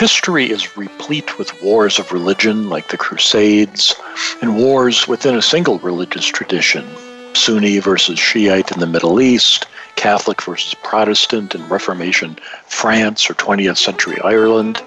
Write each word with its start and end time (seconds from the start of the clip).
History 0.00 0.50
is 0.50 0.78
replete 0.78 1.36
with 1.36 1.62
wars 1.62 1.98
of 1.98 2.10
religion 2.10 2.70
like 2.70 2.88
the 2.88 2.96
Crusades 2.96 3.94
and 4.40 4.56
wars 4.56 5.06
within 5.06 5.34
a 5.34 5.42
single 5.42 5.78
religious 5.80 6.24
tradition 6.24 6.88
Sunni 7.34 7.78
versus 7.80 8.18
Shiite 8.18 8.72
in 8.72 8.80
the 8.80 8.86
Middle 8.86 9.20
East, 9.20 9.66
Catholic 9.96 10.40
versus 10.40 10.72
Protestant 10.72 11.54
in 11.54 11.68
Reformation 11.68 12.38
France 12.66 13.28
or 13.28 13.34
20th 13.34 13.76
century 13.76 14.18
Ireland. 14.22 14.82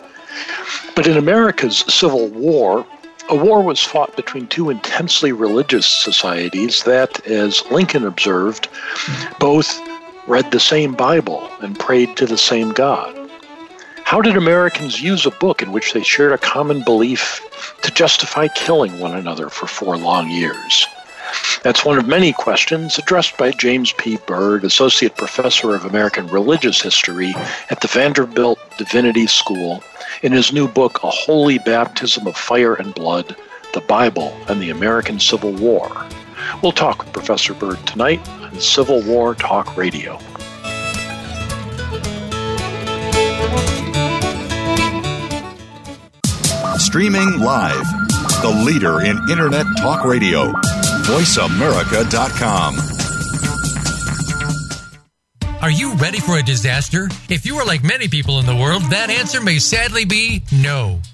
But 0.95 1.05
in 1.05 1.15
America's 1.15 1.85
Civil 1.93 2.29
War, 2.29 2.83
a 3.29 3.35
war 3.35 3.61
was 3.61 3.83
fought 3.83 4.15
between 4.15 4.47
two 4.47 4.71
intensely 4.71 5.31
religious 5.31 5.85
societies 5.85 6.81
that, 6.85 7.23
as 7.27 7.63
Lincoln 7.69 8.07
observed, 8.07 8.67
both 9.39 9.79
read 10.25 10.49
the 10.49 10.59
same 10.59 10.95
Bible 10.95 11.51
and 11.61 11.77
prayed 11.77 12.17
to 12.17 12.25
the 12.25 12.35
same 12.35 12.71
God. 12.71 13.22
How 14.13 14.21
did 14.21 14.37
Americans 14.37 15.01
use 15.01 15.25
a 15.25 15.31
book 15.31 15.63
in 15.63 15.71
which 15.71 15.91
they 15.93 16.03
shared 16.03 16.33
a 16.33 16.37
common 16.37 16.83
belief 16.83 17.41
to 17.81 17.89
justify 17.89 18.47
killing 18.47 18.99
one 18.99 19.17
another 19.17 19.49
for 19.49 19.65
four 19.65 19.97
long 19.97 20.29
years? 20.29 20.85
That's 21.63 21.83
one 21.83 21.97
of 21.97 22.07
many 22.07 22.31
questions 22.31 22.99
addressed 22.99 23.37
by 23.37 23.49
James 23.53 23.91
P. 23.93 24.19
Byrd, 24.27 24.65
Associate 24.65 25.17
Professor 25.17 25.73
of 25.73 25.85
American 25.85 26.27
Religious 26.27 26.79
History 26.79 27.33
at 27.71 27.81
the 27.81 27.87
Vanderbilt 27.87 28.59
Divinity 28.77 29.25
School, 29.25 29.83
in 30.21 30.31
his 30.31 30.53
new 30.53 30.67
book, 30.67 31.03
A 31.03 31.09
Holy 31.09 31.57
Baptism 31.57 32.27
of 32.27 32.37
Fire 32.37 32.75
and 32.75 32.93
Blood 32.93 33.35
The 33.73 33.81
Bible 33.81 34.31
and 34.47 34.61
the 34.61 34.69
American 34.69 35.19
Civil 35.19 35.53
War. 35.53 35.89
We'll 36.61 36.71
talk 36.71 36.99
with 36.99 37.13
Professor 37.13 37.55
Byrd 37.55 37.83
tonight 37.87 38.29
on 38.29 38.59
Civil 38.59 39.01
War 39.05 39.33
Talk 39.33 39.75
Radio. 39.75 40.19
Streaming 46.93 47.39
live. 47.39 47.87
The 48.43 48.63
leader 48.67 49.01
in 49.01 49.17
Internet 49.27 49.65
talk 49.77 50.05
radio. 50.05 50.51
VoiceAmerica.com. 51.07 52.77
Are 55.63 55.71
you 55.71 55.95
ready 55.95 56.19
for 56.19 56.37
a 56.37 56.43
disaster? 56.43 57.09
If 57.29 57.47
you 57.47 57.55
are 57.55 57.65
like 57.65 57.83
many 57.83 58.07
people 58.07 58.37
in 58.37 58.45
the 58.45 58.55
world, 58.55 58.83
that 58.91 59.09
answer 59.09 59.41
may 59.41 59.57
sadly 59.57 60.05
be 60.05 60.43
no. 60.51 60.99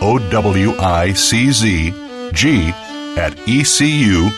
O 0.00 0.18
W 0.30 0.76
I 0.78 1.12
C 1.12 1.50
Z 1.50 1.90
G 2.32 2.70
at 3.16 3.32
ecu.edu. 3.48 4.32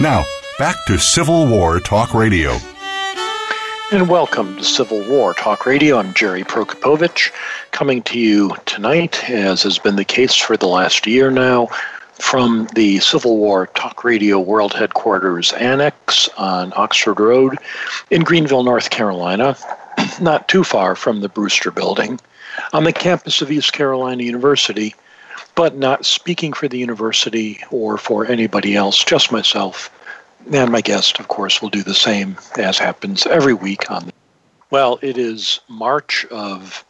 Now, 0.00 0.24
back 0.58 0.76
to 0.86 0.98
Civil 0.98 1.46
War 1.48 1.80
Talk 1.80 2.14
Radio. 2.14 2.56
And 3.90 4.08
welcome 4.08 4.56
to 4.56 4.64
Civil 4.64 5.02
War 5.08 5.34
Talk 5.34 5.66
Radio. 5.66 5.98
I'm 5.98 6.14
Jerry 6.14 6.44
Prokopowicz, 6.44 7.32
coming 7.72 8.02
to 8.02 8.18
you 8.18 8.54
tonight, 8.66 9.28
as 9.28 9.62
has 9.62 9.78
been 9.78 9.96
the 9.96 10.04
case 10.04 10.34
for 10.34 10.56
the 10.56 10.68
last 10.68 11.06
year 11.06 11.30
now, 11.30 11.68
from 12.12 12.68
the 12.74 13.00
Civil 13.00 13.38
War 13.38 13.66
Talk 13.68 14.04
Radio 14.04 14.38
World 14.38 14.74
Headquarters 14.74 15.52
Annex 15.54 16.28
on 16.36 16.72
Oxford 16.76 17.18
Road 17.18 17.58
in 18.10 18.22
Greenville, 18.22 18.62
North 18.62 18.90
Carolina, 18.90 19.56
not 20.20 20.48
too 20.48 20.64
far 20.64 20.94
from 20.94 21.20
the 21.20 21.28
Brewster 21.28 21.70
Building 21.70 22.20
on 22.72 22.84
the 22.84 22.92
campus 22.92 23.42
of 23.42 23.50
East 23.50 23.72
Carolina 23.72 24.22
University, 24.22 24.94
but 25.54 25.76
not 25.76 26.06
speaking 26.06 26.52
for 26.52 26.68
the 26.68 26.78
university 26.78 27.60
or 27.70 27.98
for 27.98 28.26
anybody 28.26 28.76
else, 28.76 29.02
just 29.02 29.32
myself. 29.32 29.90
And 30.52 30.70
my 30.70 30.80
guest, 30.80 31.18
of 31.18 31.28
course, 31.28 31.60
will 31.60 31.68
do 31.68 31.82
the 31.82 31.94
same 31.94 32.36
as 32.56 32.78
happens 32.78 33.26
every 33.26 33.54
week 33.54 33.90
on. 33.90 34.06
The- 34.06 34.12
well, 34.70 34.98
it 35.02 35.18
is 35.18 35.60
March 35.68 36.26
of 36.26 36.84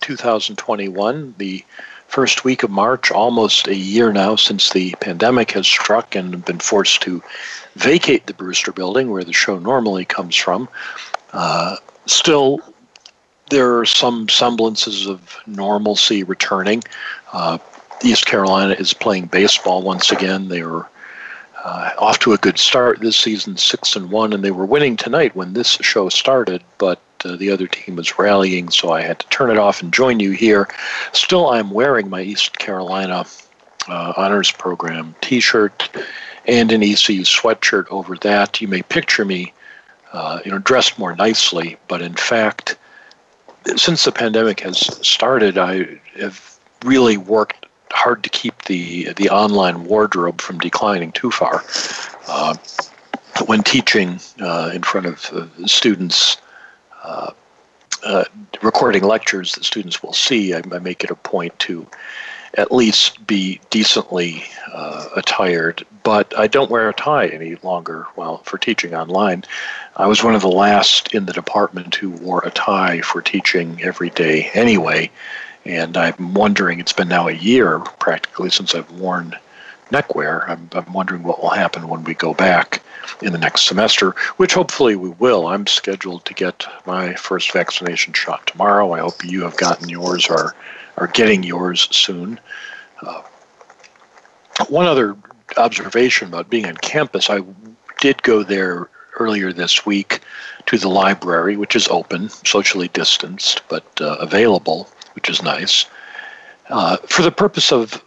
2021, 0.00 1.34
the 1.38 1.64
first 2.08 2.44
week 2.44 2.62
of 2.62 2.70
March, 2.70 3.10
almost 3.10 3.68
a 3.68 3.76
year 3.76 4.12
now 4.12 4.34
since 4.34 4.70
the 4.70 4.94
pandemic 5.00 5.52
has 5.52 5.66
struck 5.66 6.16
and 6.16 6.44
been 6.44 6.58
forced 6.58 7.02
to 7.02 7.22
vacate 7.76 8.26
the 8.26 8.34
Brewster 8.34 8.72
building 8.72 9.10
where 9.10 9.24
the 9.24 9.32
show 9.32 9.58
normally 9.58 10.04
comes 10.04 10.34
from. 10.34 10.68
Uh, 11.32 11.76
still 12.06 12.60
there 13.50 13.78
are 13.78 13.84
some 13.84 14.28
semblances 14.28 15.06
of 15.06 15.36
normalcy 15.46 16.22
returning. 16.22 16.82
Uh, 17.32 17.58
East 18.02 18.26
Carolina 18.26 18.74
is 18.74 18.94
playing 18.94 19.26
baseball 19.26 19.82
once 19.82 20.10
again. 20.10 20.48
They 20.48 20.62
are 20.62 20.88
uh, 21.62 21.90
off 21.98 22.18
to 22.20 22.32
a 22.32 22.38
good 22.38 22.58
start 22.58 23.00
this 23.00 23.16
season, 23.16 23.56
six 23.56 23.94
and 23.94 24.10
one, 24.10 24.32
and 24.32 24.42
they 24.42 24.50
were 24.50 24.64
winning 24.64 24.96
tonight 24.96 25.36
when 25.36 25.52
this 25.52 25.72
show 25.82 26.08
started. 26.08 26.62
But 26.78 27.00
uh, 27.24 27.36
the 27.36 27.50
other 27.50 27.66
team 27.66 27.96
was 27.96 28.18
rallying, 28.18 28.70
so 28.70 28.92
I 28.92 29.02
had 29.02 29.18
to 29.18 29.28
turn 29.28 29.50
it 29.50 29.58
off 29.58 29.82
and 29.82 29.92
join 29.92 30.20
you 30.20 30.30
here. 30.30 30.68
Still, 31.12 31.50
I'm 31.50 31.70
wearing 31.70 32.08
my 32.08 32.22
East 32.22 32.58
Carolina 32.58 33.26
uh, 33.88 34.12
Honors 34.16 34.50
Program 34.50 35.14
T-shirt 35.20 35.90
and 36.46 36.72
an 36.72 36.82
ECU 36.82 37.24
sweatshirt 37.24 37.86
over 37.90 38.16
that. 38.18 38.60
You 38.60 38.68
may 38.68 38.82
picture 38.82 39.24
me, 39.24 39.52
uh, 40.12 40.40
you 40.44 40.50
know, 40.50 40.58
dressed 40.58 40.98
more 40.98 41.14
nicely, 41.14 41.76
but 41.88 42.00
in 42.00 42.14
fact 42.14 42.76
since 43.76 44.04
the 44.04 44.12
pandemic 44.12 44.60
has 44.60 44.78
started, 45.06 45.58
I 45.58 46.00
have 46.18 46.58
really 46.84 47.16
worked 47.16 47.66
hard 47.92 48.22
to 48.24 48.30
keep 48.30 48.64
the 48.64 49.12
the 49.14 49.30
online 49.30 49.84
wardrobe 49.84 50.40
from 50.40 50.58
declining 50.58 51.12
too 51.12 51.30
far. 51.30 51.64
Uh, 52.28 52.56
when 53.46 53.62
teaching 53.62 54.20
uh, 54.40 54.70
in 54.72 54.82
front 54.82 55.06
of 55.06 55.24
uh, 55.32 55.66
students, 55.66 56.36
uh, 57.02 57.32
uh, 58.04 58.24
recording 58.62 59.02
lectures 59.04 59.54
that 59.54 59.64
students 59.64 60.02
will 60.02 60.12
see, 60.12 60.54
I, 60.54 60.62
I, 60.72 60.78
make 60.78 61.04
it 61.04 61.10
a 61.10 61.14
point 61.14 61.58
to 61.60 61.86
at 62.54 62.72
least 62.72 63.24
be 63.26 63.60
decently 63.70 64.44
uh, 64.72 65.08
attired. 65.16 65.84
But 66.02 66.36
I 66.38 66.46
don't 66.46 66.70
wear 66.70 66.88
a 66.88 66.94
tie 66.94 67.28
any 67.28 67.56
longer 67.56 68.06
while 68.14 68.38
for 68.38 68.58
teaching 68.58 68.94
online. 68.94 69.44
I 69.96 70.06
was 70.06 70.24
one 70.24 70.34
of 70.34 70.42
the 70.42 70.48
last 70.48 71.14
in 71.14 71.26
the 71.26 71.32
department 71.32 71.94
who 71.94 72.10
wore 72.10 72.42
a 72.44 72.50
tie 72.50 73.00
for 73.02 73.22
teaching 73.22 73.80
every 73.82 74.10
day 74.10 74.50
anyway. 74.54 75.10
And 75.64 75.96
I'm 75.96 76.34
wondering, 76.34 76.80
it's 76.80 76.92
been 76.92 77.08
now 77.08 77.28
a 77.28 77.32
year 77.32 77.78
practically 77.78 78.50
since 78.50 78.74
I've 78.74 78.90
worn 78.92 79.36
neckwear. 79.90 80.48
I'm, 80.48 80.68
I'm 80.72 80.92
wondering 80.92 81.22
what 81.22 81.42
will 81.42 81.50
happen 81.50 81.88
when 81.88 82.04
we 82.04 82.14
go 82.14 82.32
back 82.32 82.82
in 83.22 83.32
the 83.32 83.38
next 83.38 83.66
semester, 83.66 84.12
which 84.36 84.54
hopefully 84.54 84.96
we 84.96 85.10
will. 85.10 85.48
I'm 85.48 85.66
scheduled 85.66 86.24
to 86.24 86.34
get 86.34 86.64
my 86.86 87.14
first 87.14 87.52
vaccination 87.52 88.12
shot 88.12 88.46
tomorrow. 88.46 88.92
I 88.92 89.00
hope 89.00 89.24
you 89.24 89.42
have 89.42 89.56
gotten 89.56 89.88
yours 89.88 90.28
or 90.28 90.54
are 91.00 91.08
getting 91.08 91.42
yours 91.42 91.88
soon. 91.90 92.38
Uh, 93.02 93.22
one 94.68 94.86
other 94.86 95.16
observation 95.56 96.28
about 96.28 96.50
being 96.50 96.66
on 96.66 96.76
campus, 96.76 97.30
I 97.30 97.40
did 98.00 98.22
go 98.22 98.42
there 98.42 98.88
earlier 99.18 99.52
this 99.52 99.84
week 99.84 100.20
to 100.66 100.78
the 100.78 100.88
library, 100.88 101.56
which 101.56 101.74
is 101.74 101.88
open, 101.88 102.28
socially 102.28 102.88
distanced, 102.88 103.62
but 103.68 103.84
uh, 104.00 104.16
available, 104.20 104.88
which 105.14 105.28
is 105.28 105.42
nice, 105.42 105.86
uh, 106.68 106.98
for 106.98 107.22
the 107.22 107.32
purpose 107.32 107.72
of 107.72 108.04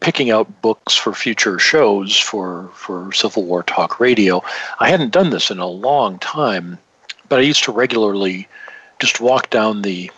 picking 0.00 0.30
out 0.30 0.62
books 0.62 0.94
for 0.94 1.12
future 1.12 1.58
shows 1.58 2.18
for, 2.18 2.70
for 2.74 3.12
Civil 3.12 3.44
War 3.44 3.62
Talk 3.62 4.00
Radio. 4.00 4.42
I 4.78 4.88
hadn't 4.88 5.12
done 5.12 5.30
this 5.30 5.50
in 5.50 5.58
a 5.58 5.66
long 5.66 6.18
time, 6.18 6.78
but 7.28 7.38
I 7.38 7.42
used 7.42 7.64
to 7.64 7.72
regularly 7.72 8.48
just 8.98 9.20
walk 9.20 9.50
down 9.50 9.82
the 9.82 10.10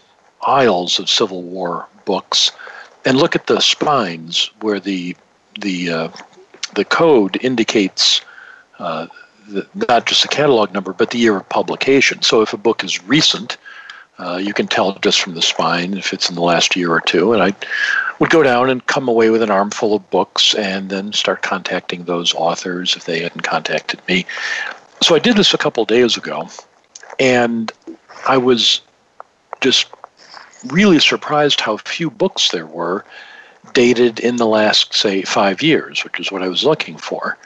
aisles 0.42 0.98
of 0.98 1.08
Civil 1.08 1.42
War 1.42 1.86
books 2.04 2.52
and 3.04 3.18
look 3.18 3.34
at 3.34 3.46
the 3.46 3.60
spines 3.60 4.50
where 4.60 4.80
the 4.80 5.16
the 5.60 5.90
uh, 5.90 6.08
the 6.74 6.84
code 6.84 7.38
indicates 7.42 8.22
uh, 8.78 9.06
the, 9.48 9.66
not 9.88 10.06
just 10.06 10.22
the 10.22 10.28
catalog 10.28 10.72
number, 10.72 10.92
but 10.92 11.10
the 11.10 11.18
year 11.18 11.36
of 11.36 11.48
publication. 11.48 12.22
So 12.22 12.42
if 12.42 12.52
a 12.52 12.56
book 12.56 12.84
is 12.84 13.02
recent, 13.04 13.58
uh, 14.18 14.38
you 14.42 14.54
can 14.54 14.66
tell 14.66 14.94
just 14.98 15.20
from 15.20 15.34
the 15.34 15.42
spine 15.42 15.94
if 15.94 16.12
it's 16.12 16.28
in 16.28 16.34
the 16.34 16.42
last 16.42 16.76
year 16.76 16.90
or 16.90 17.00
two. 17.00 17.32
And 17.32 17.42
I 17.42 17.54
would 18.18 18.30
go 18.30 18.42
down 18.42 18.70
and 18.70 18.86
come 18.86 19.08
away 19.08 19.30
with 19.30 19.42
an 19.42 19.50
armful 19.50 19.94
of 19.94 20.10
books 20.10 20.54
and 20.54 20.90
then 20.90 21.12
start 21.12 21.42
contacting 21.42 22.04
those 22.04 22.34
authors 22.34 22.96
if 22.96 23.04
they 23.04 23.20
hadn't 23.20 23.42
contacted 23.42 24.00
me. 24.08 24.26
So 25.02 25.14
I 25.14 25.18
did 25.18 25.36
this 25.36 25.54
a 25.54 25.58
couple 25.58 25.84
days 25.84 26.16
ago, 26.16 26.48
and 27.18 27.72
I 28.28 28.36
was 28.36 28.80
just 29.60 29.88
really 30.66 31.00
surprised 31.00 31.60
how 31.60 31.76
few 31.76 32.10
books 32.10 32.50
there 32.50 32.66
were 32.66 33.04
dated 33.72 34.20
in 34.20 34.36
the 34.36 34.46
last, 34.46 34.94
say, 34.94 35.22
five 35.22 35.62
years, 35.62 36.04
which 36.04 36.18
is 36.20 36.30
what 36.30 36.42
I 36.42 36.48
was 36.48 36.64
looking 36.64 36.96
for. 36.96 37.38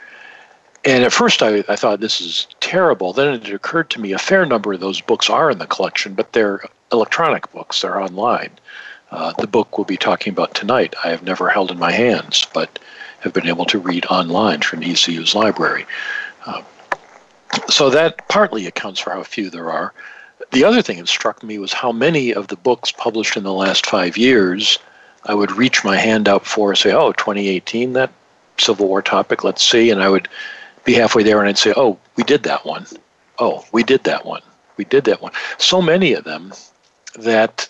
And 0.85 1.03
at 1.03 1.13
first 1.13 1.43
I, 1.43 1.63
I 1.67 1.75
thought 1.75 1.99
this 1.99 2.21
is 2.21 2.47
terrible. 2.59 3.13
Then 3.13 3.33
it 3.33 3.49
occurred 3.49 3.89
to 3.91 4.01
me 4.01 4.13
a 4.13 4.19
fair 4.19 4.45
number 4.45 4.73
of 4.73 4.79
those 4.79 5.01
books 5.01 5.29
are 5.29 5.51
in 5.51 5.57
the 5.57 5.67
collection, 5.67 6.13
but 6.13 6.33
they're 6.33 6.61
electronic 6.91 7.51
books, 7.51 7.81
they're 7.81 7.99
online. 7.99 8.51
Uh, 9.11 9.33
the 9.39 9.47
book 9.47 9.77
we'll 9.77 9.85
be 9.85 9.97
talking 9.97 10.31
about 10.31 10.53
tonight, 10.53 10.95
I 11.03 11.09
have 11.09 11.23
never 11.23 11.49
held 11.49 11.71
in 11.71 11.79
my 11.79 11.91
hands, 11.91 12.45
but 12.53 12.79
have 13.21 13.33
been 13.33 13.47
able 13.47 13.65
to 13.65 13.79
read 13.79 14.05
online 14.05 14.61
from 14.61 14.83
ECU's 14.83 15.33
library. 15.33 15.85
Uh, 16.45 16.61
so 17.69 17.89
that 17.89 18.27
partly 18.27 18.67
accounts 18.67 18.99
for 18.99 19.11
how 19.11 19.23
few 19.23 19.49
there 19.49 19.71
are. 19.71 19.93
The 20.51 20.63
other 20.63 20.81
thing 20.81 20.97
that 20.97 21.07
struck 21.07 21.43
me 21.43 21.59
was 21.59 21.73
how 21.73 21.91
many 21.91 22.33
of 22.33 22.47
the 22.47 22.55
books 22.55 22.91
published 22.91 23.37
in 23.37 23.43
the 23.43 23.53
last 23.53 23.85
five 23.85 24.17
years 24.17 24.79
I 25.25 25.33
would 25.33 25.51
reach 25.51 25.83
my 25.83 25.97
hand 25.97 26.27
out 26.29 26.45
for, 26.45 26.73
say, 26.73 26.93
oh, 26.93 27.11
2018, 27.11 27.93
that 27.93 28.11
Civil 28.57 28.87
War 28.87 29.01
topic, 29.01 29.43
let's 29.43 29.63
see. 29.63 29.91
And 29.91 30.01
I 30.01 30.09
would 30.09 30.29
be 30.85 30.93
halfway 30.93 31.23
there 31.23 31.39
and 31.39 31.49
I'd 31.49 31.57
say, 31.57 31.73
oh, 31.75 31.99
we 32.15 32.23
did 32.23 32.43
that 32.43 32.65
one. 32.65 32.85
Oh, 33.39 33.65
we 33.71 33.83
did 33.83 34.05
that 34.05 34.25
one. 34.25 34.41
We 34.77 34.85
did 34.85 35.03
that 35.05 35.21
one. 35.21 35.33
So 35.57 35.81
many 35.81 36.13
of 36.13 36.23
them 36.23 36.53
that 37.19 37.67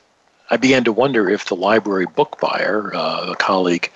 I 0.50 0.58
began 0.58 0.84
to 0.84 0.94
wonder 0.94 1.30
if 1.30 1.46
the 1.46 1.56
library 1.56 2.06
book 2.06 2.40
buyer, 2.40 2.94
uh, 2.94 3.32
a 3.32 3.36
colleague 3.36 3.92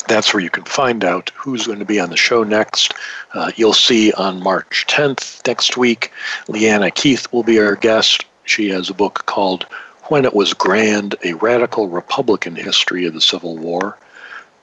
that's 0.06 0.34
where 0.34 0.42
you 0.42 0.50
can 0.50 0.64
find 0.64 1.04
out 1.04 1.30
who's 1.34 1.66
going 1.66 1.78
to 1.78 1.84
be 1.84 2.00
on 2.00 2.10
the 2.10 2.16
show 2.16 2.42
next. 2.42 2.94
Uh, 3.32 3.50
you'll 3.56 3.72
see 3.72 4.12
on 4.12 4.42
March 4.42 4.84
10th 4.86 5.46
next 5.46 5.76
week, 5.76 6.12
LeeAnna 6.46 6.94
Keith 6.94 7.26
will 7.32 7.42
be 7.42 7.58
our 7.58 7.76
guest. 7.76 8.24
She 8.44 8.68
has 8.68 8.90
a 8.90 8.94
book 8.94 9.24
called 9.26 9.66
when 10.08 10.24
it 10.24 10.34
was 10.34 10.52
grand, 10.52 11.16
a 11.24 11.32
radical 11.34 11.88
Republican 11.88 12.54
history 12.56 13.06
of 13.06 13.14
the 13.14 13.20
Civil 13.20 13.56
War. 13.56 13.98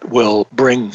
We'll 0.04 0.48
bring 0.52 0.94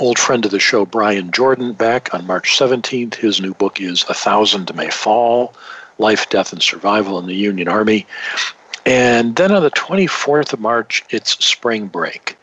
old 0.00 0.18
friend 0.18 0.44
of 0.44 0.50
the 0.50 0.60
show, 0.60 0.84
Brian 0.84 1.30
Jordan, 1.30 1.72
back 1.72 2.12
on 2.14 2.26
March 2.26 2.58
17th. 2.58 3.14
His 3.14 3.40
new 3.40 3.54
book 3.54 3.80
is 3.80 4.04
A 4.08 4.14
Thousand 4.14 4.74
May 4.74 4.90
Fall 4.90 5.54
Life, 5.98 6.28
Death, 6.30 6.52
and 6.52 6.62
Survival 6.62 7.18
in 7.18 7.26
the 7.26 7.34
Union 7.34 7.68
Army. 7.68 8.06
And 8.86 9.36
then 9.36 9.52
on 9.52 9.62
the 9.62 9.70
24th 9.70 10.52
of 10.52 10.60
March, 10.60 11.04
it's 11.10 11.44
spring 11.44 11.86
break. 11.86 12.36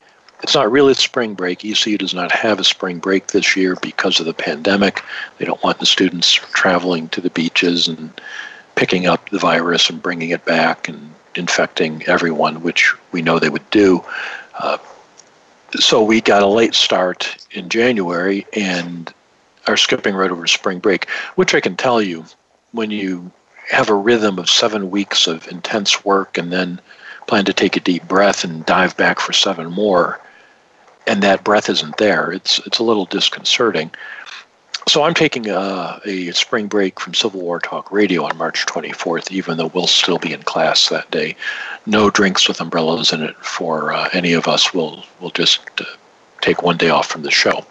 It's 0.43 0.53
not 0.53 0.71
really 0.71 0.93
spring 0.93 1.33
break. 1.33 1.65
ECU 1.65 1.97
does 1.97 2.13
not 2.13 2.31
have 2.31 2.59
a 2.59 2.63
spring 2.63 2.99
break 2.99 3.27
this 3.27 3.55
year 3.55 3.75
because 3.81 4.19
of 4.19 4.25
the 4.25 4.33
pandemic. 4.33 5.01
They 5.37 5.45
don't 5.45 5.63
want 5.63 5.79
the 5.79 5.85
students 5.85 6.33
traveling 6.33 7.09
to 7.09 7.21
the 7.21 7.29
beaches 7.29 7.87
and 7.87 8.11
picking 8.75 9.07
up 9.07 9.29
the 9.29 9.39
virus 9.39 9.89
and 9.89 10.01
bringing 10.01 10.29
it 10.29 10.45
back 10.45 10.87
and 10.89 11.15
infecting 11.37 12.03
everyone, 12.07 12.61
which 12.61 12.93
we 13.11 13.21
know 13.21 13.39
they 13.39 13.49
would 13.49 13.69
do. 13.69 14.03
Uh, 14.57 14.77
so 15.73 16.03
we 16.03 16.21
got 16.21 16.43
a 16.43 16.47
late 16.47 16.75
start 16.75 17.35
in 17.51 17.69
January 17.69 18.45
and 18.53 19.13
are 19.67 19.77
skipping 19.77 20.15
right 20.15 20.31
over 20.31 20.47
spring 20.47 20.79
break, 20.79 21.09
which 21.35 21.55
I 21.55 21.59
can 21.59 21.75
tell 21.75 22.01
you 22.01 22.25
when 22.71 22.91
you 22.91 23.31
have 23.69 23.89
a 23.89 23.95
rhythm 23.95 24.37
of 24.37 24.49
seven 24.49 24.91
weeks 24.91 25.27
of 25.27 25.47
intense 25.47 26.05
work 26.05 26.37
and 26.37 26.51
then 26.51 26.79
plan 27.27 27.45
to 27.45 27.53
take 27.53 27.75
a 27.75 27.79
deep 27.79 28.07
breath 28.07 28.43
and 28.43 28.65
dive 28.65 28.95
back 28.95 29.19
for 29.19 29.33
seven 29.33 29.71
more, 29.71 30.19
and 31.07 31.23
that 31.23 31.43
breath 31.43 31.69
isn't 31.69 31.97
there, 31.97 32.31
it's 32.31 32.59
it's 32.59 32.79
a 32.79 32.83
little 32.83 33.05
disconcerting. 33.05 33.91
So 34.87 35.03
I'm 35.03 35.15
taking 35.15 35.49
a, 35.49 35.99
a, 36.05 36.31
spring 36.31 36.67
break 36.67 36.99
from 36.99 37.15
Civil 37.15 37.41
War 37.41 37.59
Talk 37.59 37.91
Radio 37.91 38.23
on 38.23 38.37
March 38.37 38.67
24th, 38.67 39.31
even 39.31 39.57
though 39.57 39.67
we'll 39.67 39.87
still 39.87 40.19
be 40.19 40.31
in 40.31 40.43
class 40.43 40.89
that 40.89 41.09
day. 41.09 41.35
No 41.87 42.11
drinks 42.11 42.47
with 42.47 42.61
umbrellas 42.61 43.11
in 43.11 43.23
it 43.23 43.35
for 43.37 43.91
uh, 43.91 44.09
any 44.13 44.33
of 44.33 44.47
us. 44.47 44.73
We'll 44.73 45.03
we'll 45.19 45.31
just 45.31 45.61
uh, 45.79 45.85
take 46.41 46.61
one 46.61 46.77
day 46.77 46.89
off 46.89 47.07
from 47.07 47.23
the 47.23 47.31
show. 47.31 47.65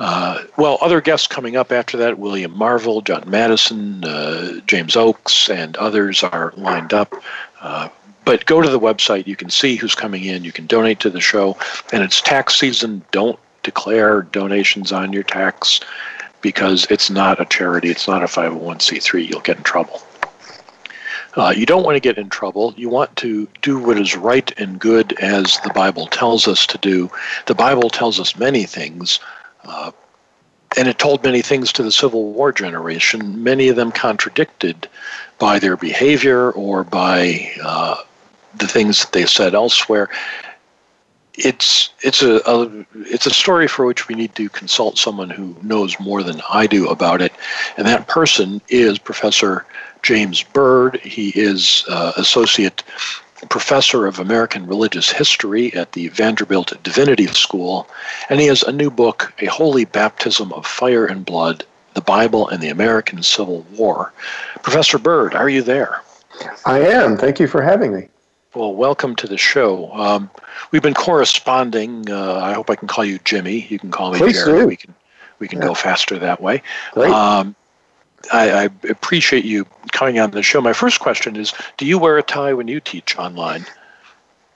Uh, 0.00 0.42
well, 0.56 0.78
other 0.80 1.00
guests 1.00 1.28
coming 1.28 1.56
up 1.56 1.70
after 1.70 1.96
that: 1.98 2.18
William 2.18 2.56
Marvel, 2.56 3.00
John 3.00 3.22
Madison, 3.26 4.04
uh, 4.04 4.60
James 4.66 4.96
Oakes, 4.96 5.48
and 5.48 5.76
others 5.76 6.24
are 6.24 6.52
lined 6.56 6.92
up. 6.92 7.14
Uh, 7.60 7.88
but 8.24 8.44
go 8.44 8.60
to 8.60 8.68
the 8.68 8.80
website; 8.80 9.28
you 9.28 9.36
can 9.36 9.50
see 9.50 9.76
who's 9.76 9.94
coming 9.94 10.24
in. 10.24 10.42
You 10.42 10.52
can 10.52 10.66
donate 10.66 10.98
to 11.00 11.10
the 11.10 11.20
show, 11.20 11.56
and 11.92 12.02
it's 12.02 12.20
tax 12.20 12.56
season. 12.56 13.02
Don't 13.12 13.38
declare 13.68 14.22
donations 14.22 14.92
on 14.92 15.12
your 15.12 15.22
tax 15.22 15.80
because 16.40 16.86
it's 16.88 17.10
not 17.10 17.38
a 17.38 17.44
charity, 17.44 17.90
it's 17.90 18.08
not 18.08 18.22
a 18.22 18.26
501c3. 18.26 19.28
You'll 19.28 19.40
get 19.40 19.58
in 19.58 19.62
trouble. 19.62 20.00
Uh, 21.34 21.52
you 21.54 21.66
don't 21.66 21.84
want 21.84 21.94
to 21.96 22.00
get 22.00 22.16
in 22.16 22.30
trouble. 22.30 22.72
You 22.78 22.88
want 22.88 23.14
to 23.16 23.46
do 23.60 23.78
what 23.78 23.98
is 23.98 24.16
right 24.16 24.50
and 24.58 24.80
good 24.80 25.12
as 25.20 25.58
the 25.64 25.72
Bible 25.74 26.06
tells 26.06 26.48
us 26.48 26.66
to 26.68 26.78
do. 26.78 27.10
The 27.44 27.54
Bible 27.54 27.90
tells 27.90 28.18
us 28.18 28.36
many 28.36 28.64
things, 28.64 29.20
uh, 29.64 29.92
and 30.78 30.88
it 30.88 30.98
told 30.98 31.22
many 31.22 31.42
things 31.42 31.70
to 31.74 31.82
the 31.82 31.92
Civil 31.92 32.32
War 32.32 32.52
generation, 32.52 33.42
many 33.42 33.68
of 33.68 33.76
them 33.76 33.92
contradicted 33.92 34.88
by 35.38 35.58
their 35.58 35.76
behavior 35.76 36.50
or 36.52 36.84
by 36.84 37.52
uh, 37.62 37.96
the 38.56 38.66
things 38.66 39.00
that 39.00 39.12
they 39.12 39.26
said 39.26 39.54
elsewhere. 39.54 40.08
It's 41.38 41.90
it's 42.00 42.20
a, 42.20 42.40
a, 42.46 42.84
it's 42.94 43.26
a 43.26 43.30
story 43.30 43.68
for 43.68 43.86
which 43.86 44.08
we 44.08 44.16
need 44.16 44.34
to 44.34 44.48
consult 44.48 44.98
someone 44.98 45.30
who 45.30 45.56
knows 45.62 45.98
more 46.00 46.22
than 46.24 46.42
I 46.50 46.66
do 46.66 46.88
about 46.88 47.22
it, 47.22 47.32
and 47.76 47.86
that 47.86 48.08
person 48.08 48.60
is 48.68 48.98
Professor 48.98 49.64
James 50.02 50.42
Byrd. 50.42 50.98
He 51.00 51.30
is 51.30 51.84
uh, 51.88 52.12
associate 52.16 52.82
professor 53.48 54.06
of 54.06 54.18
American 54.18 54.66
religious 54.66 55.10
history 55.10 55.72
at 55.74 55.92
the 55.92 56.08
Vanderbilt 56.08 56.72
Divinity 56.82 57.26
School, 57.28 57.88
and 58.28 58.40
he 58.40 58.46
has 58.46 58.62
a 58.64 58.72
new 58.72 58.90
book, 58.90 59.32
A 59.38 59.46
Holy 59.46 59.84
Baptism 59.84 60.52
of 60.52 60.66
Fire 60.66 61.06
and 61.06 61.24
Blood 61.24 61.64
The 61.94 62.00
Bible 62.00 62.48
and 62.48 62.60
the 62.60 62.68
American 62.68 63.22
Civil 63.22 63.64
War. 63.76 64.12
Professor 64.62 64.98
Byrd, 64.98 65.34
are 65.34 65.48
you 65.48 65.62
there? 65.62 66.02
I 66.66 66.80
am. 66.80 67.16
Thank 67.16 67.38
you 67.38 67.46
for 67.46 67.62
having 67.62 67.94
me. 67.94 68.08
Well, 68.54 68.74
welcome 68.74 69.14
to 69.16 69.26
the 69.26 69.36
show. 69.36 69.92
Um, 69.92 70.30
we've 70.70 70.82
been 70.82 70.94
corresponding. 70.94 72.10
Uh, 72.10 72.36
I 72.36 72.54
hope 72.54 72.70
I 72.70 72.76
can 72.76 72.88
call 72.88 73.04
you 73.04 73.18
Jimmy. 73.24 73.66
You 73.68 73.78
can 73.78 73.90
call 73.90 74.12
me 74.12 74.18
Please 74.18 74.42
Jerry. 74.42 74.60
Do. 74.60 74.66
We 74.66 74.76
can 74.76 74.94
we 75.38 75.48
can 75.48 75.60
yeah. 75.60 75.66
go 75.66 75.74
faster 75.74 76.18
that 76.18 76.40
way. 76.40 76.62
Great. 76.92 77.12
Um, 77.12 77.54
I, 78.32 78.50
I, 78.50 78.64
appreciate 78.88 79.44
you 79.44 79.64
coming 79.92 80.18
on 80.18 80.32
the 80.32 80.42
show. 80.42 80.60
My 80.60 80.72
first 80.72 80.98
question 81.00 81.36
is 81.36 81.52
Do 81.76 81.86
you 81.86 81.98
wear 81.98 82.18
a 82.18 82.22
tie 82.22 82.52
when 82.54 82.68
you 82.68 82.80
teach 82.80 83.16
online? 83.18 83.64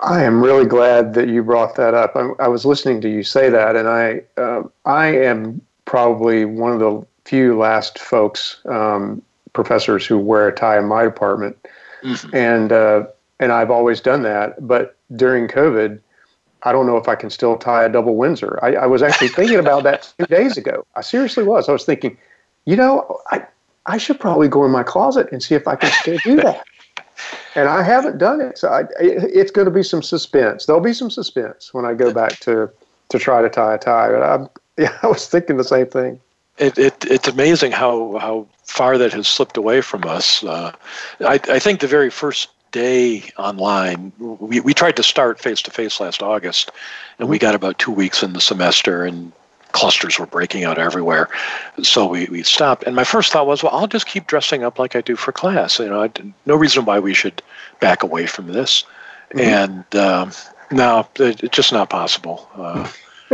I 0.00 0.25
am 0.25 0.42
really 0.42 0.64
glad 0.64 1.14
that 1.14 1.28
you 1.28 1.42
brought 1.44 1.76
that 1.76 1.94
up. 1.94 2.16
I, 2.16 2.30
I 2.40 2.49
was 2.49 2.64
listening 2.64 3.00
to 3.02 3.08
you 3.08 3.22
say 3.22 3.50
that, 3.50 3.76
and 3.76 3.88
I, 3.88 4.22
uh, 4.37 4.64
I 4.84 5.06
am 5.08 5.61
probably 5.84 6.44
one 6.44 6.72
of 6.72 6.80
the 6.80 7.06
few 7.25 7.56
last 7.56 8.00
folks, 8.00 8.61
um, 8.64 9.22
professors 9.52 10.04
who 10.04 10.18
wear 10.18 10.49
a 10.49 10.54
tie 10.54 10.78
in 10.78 10.87
my 10.87 11.04
department. 11.04 11.56
Mm-hmm. 12.02 12.34
And, 12.34 12.72
uh, 12.72 13.06
and 13.42 13.50
I've 13.50 13.70
always 13.70 14.00
done 14.00 14.22
that. 14.22 14.66
But 14.66 14.96
during 15.16 15.49
COVID, 15.49 15.99
I 16.62 16.72
don't 16.72 16.87
know 16.87 16.96
if 16.96 17.08
I 17.08 17.16
can 17.16 17.28
still 17.28 17.56
tie 17.56 17.84
a 17.84 17.88
double 17.88 18.16
Windsor. 18.16 18.58
I, 18.62 18.75
I 18.75 18.87
was 18.87 19.02
actually 19.02 19.28
thinking 19.38 19.58
about 19.58 19.82
that 19.82 20.12
two 20.18 20.26
days 20.26 20.56
ago. 20.56 20.87
I 20.94 21.00
seriously 21.00 21.42
was. 21.42 21.68
I 21.68 21.72
was 21.72 21.84
thinking, 21.84 22.16
you 22.64 22.76
know, 22.76 23.18
I, 23.32 23.44
I 23.87 23.99
should 23.99 24.20
probably 24.20 24.46
go 24.46 24.64
in 24.64 24.70
my 24.70 24.84
closet 24.84 25.28
and 25.32 25.42
see 25.42 25.56
if 25.56 25.66
I 25.66 25.75
can 25.75 25.90
still 25.90 26.18
do 26.22 26.37
that. 26.37 26.64
and 27.56 27.68
I 27.68 27.82
haven't 27.82 28.18
done 28.18 28.40
it, 28.40 28.58
so 28.58 28.68
I, 28.68 28.84
it's 29.00 29.50
going 29.50 29.64
to 29.64 29.72
be 29.72 29.82
some 29.82 30.02
suspense. 30.02 30.66
There'll 30.66 30.80
be 30.80 30.92
some 30.92 31.11
suspense 31.11 31.75
when 31.75 31.84
I 31.84 31.94
go 31.94 32.12
back 32.12 32.38
to 32.40 32.70
to 33.08 33.18
try 33.18 33.42
to 33.42 33.50
tie 33.50 33.75
a 33.75 33.78
tie. 33.78 34.11
But 34.11 34.22
I'm, 34.22 34.49
yeah, 34.78 34.96
I 35.02 35.08
was 35.08 35.26
thinking 35.26 35.56
the 35.56 35.64
same 35.64 35.87
thing. 35.87 36.20
It, 36.58 36.78
it, 36.78 37.04
it's 37.11 37.28
amazing 37.28 37.72
how, 37.72 38.18
how 38.18 38.46
far 38.64 38.99
that 38.99 39.12
has 39.14 39.26
slipped 39.26 39.56
away 39.56 39.80
from 39.80 40.04
us. 40.04 40.44
Uh, 40.44 40.72
I, 41.20 41.34
I 41.34 41.58
think 41.58 41.80
the 41.80 41.87
very 41.87 42.11
first 42.11 42.50
day 42.73 43.31
online, 43.38 44.12
we, 44.19 44.61
we 44.61 44.75
tried 44.75 44.97
to 44.97 45.02
start 45.02 45.38
face 45.38 45.62
to 45.62 45.71
face 45.71 46.00
last 46.00 46.23
August, 46.23 46.71
and 47.19 47.29
we 47.29 47.37
mm-hmm. 47.37 47.47
got 47.47 47.55
about 47.55 47.79
two 47.79 47.93
weeks 47.93 48.23
in 48.23 48.33
the 48.33 48.41
semester, 48.41 49.05
and 49.05 49.33
clusters 49.73 50.19
were 50.19 50.26
breaking 50.26 50.64
out 50.64 50.79
everywhere. 50.79 51.29
So 51.83 52.07
we, 52.07 52.26
we 52.26 52.43
stopped. 52.43 52.85
And 52.85 52.95
my 52.97 53.05
first 53.05 53.33
thought 53.33 53.47
was, 53.47 53.62
well, 53.62 53.75
I'll 53.75 53.87
just 53.87 54.07
keep 54.07 54.26
dressing 54.26 54.64
up 54.64 54.79
like 54.79 54.97
I 54.97 55.00
do 55.00 55.17
for 55.17 55.33
class. 55.33 55.79
You 55.79 55.88
know, 55.88 56.11
no 56.47 56.57
reason 56.57 56.85
why 56.85 56.99
we 56.99 57.14
should 57.14 57.43
back 57.81 58.02
away 58.02 58.26
from 58.26 58.49
this. 58.49 58.85
Mm-hmm. 59.31 59.41
And 59.41 59.97
um, 59.97 60.33
no, 60.71 61.07
it, 61.17 61.43
it's 61.43 61.57
just 61.57 61.73
not 61.73 61.91
possible. 61.91 62.49
Uh, 62.55 62.91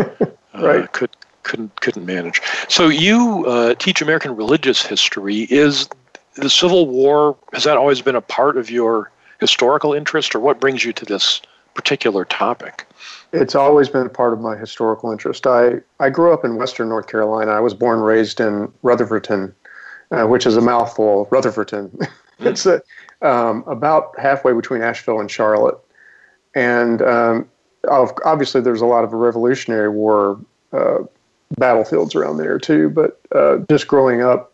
right. 0.54 0.84
Uh, 0.84 0.86
could 0.88 1.10
couldn't 1.42 1.80
couldn't 1.80 2.04
manage. 2.04 2.40
So 2.68 2.88
you 2.88 3.44
uh, 3.46 3.74
teach 3.74 4.02
American 4.02 4.36
religious 4.36 4.84
history. 4.84 5.42
Is 5.50 5.88
the 6.34 6.50
Civil 6.50 6.86
War 6.86 7.36
has 7.52 7.64
that 7.64 7.76
always 7.76 8.00
been 8.00 8.16
a 8.16 8.20
part 8.20 8.56
of 8.56 8.70
your 8.70 9.10
historical 9.40 9.92
interest, 9.92 10.34
or 10.34 10.40
what 10.40 10.60
brings 10.60 10.84
you 10.84 10.92
to 10.92 11.04
this 11.04 11.40
particular 11.74 12.24
topic? 12.24 12.86
It's 13.32 13.54
always 13.54 13.88
been 13.88 14.08
part 14.08 14.32
of 14.32 14.40
my 14.40 14.56
historical 14.56 15.12
interest. 15.12 15.46
I, 15.46 15.80
I 16.00 16.10
grew 16.10 16.32
up 16.32 16.44
in 16.44 16.56
Western 16.56 16.88
North 16.88 17.06
Carolina. 17.06 17.52
I 17.52 17.60
was 17.60 17.74
born 17.74 18.00
raised 18.00 18.40
in 18.40 18.72
Rutherfordton, 18.82 19.52
uh, 20.10 20.26
which 20.26 20.46
is 20.46 20.56
a 20.56 20.60
mouthful, 20.60 21.26
Rutherfordton. 21.30 22.08
it's 22.40 22.66
a, 22.66 22.82
um, 23.22 23.64
about 23.66 24.18
halfway 24.18 24.52
between 24.52 24.82
Asheville 24.82 25.20
and 25.20 25.30
Charlotte. 25.30 25.78
And 26.54 27.02
um, 27.02 27.48
obviously, 27.88 28.60
there's 28.60 28.80
a 28.80 28.86
lot 28.86 29.04
of 29.04 29.12
Revolutionary 29.12 29.88
War 29.88 30.40
uh, 30.72 31.00
battlefields 31.58 32.14
around 32.14 32.38
there 32.38 32.58
too. 32.58 32.90
But 32.90 33.20
uh, 33.32 33.58
just 33.68 33.86
growing 33.86 34.22
up 34.22 34.52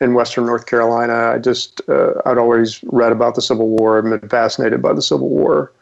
in 0.00 0.14
Western 0.14 0.44
North 0.44 0.66
Carolina, 0.66 1.32
I 1.34 1.38
just 1.38 1.80
uh, 1.88 2.20
I'd 2.26 2.38
always 2.38 2.82
read 2.84 3.12
about 3.12 3.34
the 3.34 3.42
Civil 3.42 3.68
War 3.68 3.98
and 3.98 4.20
been 4.20 4.28
fascinated 4.28 4.82
by 4.82 4.92
the 4.92 5.02
Civil 5.02 5.28
War 5.28 5.72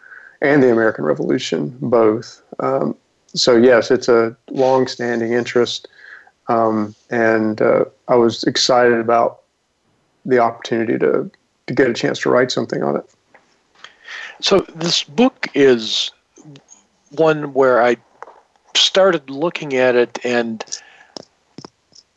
and 0.40 0.62
the 0.62 0.70
American 0.70 1.04
Revolution, 1.04 1.76
both. 1.80 2.42
Um, 2.60 2.94
so 3.34 3.56
yes, 3.56 3.90
it's 3.90 4.08
a 4.08 4.36
long-standing 4.50 5.32
interest, 5.32 5.88
um, 6.46 6.94
and 7.10 7.60
uh, 7.60 7.86
I 8.06 8.14
was 8.14 8.44
excited 8.44 8.98
about 8.98 9.40
the 10.24 10.38
opportunity 10.38 10.98
to 10.98 11.30
to 11.66 11.74
get 11.74 11.88
a 11.88 11.94
chance 11.94 12.20
to 12.20 12.30
write 12.30 12.52
something 12.52 12.82
on 12.82 12.96
it. 12.96 13.10
So 14.40 14.60
this 14.76 15.02
book 15.02 15.48
is 15.54 16.12
one 17.10 17.54
where 17.54 17.82
I 17.82 17.96
started 18.76 19.28
looking 19.28 19.74
at 19.74 19.96
it 19.96 20.18
and. 20.24 20.64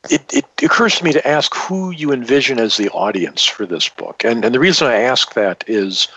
It, 0.10 0.34
it, 0.34 0.46
occurs 0.64 0.96
to 0.96 1.04
me 1.04 1.14
to 1.14 1.28
ask 1.28 1.54
who 1.56 1.92
you 1.92 2.12
envision 2.12 2.60
as 2.60 2.78
the 2.78 2.90
audience 2.90 3.44
for 3.44 3.66
this 3.66 3.90
book. 3.90 4.24
And, 4.24 4.44
and 4.44 4.54
the 4.54 4.60
reason 4.60 4.88
I 4.88 5.02
ask 5.02 5.34
that 5.34 5.64
is 5.68 6.08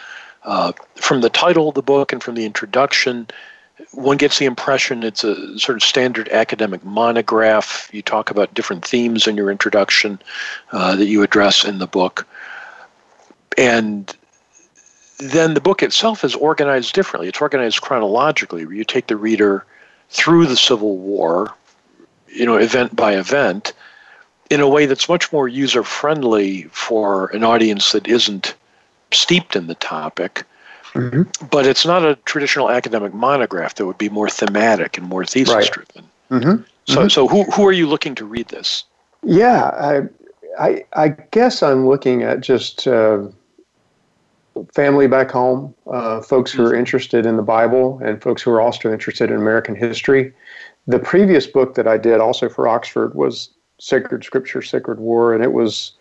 uh, 0.45 0.73
from 0.97 1.21
the 1.21 1.31
title 1.31 1.69
of 1.69 1.75
the 1.75 1.83
book 1.83 2.13
and 2.13 2.23
from 2.23 2.35
the 2.35 2.45
introduction, 2.45 3.29
one 3.93 4.17
gets 4.17 4.39
the 4.39 4.47
impression 4.47 5.03
it's 5.03 5.25
a 5.25 5.59
sort 5.59 5.77
of 5.77 5.83
standard 5.83 6.29
academic 6.31 6.85
monograph. 6.85 7.89
You 7.93 8.03
talk 8.03 8.31
about 8.31 8.55
different 8.55 8.85
themes 8.85 9.27
in 9.27 9.37
your 9.37 9.51
introduction 9.51 10.21
uh, 10.73 10.97
that 10.97 11.07
you 11.07 11.23
address 11.23 11.65
in 11.65 11.79
the 11.79 11.87
book. 11.87 12.27
And 13.57 14.15
then 15.19 15.55
the 15.55 15.61
book 15.61 15.83
itself 15.83 16.25
is 16.25 16.35
organized 16.35 16.95
differently. 16.95 17.29
It's 17.29 17.41
organized 17.41 17.81
chronologically, 17.83 18.65
where 18.65 18.75
you 18.75 18.85
take 18.85 19.07
the 19.07 19.17
reader 19.17 19.67
through 20.09 20.47
the 20.47 20.57
Civil 20.57 20.97
War, 20.97 21.55
you 22.29 22.47
know, 22.47 22.57
event 22.57 22.97
by 22.97 23.17
event, 23.17 23.73
in 24.51 24.61
a 24.61 24.69
way 24.69 24.85
that's 24.87 25.09
much 25.09 25.33
more 25.33 25.49
user 25.49 25.83
friendly 25.83 26.65
for 26.65 27.29
an 27.29 27.45
audience 27.45 27.93
that 27.93 28.07
isn't 28.09 28.55
steeped 29.13 29.57
in 29.57 29.69
the 29.69 29.77
topic. 29.77 30.45
Mm-hmm. 30.93 31.47
But 31.47 31.67
it's 31.67 31.87
not 31.87 32.05
a 32.05 32.17
traditional 32.25 32.69
academic 32.69 33.15
monograph 33.15 33.77
that 33.77 33.87
would 33.87 33.99
be 33.99 34.09
more 34.09 34.29
thematic 34.29 34.99
and 34.99 35.07
more 35.07 35.25
thesis 35.25 35.55
right. 35.55 35.71
driven. 35.71 36.09
Mm-hmm. 36.31 36.63
So, 36.87 36.99
mm-hmm. 36.99 37.09
so 37.09 37.29
who, 37.29 37.45
who 37.45 37.67
are 37.67 37.73
you 37.73 37.87
looking 37.87 38.17
to 38.17 38.25
read 38.25 38.49
this? 38.49 38.85
Yeah, 39.23 39.67
I, 39.69 40.03
I, 40.59 40.85
I 40.95 41.09
guess 41.31 41.63
I'm 41.63 41.87
looking 41.87 42.25
at 42.25 42.41
just 42.41 42.89
uh, 42.89 43.29
family 44.75 45.07
back 45.07 45.31
home, 45.31 45.73
uh, 45.87 46.23
folks 46.23 46.51
who 46.51 46.65
are 46.65 46.71
mm-hmm. 46.71 46.79
interested 46.79 47.25
in 47.25 47.37
the 47.37 47.43
Bible, 47.43 48.01
and 48.03 48.21
folks 48.21 48.43
who 48.43 48.51
are 48.51 48.61
also 48.61 48.93
interested 48.93 49.31
in 49.31 49.37
American 49.37 49.77
history. 49.77 50.33
The 50.89 50.99
previous 50.99 51.47
book 51.47 51.77
that 51.77 51.87
I 51.87 51.99
did, 51.99 52.21
also 52.21 52.49
for 52.49 52.67
Oxford, 52.67 53.15
was 53.15 53.51
Sacred 53.81 54.23
Scripture, 54.23 54.63
Sacred 54.63 55.01
War, 55.01 55.35
and 55.35 55.43
it 55.43 55.53
was 55.53 55.93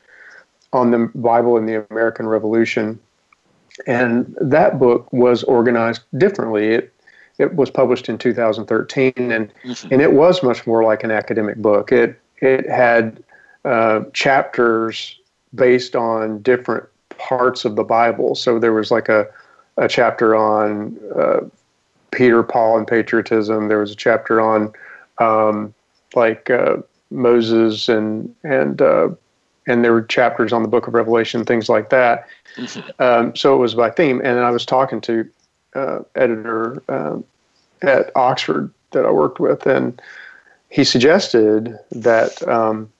on 0.73 0.91
the 0.91 1.09
Bible 1.15 1.57
and 1.57 1.67
the 1.67 1.85
American 1.89 2.27
Revolution. 2.27 2.99
And 3.87 4.35
that 4.39 4.77
book 4.77 5.11
was 5.11 5.43
organized 5.43 6.01
differently. 6.17 6.69
It 6.69 6.93
it 7.37 7.55
was 7.55 7.69
published 7.69 8.09
in 8.09 8.17
2013, 8.17 9.13
and 9.17 9.51
mm-hmm. 9.63 9.87
and 9.91 10.01
it 10.01 10.11
was 10.11 10.43
much 10.43 10.67
more 10.67 10.83
like 10.83 11.03
an 11.03 11.11
academic 11.11 11.57
book. 11.57 11.91
It 11.91 12.19
it 12.41 12.69
had 12.69 13.23
uh, 13.63 14.01
chapters 14.13 15.17
based 15.55 15.95
on 15.95 16.41
different 16.41 16.85
parts 17.17 17.63
of 17.63 17.77
the 17.77 17.83
Bible. 17.83 18.35
So 18.35 18.59
there 18.59 18.73
was 18.73 18.91
like 18.91 19.07
a 19.07 19.27
a 19.77 19.87
chapter 19.87 20.35
on 20.35 20.97
uh, 21.15 21.39
Peter, 22.11 22.43
Paul, 22.43 22.77
and 22.77 22.85
patriotism. 22.85 23.69
There 23.69 23.79
was 23.79 23.91
a 23.91 23.95
chapter 23.95 24.41
on 24.41 24.73
um, 25.19 25.73
like 26.15 26.49
uh, 26.49 26.77
Moses 27.11 27.89
and 27.89 28.33
and 28.43 28.81
uh, 28.81 29.09
and 29.67 29.83
there 29.83 29.93
were 29.93 30.01
chapters 30.01 30.51
on 30.51 30.63
the 30.63 30.67
book 30.67 30.87
of 30.87 30.93
Revelation, 30.93 31.45
things 31.45 31.69
like 31.69 31.89
that. 31.89 32.27
Mm-hmm. 32.55 33.01
Um, 33.01 33.35
so 33.35 33.55
it 33.55 33.59
was 33.59 33.75
by 33.75 33.91
theme. 33.91 34.21
And 34.23 34.39
I 34.39 34.49
was 34.51 34.65
talking 34.65 34.99
to 35.01 35.29
uh, 35.75 35.99
editor 36.15 36.81
um, 36.89 37.23
at 37.81 38.11
Oxford 38.15 38.73
that 38.91 39.05
I 39.05 39.11
worked 39.11 39.39
with, 39.39 39.65
and 39.67 40.01
he 40.69 40.83
suggested 40.83 41.77
that 41.91 42.47
um, 42.47 42.91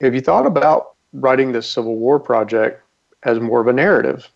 have 0.00 0.14
you 0.14 0.20
thought 0.20 0.46
about 0.46 0.94
writing 1.12 1.52
this 1.52 1.68
Civil 1.68 1.96
War 1.96 2.18
project 2.18 2.82
as 3.24 3.38
more 3.40 3.60
of 3.60 3.66
a 3.66 3.72
narrative? 3.72 4.30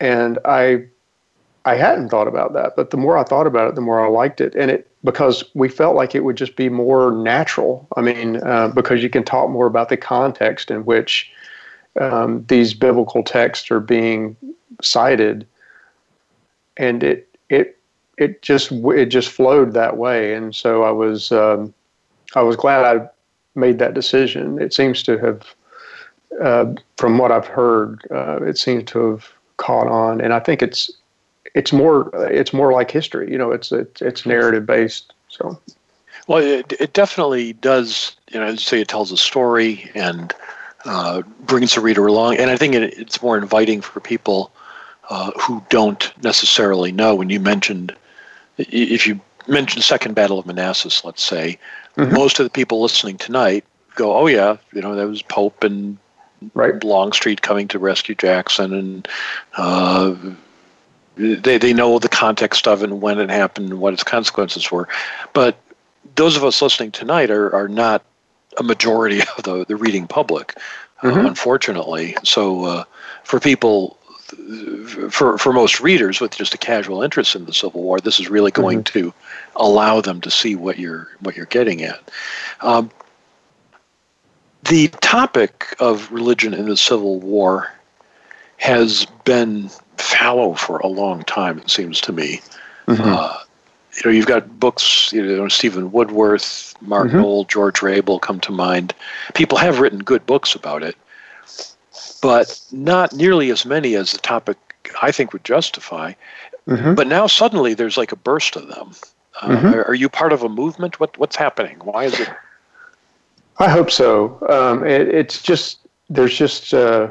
And 0.00 0.38
I 0.44 0.86
I 1.64 1.76
hadn't 1.76 2.08
thought 2.08 2.26
about 2.26 2.52
that, 2.54 2.74
but 2.74 2.90
the 2.90 2.96
more 2.96 3.16
I 3.16 3.22
thought 3.22 3.46
about 3.46 3.68
it, 3.68 3.74
the 3.76 3.80
more 3.80 4.04
I 4.04 4.08
liked 4.08 4.40
it, 4.40 4.54
and 4.56 4.70
it 4.70 4.88
because 5.04 5.44
we 5.54 5.68
felt 5.68 5.94
like 5.94 6.14
it 6.14 6.24
would 6.24 6.36
just 6.36 6.56
be 6.56 6.68
more 6.68 7.12
natural. 7.12 7.86
I 7.96 8.00
mean, 8.00 8.36
uh, 8.38 8.68
because 8.68 9.02
you 9.02 9.10
can 9.10 9.22
talk 9.22 9.48
more 9.50 9.66
about 9.66 9.88
the 9.88 9.96
context 9.96 10.70
in 10.70 10.84
which 10.84 11.30
um, 12.00 12.44
these 12.48 12.74
biblical 12.74 13.22
texts 13.22 13.70
are 13.70 13.80
being 13.80 14.36
cited, 14.80 15.46
and 16.76 17.04
it 17.04 17.28
it 17.48 17.78
it 18.18 18.42
just 18.42 18.72
it 18.72 19.06
just 19.06 19.28
flowed 19.28 19.72
that 19.72 19.96
way, 19.96 20.34
and 20.34 20.54
so 20.54 20.82
I 20.82 20.90
was 20.90 21.30
um, 21.30 21.72
I 22.34 22.42
was 22.42 22.56
glad 22.56 22.84
I 22.84 23.08
made 23.54 23.78
that 23.78 23.94
decision. 23.94 24.60
It 24.60 24.72
seems 24.74 25.02
to 25.04 25.18
have, 25.18 25.54
uh, 26.40 26.74
from 26.96 27.18
what 27.18 27.30
I've 27.30 27.46
heard, 27.46 28.00
uh, 28.10 28.42
it 28.42 28.58
seems 28.58 28.84
to 28.90 29.10
have 29.10 29.28
caught 29.58 29.86
on, 29.86 30.20
and 30.20 30.32
I 30.32 30.40
think 30.40 30.62
it's 30.62 30.90
it's 31.54 31.72
more 31.72 32.10
it's 32.30 32.52
more 32.52 32.72
like 32.72 32.90
history. 32.90 33.30
You 33.30 33.38
know, 33.38 33.50
it's 33.50 33.72
it's, 33.72 34.02
it's 34.02 34.26
narrative 34.26 34.66
based. 34.66 35.12
So, 35.28 35.58
well, 36.26 36.42
it, 36.42 36.72
it 36.78 36.92
definitely 36.92 37.54
does. 37.54 38.16
You 38.32 38.40
know, 38.40 38.54
say, 38.56 38.80
it 38.80 38.88
tells 38.88 39.12
a 39.12 39.16
story 39.16 39.90
and 39.94 40.34
uh, 40.84 41.22
brings 41.40 41.74
the 41.74 41.80
reader 41.80 42.06
along, 42.06 42.36
and 42.38 42.50
I 42.50 42.56
think 42.56 42.74
it, 42.74 42.98
it's 42.98 43.22
more 43.22 43.36
inviting 43.36 43.80
for 43.80 44.00
people 44.00 44.52
uh, 45.10 45.32
who 45.40 45.62
don't 45.68 46.12
necessarily 46.22 46.92
know. 46.92 47.14
When 47.14 47.30
you 47.30 47.40
mentioned, 47.40 47.94
if 48.56 49.06
you 49.06 49.20
mentioned 49.46 49.84
Second 49.84 50.14
Battle 50.14 50.38
of 50.38 50.46
Manassas, 50.46 51.04
let's 51.04 51.22
say, 51.22 51.58
mm-hmm. 51.96 52.14
most 52.14 52.40
of 52.40 52.44
the 52.44 52.50
people 52.50 52.80
listening 52.80 53.18
tonight 53.18 53.64
go, 53.94 54.16
"Oh 54.16 54.26
yeah, 54.26 54.56
you 54.72 54.80
know 54.80 54.94
that 54.94 55.06
was 55.06 55.22
Pope 55.22 55.64
and 55.64 55.98
right. 56.54 56.82
Longstreet 56.82 57.42
coming 57.42 57.68
to 57.68 57.78
rescue 57.78 58.14
Jackson, 58.14 58.72
and 58.72 59.08
uh, 59.56 60.14
they 61.16 61.58
they 61.58 61.72
know 61.72 61.98
the 61.98 62.08
context 62.08 62.66
of 62.66 62.82
it 62.82 62.90
and 62.90 63.02
when 63.02 63.18
it 63.18 63.30
happened 63.30 63.70
and 63.70 63.80
what 63.80 63.92
its 63.92 64.04
consequences 64.04 64.70
were. 64.70 64.88
But 65.32 65.56
those 66.14 66.36
of 66.36 66.44
us 66.44 66.62
listening 66.62 66.92
tonight 66.92 67.30
are 67.30 67.54
are 67.54 67.68
not 67.68 68.02
a 68.58 68.62
majority 68.62 69.20
of 69.38 69.44
the 69.44 69.64
the 69.66 69.76
reading 69.76 70.06
public, 70.06 70.54
uh, 71.02 71.08
mm-hmm. 71.08 71.26
uh, 71.26 71.28
unfortunately. 71.28 72.16
So 72.24 72.64
uh, 72.64 72.84
for 73.24 73.40
people. 73.40 73.96
For 75.10 75.36
for 75.36 75.52
most 75.52 75.80
readers 75.82 76.18
with 76.18 76.34
just 76.34 76.54
a 76.54 76.58
casual 76.58 77.02
interest 77.02 77.36
in 77.36 77.44
the 77.44 77.52
Civil 77.52 77.82
War, 77.82 78.00
this 78.00 78.18
is 78.18 78.30
really 78.30 78.50
going 78.50 78.82
mm-hmm. 78.82 78.98
to 79.00 79.14
allow 79.56 80.00
them 80.00 80.22
to 80.22 80.30
see 80.30 80.56
what 80.56 80.78
you're 80.78 81.08
what 81.20 81.36
you're 81.36 81.44
getting 81.44 81.82
at. 81.82 82.00
Um, 82.62 82.90
the 84.64 84.88
topic 84.88 85.76
of 85.80 86.10
religion 86.10 86.54
in 86.54 86.66
the 86.66 86.78
Civil 86.78 87.20
War 87.20 87.70
has 88.56 89.06
been 89.24 89.68
fallow 89.96 90.54
for 90.54 90.78
a 90.78 90.86
long 90.86 91.22
time. 91.24 91.58
It 91.58 91.70
seems 91.70 92.00
to 92.02 92.12
me. 92.12 92.40
Mm-hmm. 92.86 93.02
Uh, 93.02 93.36
you 93.96 94.02
know, 94.04 94.10
you've 94.10 94.26
got 94.26 94.58
books. 94.58 95.12
You 95.12 95.24
know, 95.24 95.48
Steven 95.48 95.92
Woodworth, 95.92 96.74
Mark 96.80 97.08
mm-hmm. 97.08 97.18
Noll, 97.18 97.44
George 97.44 97.80
Rable 97.80 98.20
come 98.20 98.40
to 98.40 98.52
mind. 98.52 98.94
People 99.34 99.58
have 99.58 99.80
written 99.80 100.00
good 100.00 100.24
books 100.26 100.54
about 100.54 100.82
it, 100.82 100.96
but 102.22 102.60
not 102.72 103.12
nearly 103.12 103.50
as 103.50 103.66
many 103.66 103.94
as 103.94 104.12
the 104.12 104.18
topic 104.18 104.56
I 105.00 105.12
think 105.12 105.32
would 105.32 105.44
justify. 105.44 106.14
Mm-hmm. 106.66 106.94
But 106.94 107.06
now 107.06 107.26
suddenly 107.26 107.74
there's 107.74 107.96
like 107.96 108.12
a 108.12 108.16
burst 108.16 108.56
of 108.56 108.68
them. 108.68 108.92
Uh, 109.40 109.48
mm-hmm. 109.48 109.66
are, 109.66 109.84
are, 109.84 109.94
you 109.94 110.08
part 110.08 110.32
of 110.32 110.42
a 110.42 110.48
movement? 110.48 111.00
What 111.00 111.16
what's 111.18 111.36
happening? 111.36 111.78
Why 111.82 112.04
is 112.04 112.18
it? 112.20 112.28
I 113.58 113.68
hope 113.68 113.90
so. 113.90 114.38
Um, 114.48 114.86
it, 114.86 115.08
it's 115.08 115.42
just 115.42 115.78
there's 116.08 116.36
just 116.36 116.74
uh, 116.74 117.10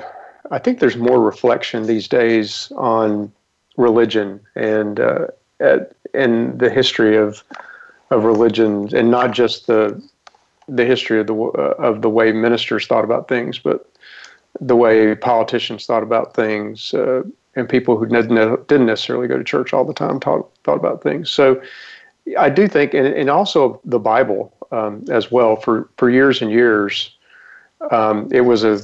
I 0.51 0.59
think 0.59 0.79
there's 0.79 0.97
more 0.97 1.21
reflection 1.21 1.87
these 1.87 2.07
days 2.07 2.71
on 2.75 3.31
religion 3.77 4.41
and 4.55 4.99
uh, 4.99 5.27
and 6.13 6.59
the 6.59 6.69
history 6.69 7.17
of 7.17 7.43
of 8.11 8.25
religion, 8.25 8.95
and 8.95 9.09
not 9.09 9.31
just 9.31 9.67
the 9.67 10.01
the 10.67 10.85
history 10.85 11.19
of 11.19 11.27
the 11.27 11.35
uh, 11.35 11.75
of 11.79 12.01
the 12.01 12.09
way 12.09 12.31
ministers 12.31 12.85
thought 12.85 13.05
about 13.05 13.27
things, 13.27 13.57
but 13.57 13.89
the 14.59 14.75
way 14.75 15.15
politicians 15.15 15.85
thought 15.85 16.03
about 16.03 16.33
things, 16.33 16.93
uh, 16.93 17.23
and 17.55 17.69
people 17.69 17.97
who 17.97 18.05
didn't 18.05 18.85
necessarily 18.85 19.27
go 19.27 19.37
to 19.37 19.43
church 19.43 19.73
all 19.73 19.85
the 19.85 19.93
time 19.93 20.19
thought 20.19 20.49
thought 20.65 20.77
about 20.77 21.01
things. 21.01 21.29
So, 21.29 21.61
I 22.37 22.49
do 22.49 22.67
think, 22.67 22.93
and, 22.93 23.07
and 23.07 23.29
also 23.29 23.79
the 23.85 23.99
Bible 23.99 24.53
um, 24.71 25.05
as 25.09 25.31
well. 25.31 25.55
For 25.55 25.89
for 25.97 26.09
years 26.09 26.41
and 26.41 26.51
years, 26.51 27.15
um, 27.89 28.27
it 28.31 28.41
was 28.41 28.65
a 28.65 28.81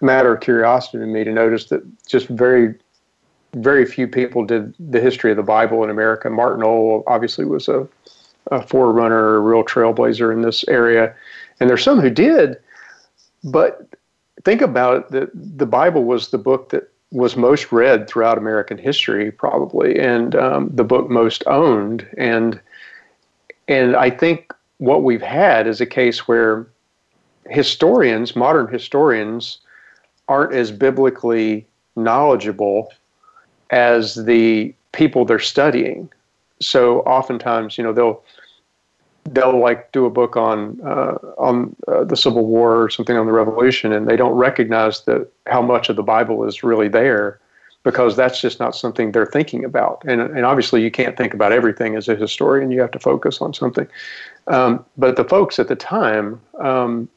matter 0.00 0.34
of 0.34 0.40
curiosity 0.40 0.98
to 0.98 1.06
me 1.06 1.24
to 1.24 1.32
notice 1.32 1.66
that 1.66 1.82
just 2.06 2.28
very, 2.28 2.74
very 3.54 3.86
few 3.86 4.06
people 4.06 4.44
did 4.44 4.74
the 4.78 5.00
history 5.00 5.30
of 5.30 5.36
the 5.36 5.42
Bible 5.42 5.82
in 5.84 5.90
America. 5.90 6.30
Martin 6.30 6.60
Noll 6.60 7.02
obviously 7.06 7.44
was 7.44 7.68
a, 7.68 7.86
a 8.50 8.66
forerunner, 8.66 9.36
a 9.36 9.40
real 9.40 9.64
trailblazer 9.64 10.32
in 10.32 10.42
this 10.42 10.66
area, 10.68 11.14
and 11.60 11.70
there's 11.70 11.82
some 11.82 12.00
who 12.00 12.10
did, 12.10 12.56
but 13.44 13.88
think 14.44 14.60
about 14.60 14.96
it, 14.96 15.10
the, 15.10 15.30
the 15.34 15.66
Bible 15.66 16.04
was 16.04 16.28
the 16.28 16.38
book 16.38 16.68
that 16.70 16.90
was 17.12 17.36
most 17.36 17.72
read 17.72 18.08
throughout 18.08 18.38
American 18.38 18.78
history, 18.78 19.30
probably, 19.30 19.98
and 19.98 20.34
um, 20.34 20.70
the 20.72 20.84
book 20.84 21.08
most 21.08 21.42
owned. 21.46 22.06
And 22.18 22.60
and 23.68 23.96
I 23.96 24.10
think 24.10 24.52
what 24.78 25.02
we've 25.02 25.22
had 25.22 25.66
is 25.66 25.80
a 25.80 25.86
case 25.86 26.28
where 26.28 26.66
historians, 27.48 28.36
modern 28.36 28.68
historians, 28.68 29.58
aren't 30.28 30.54
as 30.54 30.72
biblically 30.72 31.66
knowledgeable 31.96 32.92
as 33.70 34.14
the 34.26 34.74
people 34.92 35.24
they're 35.24 35.38
studying. 35.38 36.10
So 36.60 37.00
oftentimes, 37.00 37.76
you 37.76 37.84
know, 37.84 37.92
they'll 37.92 38.22
they'll 39.30 39.58
like 39.58 39.90
do 39.92 40.04
a 40.04 40.10
book 40.10 40.36
on 40.36 40.80
uh, 40.84 41.18
on 41.38 41.74
uh, 41.88 42.04
the 42.04 42.16
Civil 42.16 42.46
War 42.46 42.82
or 42.82 42.90
something 42.90 43.16
on 43.16 43.26
the 43.26 43.32
Revolution, 43.32 43.92
and 43.92 44.08
they 44.08 44.16
don't 44.16 44.34
recognize 44.34 45.02
that 45.04 45.30
how 45.46 45.62
much 45.62 45.88
of 45.88 45.96
the 45.96 46.02
Bible 46.02 46.44
is 46.44 46.62
really 46.62 46.88
there 46.88 47.40
because 47.82 48.16
that's 48.16 48.40
just 48.40 48.58
not 48.58 48.74
something 48.74 49.12
they're 49.12 49.26
thinking 49.26 49.64
about. 49.64 50.02
And 50.06 50.20
and 50.20 50.44
obviously, 50.44 50.82
you 50.82 50.90
can't 50.90 51.16
think 51.16 51.34
about 51.34 51.52
everything 51.52 51.96
as 51.96 52.08
a 52.08 52.16
historian; 52.16 52.70
you 52.70 52.80
have 52.80 52.90
to 52.92 52.98
focus 52.98 53.40
on 53.40 53.52
something. 53.52 53.86
Um, 54.46 54.84
but 54.96 55.16
the 55.16 55.24
folks 55.24 55.58
at 55.58 55.68
the 55.68 55.76
time 55.76 56.40
um, 56.60 57.08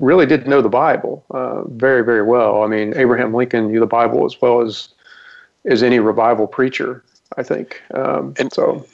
really 0.00 0.26
did 0.26 0.46
know 0.46 0.62
the 0.62 0.68
Bible 0.68 1.24
uh, 1.30 1.62
very, 1.64 2.02
very 2.04 2.22
well. 2.22 2.62
I 2.62 2.66
mean, 2.66 2.96
Abraham 2.96 3.34
Lincoln 3.34 3.70
knew 3.70 3.80
the 3.80 3.86
Bible 3.86 4.24
as 4.24 4.40
well 4.40 4.60
as 4.60 4.88
as 5.66 5.82
any 5.82 5.98
revival 5.98 6.46
preacher. 6.46 7.04
I 7.36 7.42
think. 7.42 7.80
Um, 7.94 8.34
and 8.38 8.52
so. 8.52 8.86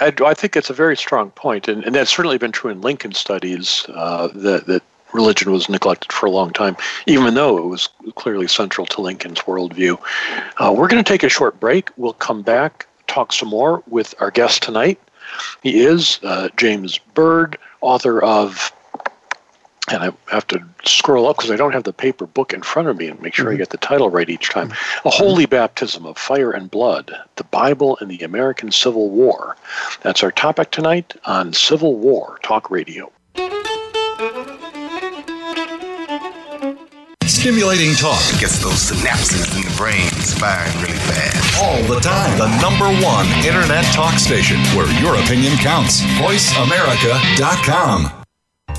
I, 0.00 0.12
I, 0.24 0.34
think 0.34 0.56
it's 0.56 0.70
a 0.70 0.74
very 0.74 0.96
strong 0.96 1.30
point, 1.32 1.68
and, 1.68 1.84
and 1.84 1.94
that's 1.94 2.10
certainly 2.10 2.38
been 2.38 2.52
true 2.52 2.70
in 2.70 2.80
Lincoln 2.80 3.12
studies 3.12 3.84
uh, 3.90 4.28
that 4.28 4.66
that 4.66 4.82
religion 5.12 5.52
was 5.52 5.68
neglected 5.68 6.12
for 6.12 6.26
a 6.26 6.30
long 6.30 6.50
time, 6.52 6.76
even 7.06 7.34
though 7.34 7.56
it 7.56 7.66
was 7.66 7.88
clearly 8.16 8.48
central 8.48 8.86
to 8.86 9.00
Lincoln's 9.00 9.40
worldview. 9.40 9.98
Uh, 10.58 10.74
we're 10.76 10.88
going 10.88 11.02
to 11.02 11.08
take 11.08 11.22
a 11.22 11.28
short 11.28 11.58
break. 11.60 11.90
We'll 11.96 12.14
come 12.14 12.42
back, 12.42 12.86
talk 13.06 13.32
some 13.32 13.48
more 13.48 13.82
with 13.86 14.14
our 14.20 14.30
guest 14.30 14.62
tonight. 14.62 14.98
He 15.62 15.84
is 15.84 16.18
uh, 16.22 16.48
James 16.56 16.98
Byrd, 16.98 17.58
author 17.80 18.22
of 18.22 18.72
and 19.90 20.02
I 20.02 20.12
have 20.32 20.46
to 20.48 20.62
scroll 20.84 21.26
up 21.26 21.36
because 21.36 21.50
I 21.50 21.56
don't 21.56 21.72
have 21.72 21.84
the 21.84 21.92
paper 21.92 22.26
book 22.26 22.54
in 22.54 22.62
front 22.62 22.88
of 22.88 22.96
me 22.96 23.08
and 23.08 23.20
make 23.20 23.34
sure 23.34 23.46
mm-hmm. 23.46 23.54
I 23.54 23.58
get 23.58 23.70
the 23.70 23.76
title 23.76 24.08
right 24.08 24.28
each 24.28 24.50
time. 24.50 24.72
A 25.04 25.10
Holy 25.10 25.46
Baptism 25.46 26.06
of 26.06 26.16
Fire 26.16 26.50
and 26.50 26.70
Blood, 26.70 27.14
the 27.36 27.44
Bible 27.44 27.98
and 28.00 28.10
the 28.10 28.24
American 28.24 28.72
Civil 28.72 29.10
War. 29.10 29.56
That's 30.02 30.22
our 30.22 30.32
topic 30.32 30.70
tonight 30.70 31.14
on 31.26 31.52
Civil 31.52 31.96
War 31.96 32.38
Talk 32.42 32.70
Radio. 32.70 33.12
Stimulating 37.26 37.94
talk 37.94 38.22
gets 38.40 38.62
those 38.62 38.90
synapses 38.90 39.54
in 39.54 39.62
the 39.68 39.74
brain 39.76 40.08
firing 40.40 40.72
really 40.80 40.96
fast. 40.96 41.62
All 41.62 41.82
the 41.82 42.00
time. 42.00 42.38
The 42.38 42.48
number 42.62 42.88
one 43.04 43.26
internet 43.44 43.84
talk 43.92 44.18
station 44.18 44.56
where 44.74 44.88
your 45.02 45.16
opinion 45.16 45.58
counts. 45.58 46.00
VoiceAmerica.com. 46.16 48.23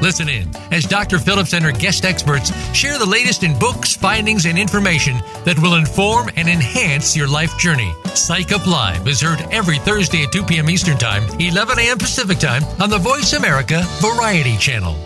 Listen 0.00 0.28
in 0.28 0.48
as 0.70 0.84
Dr. 0.84 1.18
Phillips 1.18 1.52
and 1.52 1.64
her 1.64 1.72
guest 1.72 2.04
experts 2.04 2.52
share 2.74 2.98
the 2.98 3.06
latest 3.06 3.42
in 3.42 3.58
books, 3.58 3.96
findings, 3.96 4.46
and 4.46 4.58
information 4.58 5.18
that 5.44 5.58
will 5.60 5.74
inform 5.74 6.30
and 6.36 6.48
enhance 6.48 7.16
your 7.16 7.28
life 7.28 7.56
journey. 7.58 7.92
Psych 8.14 8.52
Up 8.52 8.66
Live 8.66 9.06
is 9.08 9.20
heard 9.20 9.40
every 9.50 9.78
Thursday 9.78 10.24
at 10.24 10.32
2 10.32 10.44
p.m. 10.44 10.70
Eastern 10.70 10.98
Time, 10.98 11.22
11 11.40 11.78
a.m. 11.78 11.98
Pacific 11.98 12.38
Time 12.38 12.62
on 12.80 12.90
the 12.90 12.98
Voice 12.98 13.32
America 13.32 13.82
Variety 14.00 14.56
Channel. 14.56 14.96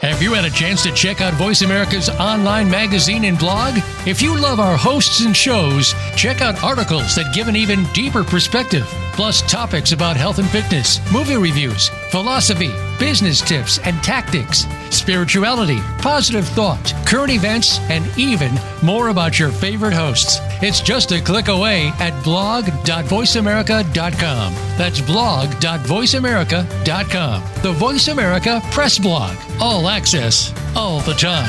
Have 0.00 0.22
you 0.22 0.32
had 0.32 0.46
a 0.46 0.50
chance 0.50 0.82
to 0.84 0.92
check 0.94 1.20
out 1.20 1.34
Voice 1.34 1.60
America's 1.60 2.08
online 2.08 2.70
magazine 2.70 3.26
and 3.26 3.38
blog? 3.38 3.74
If 4.06 4.22
you 4.22 4.34
love 4.34 4.58
our 4.58 4.74
hosts 4.74 5.20
and 5.26 5.36
shows, 5.36 5.94
check 6.16 6.40
out 6.40 6.64
articles 6.64 7.14
that 7.16 7.34
give 7.34 7.48
an 7.48 7.56
even 7.56 7.84
deeper 7.92 8.24
perspective, 8.24 8.86
plus 9.12 9.42
topics 9.42 9.92
about 9.92 10.16
health 10.16 10.38
and 10.38 10.48
fitness, 10.48 11.00
movie 11.12 11.36
reviews, 11.36 11.90
philosophy, 12.10 12.70
business 12.98 13.40
tips 13.40 13.78
and 13.84 13.96
tactics, 14.02 14.66
spirituality, 14.90 15.78
positive 15.98 16.46
thought, 16.48 16.92
current 17.06 17.30
events, 17.30 17.78
and 17.90 18.04
even 18.18 18.50
more 18.82 19.08
about 19.08 19.38
your 19.38 19.50
favorite 19.50 19.92
hosts. 19.94 20.38
It's 20.62 20.80
just 20.80 21.12
a 21.12 21.20
click 21.20 21.48
away 21.48 21.92
at 21.98 22.24
blog.voiceamerica.com. 22.24 24.54
That's 24.76 25.00
blog.voiceamerica.com. 25.00 27.42
The 27.62 27.72
Voice 27.72 28.08
America 28.08 28.60
Press 28.70 28.98
Blog. 28.98 29.36
All 29.60 29.88
access, 29.88 30.52
all 30.76 31.00
the 31.00 31.14
time. 31.14 31.48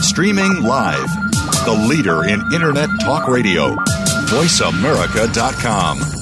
Streaming 0.00 0.62
live. 0.62 1.08
The 1.64 1.72
leader 1.88 2.24
in 2.24 2.40
Internet 2.52 2.88
talk 3.02 3.28
radio. 3.28 3.76
VoiceAmerica.com. 4.26 6.21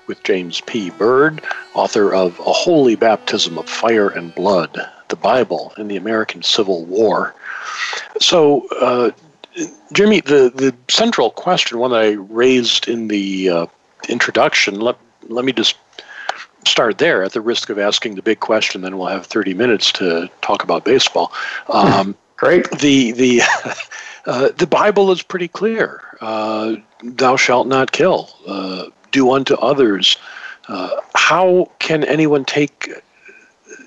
with 0.11 0.23
James 0.23 0.59
P. 0.59 0.89
Byrd, 0.89 1.41
author 1.73 2.13
of 2.13 2.37
A 2.39 2.51
Holy 2.51 2.95
Baptism 2.95 3.57
of 3.57 3.69
Fire 3.69 4.09
and 4.09 4.35
Blood, 4.35 4.77
the 5.07 5.15
Bible 5.15 5.71
and 5.77 5.89
the 5.89 5.95
American 5.95 6.43
Civil 6.43 6.83
War. 6.83 7.33
So, 8.19 8.67
uh, 8.81 9.11
Jimmy, 9.93 10.19
the, 10.19 10.51
the 10.53 10.75
central 10.89 11.29
question, 11.29 11.79
one 11.79 11.93
I 11.93 12.11
raised 12.11 12.89
in 12.89 13.07
the 13.07 13.49
uh, 13.49 13.65
introduction, 14.09 14.81
let, 14.81 14.97
let 15.29 15.45
me 15.45 15.53
just 15.53 15.77
start 16.65 16.97
there 16.97 17.23
at 17.23 17.31
the 17.31 17.39
risk 17.39 17.69
of 17.69 17.79
asking 17.79 18.15
the 18.15 18.21
big 18.21 18.41
question, 18.41 18.81
then 18.81 18.97
we'll 18.97 19.07
have 19.07 19.25
30 19.25 19.53
minutes 19.53 19.93
to 19.93 20.29
talk 20.41 20.61
about 20.61 20.83
baseball. 20.83 21.31
Um, 21.69 22.17
Great. 22.35 22.69
The, 22.71 23.13
the, 23.13 23.41
uh, 24.25 24.49
the 24.57 24.67
Bible 24.67 25.09
is 25.11 25.21
pretty 25.21 25.47
clear. 25.47 26.01
Uh, 26.19 26.75
thou 27.01 27.37
shalt 27.37 27.67
not 27.67 27.93
kill. 27.93 28.29
Uh, 28.45 28.87
do 29.11 29.31
unto 29.31 29.55
others. 29.55 30.17
Uh, 30.67 30.89
how 31.15 31.69
can 31.79 32.03
anyone 32.03 32.45
take 32.45 32.91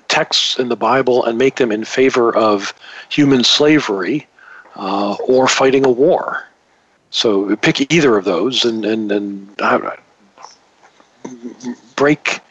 texts 0.07 0.59
in 0.59 0.69
the 0.69 0.75
Bible 0.75 1.25
and 1.25 1.37
make 1.37 1.55
them 1.55 1.71
in 1.71 1.83
favor 1.83 2.35
of 2.35 2.73
human 3.09 3.43
slavery 3.43 4.27
uh, 4.75 5.13
or 5.27 5.47
fighting 5.47 5.85
a 5.85 5.91
war? 5.91 6.45
So 7.11 7.55
pick 7.57 7.91
either 7.91 8.17
of 8.17 8.25
those 8.25 8.65
and 8.65 8.83
and 8.83 9.11
and 9.11 9.61
break 11.95 12.41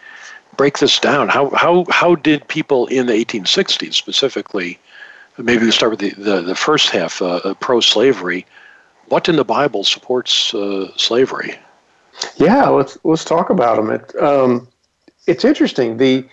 break 0.56 0.78
this 0.78 0.98
down. 0.98 1.28
How 1.28 1.50
how 1.50 1.84
how 1.90 2.14
did 2.14 2.46
people 2.48 2.86
in 2.86 3.06
the 3.06 3.12
1860s 3.12 3.94
specifically? 3.94 4.78
Maybe 5.36 5.64
we 5.64 5.70
start 5.70 5.90
with 5.90 6.00
the 6.00 6.10
the, 6.10 6.40
the 6.40 6.54
first 6.54 6.90
half, 6.90 7.20
uh, 7.20 7.54
pro 7.60 7.80
slavery. 7.80 8.46
What 9.08 9.28
in 9.28 9.36
the 9.36 9.44
Bible 9.44 9.84
supports 9.84 10.54
uh, 10.54 10.96
slavery? 10.96 11.58
Yeah, 12.36 12.68
let's 12.68 12.98
let's 13.04 13.24
talk 13.24 13.50
about 13.50 13.76
them. 13.76 13.90
It, 13.90 14.16
um, 14.22 14.68
it's 15.26 15.44
interesting. 15.44 15.96
The 15.96 16.26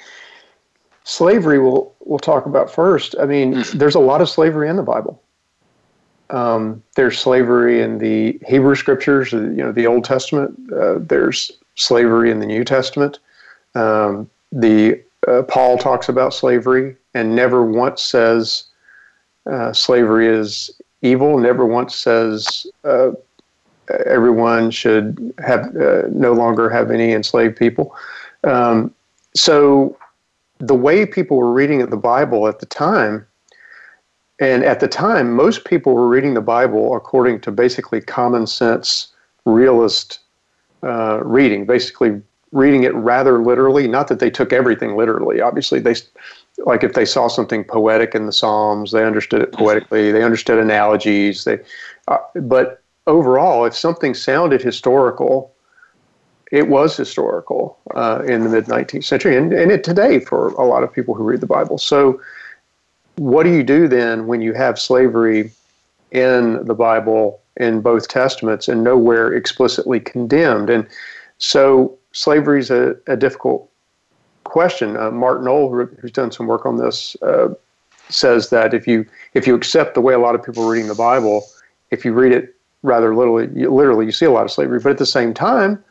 slavery 1.04 1.60
we'll 1.60 1.94
we'll 2.06 2.20
talk 2.20 2.46
about 2.46 2.70
first. 2.72 3.16
I 3.20 3.26
mean, 3.26 3.54
mm-hmm. 3.56 3.78
there's 3.78 3.96
a 3.96 4.00
lot 4.00 4.22
of 4.22 4.30
slavery 4.30 4.70
in 4.70 4.76
the 4.76 4.84
Bible. 4.84 5.22
Um, 6.30 6.82
there's 6.96 7.20
slavery 7.20 7.82
in 7.82 7.98
the 7.98 8.40
Hebrew 8.48 8.76
scriptures, 8.76 9.34
you 9.34 9.50
know, 9.50 9.72
the 9.72 9.86
Old 9.86 10.06
Testament. 10.06 10.58
Uh, 10.72 10.96
there's 11.00 11.52
slavery 11.76 12.32
in 12.32 12.40
the 12.40 12.46
New 12.46 12.64
Testament. 12.64 13.20
Um, 13.76 14.30
the 14.52 15.02
uh, 15.28 15.44
Paul 15.44 15.78
talks 15.78 16.10
about 16.10 16.34
slavery 16.34 16.96
and 17.14 17.36
never 17.36 17.66
once 17.66 18.02
says 18.02 18.66
uh, 19.50 19.74
slavery 19.74 20.28
is 20.28 20.72
evil. 21.02 21.38
Never 21.38 21.66
once 21.66 21.96
says 21.96 22.66
uh, 22.84 23.12
everyone 24.06 24.72
should 24.72 25.34
have 25.46 25.76
uh, 25.76 26.04
no 26.12 26.34
longer 26.34 26.70
have 26.70 26.92
any 26.92 27.12
enslaved 27.12 27.56
people. 27.58 27.96
Um, 28.44 28.94
so 29.36 29.98
the 30.60 30.76
way 30.76 31.06
people 31.06 31.38
were 31.38 31.52
reading 31.52 31.86
the 31.86 31.98
Bible 31.98 32.48
at 32.48 32.60
the 32.60 32.66
time, 32.66 33.26
and 34.40 34.64
at 34.64 34.80
the 34.80 34.88
time, 34.88 35.34
most 35.34 35.66
people 35.66 35.94
were 35.94 36.08
reading 36.08 36.34
the 36.34 36.42
Bible 36.42 36.96
according 36.96 37.42
to 37.42 37.52
basically 37.52 38.02
common 38.02 38.48
sense, 38.48 39.14
realist 39.46 40.20
uh, 40.84 41.20
reading, 41.24 41.66
basically 41.66 42.22
reading 42.52 42.84
it 42.84 42.94
rather 42.96 43.42
literally. 43.42 43.88
Not 43.88 44.08
that 44.08 44.20
they 44.20 44.30
took 44.30 44.52
everything 44.52 44.96
literally. 44.96 45.42
Obviously, 45.42 45.80
they 45.80 45.96
like 46.66 46.84
if 46.84 46.94
they 46.94 47.06
saw 47.06 47.28
something 47.28 47.64
poetic 47.64 48.14
in 48.16 48.26
the 48.26 48.32
Psalms, 48.32 48.92
they 48.92 49.06
understood 49.06 49.42
it 49.42 49.52
poetically. 49.52 50.12
They 50.12 50.24
understood 50.24 50.60
analogies. 50.60 51.44
They, 51.44 51.60
uh, 52.08 52.18
but 52.36 52.81
overall, 53.08 53.66
if 53.66 53.76
something 53.76 54.14
sounded 54.14 54.62
historical, 54.62 55.54
it 56.52 56.68
was 56.68 56.96
historical 56.96 57.80
uh, 57.96 58.24
in 58.28 58.44
the 58.44 58.50
mid 58.50 58.66
19th 58.66 59.06
century 59.06 59.38
and, 59.38 59.54
and 59.54 59.72
it 59.72 59.84
today 59.84 60.20
for 60.20 60.50
a 60.50 60.66
lot 60.66 60.84
of 60.84 60.94
people 60.94 61.14
who 61.14 61.24
read 61.24 61.42
the 61.42 61.48
Bible. 61.48 61.78
So, 61.78 62.22
what 63.16 63.44
do 63.44 63.54
you 63.54 63.64
do 63.64 63.88
then 63.88 64.28
when 64.28 64.42
you 64.42 64.54
have 64.54 64.80
slavery 64.80 65.52
in 66.12 66.66
the 66.66 66.74
Bible 66.74 67.42
in 67.58 67.82
both 67.82 68.08
testaments 68.08 68.68
and 68.68 68.84
nowhere 68.84 69.34
explicitly 69.34 70.00
condemned? 70.00 70.70
And 70.70 70.88
so, 71.38 71.98
slavery 72.12 72.60
is 72.60 72.70
a, 72.70 72.96
a 73.08 73.16
difficult 73.16 73.70
question. 74.44 74.98
Uh, 74.98 75.12
Mark 75.12 75.42
Noll, 75.42 75.70
who's 75.70 76.12
done 76.12 76.32
some 76.32 76.48
work 76.48 76.66
on 76.66 76.78
this, 76.78 77.16
uh, 77.22 77.50
says 78.10 78.50
that 78.50 78.74
if 78.74 78.86
you 78.88 79.06
if 79.34 79.48
you 79.48 79.56
accept 79.56 79.94
the 79.94 80.02
way 80.02 80.14
a 80.14 80.20
lot 80.20 80.36
of 80.36 80.44
people 80.44 80.66
are 80.66 80.72
reading 80.72 80.90
the 80.90 80.96
Bible, 80.96 81.46
if 81.92 82.04
you 82.04 82.12
read 82.12 82.34
it 82.34 82.56
rather 82.84 83.16
literally, 83.16 83.48
literally 83.68 84.06
you 84.06 84.12
see 84.12 84.26
a 84.26 84.32
lot 84.32 84.44
of 84.44 84.52
slavery. 84.52 84.80
But 84.80 84.92
at 84.92 84.98
the 84.98 85.06
same 85.06 85.34
time, 85.34 85.84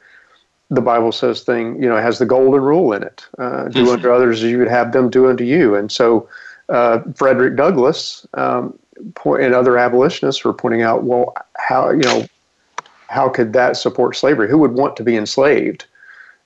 the 0.71 0.81
Bible 0.81 1.13
says 1.13 1.43
thing, 1.43 1.81
you 1.83 1.89
know, 1.89 1.97
has 1.97 2.19
the 2.19 2.27
golden 2.27 2.61
rule 2.61 2.93
in 2.93 3.03
it: 3.03 3.27
uh, 3.39 3.69
do 3.69 3.83
mm-hmm. 3.83 3.89
unto 3.91 4.11
others 4.11 4.43
as 4.43 4.51
you 4.51 4.59
would 4.59 4.69
have 4.69 4.93
them 4.93 5.11
do 5.11 5.29
unto 5.29 5.45
you. 5.45 5.75
And 5.75 5.91
so, 5.91 6.29
uh, 6.69 7.01
Frederick 7.17 7.57
Douglass 7.57 8.27
um, 8.35 8.79
and 9.25 9.55
other 9.55 9.77
abolitionists 9.77 10.45
were 10.45 10.55
pointing 10.55 10.83
out, 10.83 11.03
well, 11.03 11.35
how 11.57 11.91
you 11.91 12.03
know, 12.03 12.25
how 13.09 13.29
could 13.29 13.53
that 13.53 13.77
support 13.77 14.17
slavery? 14.17 14.49
Who 14.49 14.59
would 14.59 14.75
want 14.75 14.97
to 14.97 15.03
be 15.03 15.17
enslaved? 15.17 15.87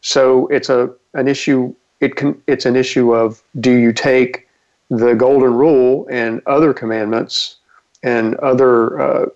So 0.00 0.46
it's 0.48 0.68
a 0.68 0.90
an 1.12 1.28
issue. 1.28 1.74
It 2.00 2.16
can 2.16 2.40
it's 2.46 2.66
an 2.66 2.76
issue 2.76 3.14
of 3.14 3.42
do 3.60 3.72
you 3.72 3.92
take 3.92 4.48
the 4.90 5.14
golden 5.14 5.54
rule 5.54 6.06
and 6.10 6.40
other 6.46 6.72
commandments 6.72 7.56
and 8.02 8.34
other 8.36 9.00
uh, 9.00 9.26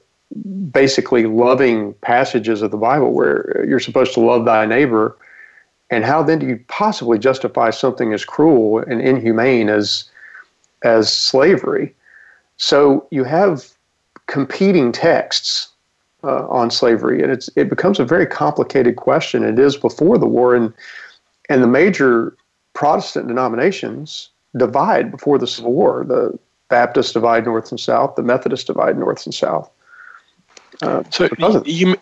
basically 0.71 1.27
loving 1.27 1.95
passages 1.95 2.63
of 2.63 2.71
the 2.71 2.77
Bible 2.77 3.13
where 3.13 3.65
you're 3.67 3.81
supposed 3.81 4.15
to 4.15 4.21
love 4.21 4.45
thy 4.45 4.67
neighbor. 4.67 5.17
And 5.91 6.05
how 6.05 6.23
then 6.23 6.39
do 6.39 6.47
you 6.47 6.63
possibly 6.69 7.19
justify 7.19 7.71
something 7.71 8.13
as 8.13 8.25
cruel 8.25 8.79
and 8.79 9.01
inhumane 9.01 9.69
as 9.69 10.05
as 10.83 11.13
slavery? 11.13 11.95
So 12.59 13.07
you 13.11 13.25
have 13.25 13.67
competing 14.27 14.93
texts 14.93 15.69
uh, 16.23 16.47
on 16.49 16.71
slavery, 16.71 17.23
and 17.23 17.33
it's 17.33 17.49
it 17.57 17.71
becomes 17.71 17.99
a 17.99 18.05
very 18.05 18.27
complicated 18.27 18.97
question. 18.97 19.45
It 19.45 19.59
is 19.59 19.77
before 19.77 20.19
the 20.19 20.27
war, 20.27 20.55
and 20.55 20.75
and 21.49 21.63
the 21.63 21.69
major 21.69 22.37
Protestant 22.75 23.29
denominations 23.29 24.29
divide 24.57 25.11
before 25.11 25.39
the 25.39 25.47
Civil 25.47 25.73
War. 25.73 26.05
The 26.07 26.39
Baptists 26.69 27.13
divide 27.13 27.47
north 27.47 27.71
and 27.71 27.81
south. 27.81 28.15
The 28.17 28.23
Methodists 28.23 28.67
divide 28.67 28.99
north 28.99 29.25
and 29.25 29.35
south. 29.35 29.71
Uh, 30.83 31.03
so 31.11 31.29
you, 31.65 31.97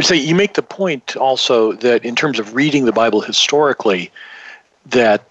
so 0.00 0.14
you 0.14 0.34
make 0.34 0.54
the 0.54 0.62
point 0.62 1.16
also 1.16 1.72
that 1.72 2.04
in 2.04 2.14
terms 2.14 2.38
of 2.38 2.54
reading 2.54 2.84
the 2.84 2.92
Bible 2.92 3.20
historically, 3.20 4.10
that 4.86 5.28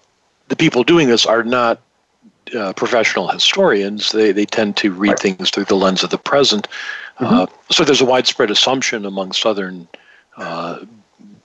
the 0.48 0.56
people 0.56 0.84
doing 0.84 1.08
this 1.08 1.26
are 1.26 1.42
not 1.42 1.80
uh, 2.54 2.72
professional 2.74 3.28
historians. 3.28 4.12
They 4.12 4.32
they 4.32 4.46
tend 4.46 4.76
to 4.78 4.92
read 4.92 5.10
right. 5.10 5.18
things 5.18 5.50
through 5.50 5.64
the 5.64 5.74
lens 5.74 6.04
of 6.04 6.10
the 6.10 6.18
present. 6.18 6.68
Mm-hmm. 7.18 7.34
Uh, 7.34 7.46
so 7.70 7.84
there's 7.84 8.00
a 8.00 8.04
widespread 8.04 8.50
assumption 8.50 9.04
among 9.04 9.32
Southern 9.32 9.88
uh, 10.36 10.84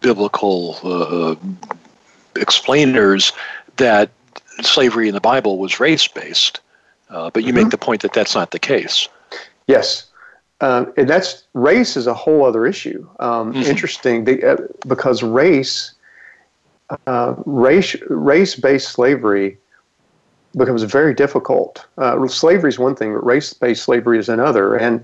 biblical 0.01 0.77
uh, 0.83 1.35
explainers 2.35 3.31
that 3.77 4.11
slavery 4.61 5.07
in 5.07 5.13
the 5.13 5.21
Bible 5.21 5.57
was 5.57 5.79
race 5.79 6.07
based. 6.07 6.59
Uh, 7.09 7.29
but 7.29 7.43
you 7.43 7.49
mm-hmm. 7.49 7.63
make 7.63 7.71
the 7.71 7.77
point 7.77 8.01
that 8.01 8.13
that's 8.13 8.35
not 8.35 8.51
the 8.51 8.59
case. 8.59 9.07
Yes. 9.67 10.07
Um, 10.61 10.93
and 10.95 11.09
that's 11.09 11.43
race 11.53 11.97
is 11.97 12.07
a 12.07 12.13
whole 12.13 12.45
other 12.45 12.65
issue. 12.65 13.07
Um, 13.19 13.53
mm-hmm. 13.53 13.63
Interesting 13.63 14.25
the, 14.25 14.53
uh, 14.53 14.57
because 14.87 15.23
race, 15.23 15.93
uh, 17.07 17.33
race, 17.45 17.95
race-based 18.09 18.89
slavery 18.89 19.57
becomes 20.55 20.83
very 20.83 21.13
difficult. 21.13 21.85
Uh, 21.97 22.27
slavery 22.27 22.69
is 22.69 22.77
one 22.77 22.95
thing, 22.95 23.13
but 23.13 23.25
race-based 23.25 23.83
slavery 23.83 24.19
is 24.19 24.29
another. 24.29 24.75
And 24.75 25.03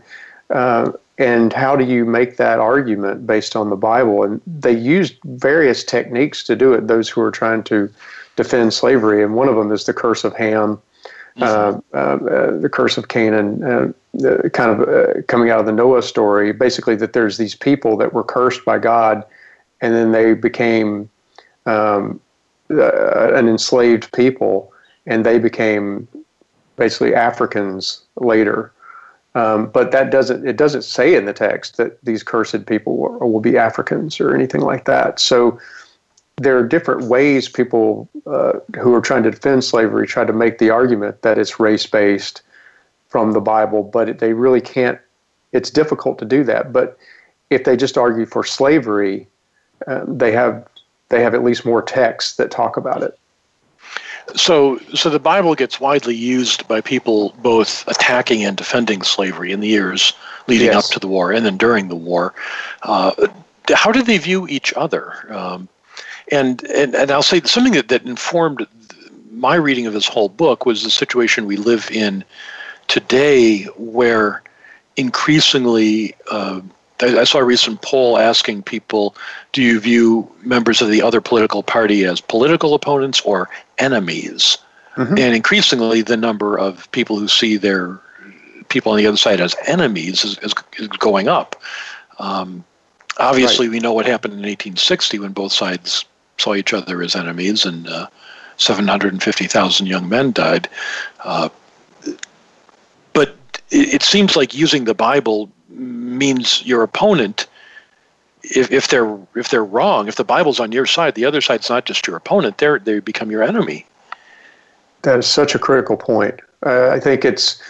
uh, 0.49 0.91
and 1.17 1.51
how 1.51 1.75
do 1.75 1.83
you 1.83 2.05
make 2.05 2.37
that 2.37 2.59
argument 2.59 3.25
based 3.25 3.55
on 3.55 3.69
the 3.69 3.75
Bible? 3.75 4.23
And 4.23 4.39
they 4.45 4.71
used 4.71 5.15
various 5.25 5.83
techniques 5.83 6.43
to 6.43 6.55
do 6.55 6.73
it. 6.73 6.87
Those 6.87 7.09
who 7.09 7.21
are 7.21 7.31
trying 7.31 7.63
to 7.63 7.89
defend 8.35 8.73
slavery, 8.73 9.23
and 9.23 9.33
one 9.33 9.49
of 9.49 9.55
them 9.55 9.71
is 9.71 9.85
the 9.85 9.93
curse 9.93 10.23
of 10.23 10.35
Ham. 10.35 10.79
Uh, 11.41 11.79
uh, 11.93 12.57
the 12.59 12.69
curse 12.71 12.97
of 12.97 13.07
Canaan, 13.07 13.63
uh, 13.63 14.49
kind 14.49 14.71
of 14.71 14.89
uh, 14.89 15.21
coming 15.27 15.49
out 15.49 15.59
of 15.59 15.65
the 15.65 15.71
Noah 15.71 16.01
story. 16.01 16.51
Basically, 16.51 16.95
that 16.95 17.13
there's 17.13 17.37
these 17.37 17.55
people 17.55 17.97
that 17.97 18.13
were 18.13 18.23
cursed 18.23 18.65
by 18.65 18.79
God, 18.79 19.23
and 19.81 19.93
then 19.93 20.11
they 20.11 20.33
became 20.33 21.09
um, 21.65 22.19
uh, 22.71 23.33
an 23.33 23.47
enslaved 23.47 24.11
people, 24.13 24.73
and 25.05 25.25
they 25.25 25.39
became 25.39 26.07
basically 26.75 27.13
Africans 27.13 28.01
later. 28.15 28.71
Um, 29.35 29.67
but 29.67 29.91
that 29.91 30.09
doesn't 30.09 30.47
it 30.47 30.57
doesn't 30.57 30.81
say 30.81 31.13
in 31.13 31.25
the 31.25 31.33
text 31.33 31.77
that 31.77 32.03
these 32.03 32.23
cursed 32.23 32.65
people 32.65 32.97
will, 32.97 33.31
will 33.31 33.39
be 33.39 33.57
Africans 33.57 34.19
or 34.19 34.33
anything 34.33 34.61
like 34.61 34.85
that. 34.85 35.19
So 35.19 35.59
there 36.37 36.57
are 36.57 36.63
different 36.63 37.03
ways 37.05 37.49
people 37.49 38.07
uh, 38.27 38.53
who 38.79 38.93
are 38.93 39.01
trying 39.01 39.23
to 39.23 39.31
defend 39.31 39.63
slavery 39.63 40.05
try 40.07 40.23
to 40.23 40.33
make 40.33 40.59
the 40.59 40.69
argument 40.69 41.21
that 41.23 41.37
it's 41.37 41.59
race 41.59 41.85
based 41.85 42.43
from 43.09 43.31
the 43.31 43.41
Bible, 43.41 43.83
but 43.83 44.09
it, 44.09 44.19
they 44.19 44.33
really 44.33 44.61
can't. 44.61 44.99
It's 45.51 45.71
difficult 45.71 46.19
to 46.19 46.25
do 46.25 46.43
that. 46.43 46.71
But 46.71 46.97
if 47.49 47.63
they 47.63 47.75
just 47.75 47.97
argue 47.97 48.25
for 48.25 48.43
slavery, 48.43 49.27
uh, 49.87 50.05
they 50.07 50.31
have 50.31 50.67
they 51.09 51.21
have 51.23 51.33
at 51.33 51.43
least 51.43 51.65
more 51.65 51.81
texts 51.81 52.35
that 52.35 52.51
talk 52.51 52.77
about 52.77 53.01
it. 53.01 53.17
So, 54.35 54.77
so 54.93 55.09
the 55.09 55.19
Bible 55.19 55.55
gets 55.55 55.79
widely 55.79 56.13
used 56.13 56.67
by 56.67 56.81
people 56.81 57.33
both 57.41 57.87
attacking 57.87 58.43
and 58.43 58.57
defending 58.57 59.01
slavery 59.01 59.53
in 59.53 59.61
the 59.61 59.69
years 59.69 60.11
leading 60.47 60.67
yes. 60.67 60.85
up 60.85 60.91
to 60.91 60.99
the 60.99 61.07
war 61.07 61.31
and 61.31 61.45
then 61.45 61.55
during 61.55 61.87
the 61.87 61.95
war. 61.95 62.33
Uh, 62.83 63.27
how 63.73 63.93
did 63.93 64.05
they 64.05 64.17
view 64.17 64.45
each 64.49 64.73
other? 64.75 65.13
Um, 65.33 65.69
and, 66.31 66.63
and 66.65 66.95
and 66.95 67.11
I'll 67.11 67.23
say 67.23 67.41
something 67.41 67.73
that, 67.73 67.89
that 67.89 68.03
informed 68.05 68.65
my 69.31 69.55
reading 69.55 69.85
of 69.85 69.93
this 69.93 70.07
whole 70.07 70.29
book 70.29 70.65
was 70.65 70.83
the 70.83 70.89
situation 70.89 71.45
we 71.45 71.57
live 71.57 71.89
in 71.91 72.23
today, 72.87 73.63
where 73.77 74.41
increasingly. 74.95 76.15
Uh, 76.29 76.61
I 76.99 77.25
saw 77.25 77.37
a 77.37 77.43
recent 77.43 77.83
poll 77.83 78.17
asking 78.17 78.63
people, 78.63 79.15
do 79.51 79.61
you 79.61 79.79
view 79.79 80.27
members 80.41 80.81
of 80.81 80.89
the 80.89 81.03
other 81.03 81.21
political 81.21 81.61
party 81.61 82.05
as 82.05 82.19
political 82.19 82.73
opponents 82.73 83.21
or 83.21 83.51
enemies? 83.77 84.57
Mm-hmm. 84.95 85.15
And 85.19 85.35
increasingly, 85.35 86.01
the 86.01 86.17
number 86.17 86.57
of 86.57 86.91
people 86.91 87.19
who 87.19 87.27
see 87.27 87.55
their 87.55 87.99
people 88.69 88.91
on 88.91 88.97
the 88.97 89.05
other 89.05 89.17
side 89.17 89.39
as 89.39 89.55
enemies 89.67 90.25
is, 90.25 90.39
is, 90.39 90.55
is 90.79 90.87
going 90.87 91.27
up. 91.27 91.55
Um, 92.17 92.63
obviously, 93.19 93.67
right. 93.67 93.73
we 93.73 93.79
know 93.79 93.93
what 93.93 94.07
happened 94.07 94.33
in 94.33 94.39
1860 94.39 95.19
when 95.19 95.33
both 95.33 95.51
sides 95.51 96.03
saw 96.37 96.55
each 96.55 96.73
other 96.73 97.01
as 97.01 97.15
enemies, 97.15 97.65
and 97.65 97.87
uh, 97.87 98.07
750,000 98.57 99.87
young 99.87 100.09
men 100.09 100.31
died. 100.31 100.69
Uh, 101.23 101.49
but 103.13 103.35
it, 103.69 103.95
it, 103.95 104.03
seems 104.03 104.35
like 104.35 104.53
using 104.53 104.85
the 104.85 104.93
Bible 104.93 105.49
means 105.69 106.63
your 106.65 106.83
opponent. 106.83 107.47
If, 108.43 108.71
if 108.71 108.87
they're 108.87 109.17
if 109.35 109.49
they're 109.49 109.65
wrong, 109.65 110.07
if 110.07 110.15
the 110.15 110.23
Bible's 110.23 110.59
on 110.59 110.71
your 110.71 110.85
side, 110.85 111.15
the 111.15 111.25
other 111.25 111.41
side's 111.41 111.69
not 111.69 111.85
just 111.85 112.07
your 112.07 112.15
opponent; 112.15 112.59
they 112.59 112.77
they 112.77 112.99
become 112.99 113.29
your 113.29 113.43
enemy. 113.43 113.85
That 115.01 115.19
is 115.19 115.27
such 115.27 115.53
a 115.53 115.59
critical 115.59 115.97
point. 115.97 116.39
Uh, 116.65 116.89
I 116.89 116.99
think 116.99 117.25
it's 117.25 117.61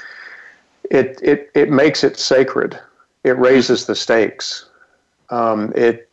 it 0.91 1.19
it 1.23 1.49
it 1.55 1.69
makes 1.71 2.03
it 2.03 2.19
sacred. 2.19 2.79
It 3.23 3.37
raises 3.39 3.85
the 3.85 3.95
stakes. 3.95 4.65
Um, 5.29 5.73
it 5.75 6.09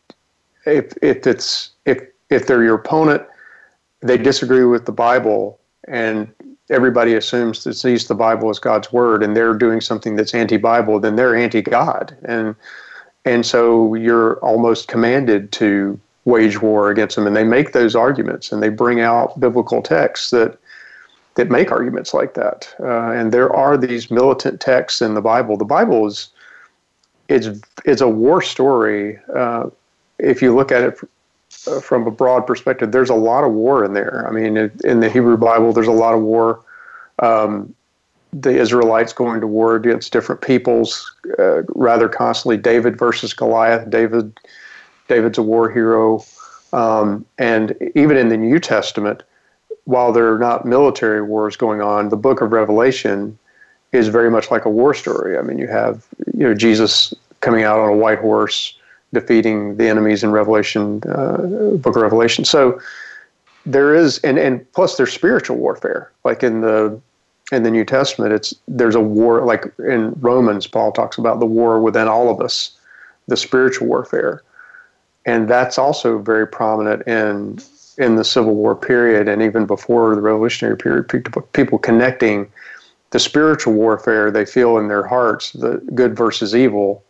if 0.65 0.93
if 1.03 1.27
it's 1.27 1.71
if 1.85 2.01
if 2.29 2.47
they're 2.47 2.63
your 2.63 2.75
opponent, 2.75 3.23
they 4.01 4.17
disagree 4.17 4.65
with 4.65 4.85
the 4.85 4.91
Bible, 4.91 5.59
and 5.87 6.31
everybody 6.69 7.13
assumes 7.13 7.63
that 7.63 7.75
sees 7.75 8.07
the 8.07 8.15
Bible 8.15 8.49
as 8.49 8.59
God's 8.59 8.91
word, 8.91 9.23
and 9.23 9.35
they're 9.35 9.53
doing 9.53 9.81
something 9.81 10.15
that's 10.15 10.33
anti-Bible, 10.33 10.99
then 10.99 11.15
they're 11.15 11.35
anti-God, 11.35 12.15
and 12.23 12.55
and 13.25 13.45
so 13.45 13.95
you're 13.95 14.35
almost 14.37 14.87
commanded 14.87 15.51
to 15.53 15.99
wage 16.25 16.61
war 16.61 16.91
against 16.91 17.15
them. 17.15 17.25
And 17.25 17.35
they 17.35 17.43
make 17.43 17.71
those 17.71 17.95
arguments, 17.95 18.51
and 18.51 18.61
they 18.61 18.69
bring 18.69 19.01
out 19.01 19.39
biblical 19.39 19.81
texts 19.81 20.29
that 20.31 20.57
that 21.35 21.49
make 21.49 21.71
arguments 21.71 22.13
like 22.13 22.33
that. 22.35 22.73
Uh, 22.79 23.11
and 23.11 23.31
there 23.31 23.53
are 23.53 23.77
these 23.77 24.09
militant 24.09 24.61
texts 24.61 25.01
in 25.01 25.15
the 25.15 25.21
Bible. 25.21 25.57
The 25.57 25.65
Bible 25.65 26.07
is 26.07 26.29
it's 27.27 27.47
it's 27.85 28.01
a 28.01 28.09
war 28.09 28.41
story. 28.41 29.19
Uh, 29.33 29.69
if 30.17 30.41
you 30.41 30.55
look 30.55 30.71
at 30.71 30.83
it 30.83 30.99
from 31.81 32.07
a 32.07 32.11
broad 32.11 32.45
perspective, 32.45 32.91
there's 32.91 33.09
a 33.09 33.15
lot 33.15 33.43
of 33.43 33.51
war 33.51 33.83
in 33.83 33.93
there. 33.93 34.25
I 34.27 34.31
mean, 34.31 34.57
in 34.83 34.99
the 34.99 35.09
Hebrew 35.09 35.37
Bible, 35.37 35.73
there's 35.73 35.87
a 35.87 35.91
lot 35.91 36.13
of 36.13 36.21
war. 36.21 36.63
Um, 37.19 37.73
the 38.33 38.51
Israelites 38.51 39.13
going 39.13 39.39
to 39.39 39.47
war 39.47 39.75
against 39.75 40.11
different 40.11 40.41
peoples 40.41 41.11
uh, 41.39 41.63
rather 41.69 42.09
constantly. 42.09 42.57
David 42.57 42.97
versus 42.97 43.33
Goliath. 43.33 43.89
David, 43.89 44.37
David's 45.07 45.37
a 45.37 45.41
war 45.41 45.69
hero, 45.69 46.23
um, 46.73 47.25
and 47.37 47.75
even 47.95 48.17
in 48.17 48.27
the 48.27 48.37
New 48.37 48.59
Testament, 48.59 49.23
while 49.85 50.11
there 50.11 50.33
are 50.33 50.39
not 50.39 50.65
military 50.65 51.21
wars 51.21 51.55
going 51.55 51.81
on, 51.81 52.09
the 52.09 52.17
Book 52.17 52.41
of 52.41 52.51
Revelation 52.51 53.37
is 53.93 54.09
very 54.09 54.29
much 54.29 54.51
like 54.51 54.65
a 54.65 54.69
war 54.69 54.93
story. 54.93 55.37
I 55.37 55.41
mean, 55.41 55.57
you 55.57 55.67
have 55.67 56.05
you 56.33 56.43
know 56.43 56.53
Jesus 56.53 57.13
coming 57.39 57.63
out 57.63 57.79
on 57.79 57.89
a 57.89 57.95
white 57.95 58.19
horse 58.19 58.77
defeating 59.15 59.77
the 59.77 59.87
enemies 59.87 60.23
in 60.23 60.31
Revelation, 60.31 61.01
uh, 61.09 61.37
Book 61.77 61.95
of 61.95 62.01
Revelation. 62.03 62.45
So 62.45 62.79
there 63.65 63.95
is, 63.95 64.19
and 64.19 64.37
and 64.37 64.71
plus 64.73 64.97
there's 64.97 65.11
spiritual 65.11 65.57
warfare. 65.57 66.11
Like 66.23 66.43
in 66.43 66.61
the 66.61 67.01
in 67.51 67.63
the 67.63 67.71
New 67.71 67.85
Testament, 67.85 68.33
it's 68.33 68.53
there's 68.67 68.95
a 68.95 68.99
war. 68.99 69.43
Like 69.43 69.65
in 69.79 70.13
Romans, 70.19 70.67
Paul 70.67 70.91
talks 70.91 71.17
about 71.17 71.39
the 71.39 71.47
war 71.47 71.81
within 71.81 72.07
all 72.07 72.29
of 72.29 72.39
us, 72.39 72.77
the 73.27 73.37
spiritual 73.37 73.87
warfare, 73.87 74.43
and 75.25 75.47
that's 75.49 75.79
also 75.79 76.19
very 76.19 76.45
prominent 76.45 77.07
in 77.07 77.59
in 77.97 78.17
the 78.17 78.23
Civil 78.23 78.55
War 78.55 78.75
period 78.75 79.27
and 79.29 79.41
even 79.41 79.65
before 79.65 80.15
the 80.15 80.21
Revolutionary 80.21 80.77
period. 80.77 81.07
People, 81.07 81.41
people 81.53 81.79
connecting 81.79 82.51
the 83.11 83.19
spiritual 83.19 83.73
warfare 83.73 84.29
they 84.29 84.45
feel 84.45 84.77
in 84.77 84.89
their 84.89 85.07
hearts, 85.07 85.53
the 85.53 85.77
good 85.93 86.17
versus 86.17 86.53
evil, 86.53 87.04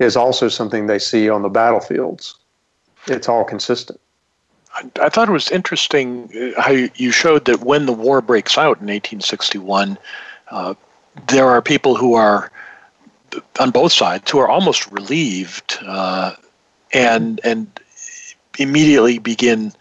is 0.00 0.16
also 0.16 0.48
something 0.48 0.86
they 0.86 0.98
see 0.98 1.28
on 1.28 1.42
the 1.42 1.48
battlefields. 1.48 2.34
It's 3.06 3.28
all 3.28 3.44
consistent. 3.44 4.00
I, 5.00 5.08
thought 5.08 5.28
it 5.28 5.32
was 5.32 5.50
interesting 5.50 6.30
uh, 6.56 6.60
how 6.60 6.70
you 6.70 7.10
showed 7.10 7.44
that 7.46 7.60
when 7.60 7.86
the 7.86 7.92
war 7.92 8.20
breaks 8.20 8.56
out 8.56 8.78
in 8.78 8.86
1861, 8.86 9.98
uh, 10.50 10.74
there 11.28 11.48
are 11.48 11.60
people 11.60 11.96
who 11.96 12.14
are 12.14 12.50
on 13.58 13.70
both 13.70 13.92
sides 13.92 14.30
who 14.30 14.38
are 14.38 14.48
almost 14.48 14.90
relieved 14.90 15.78
uh, 15.86 16.32
and 16.92 17.40
and 17.44 17.68
immediately 18.58 19.18
begin 19.18 19.72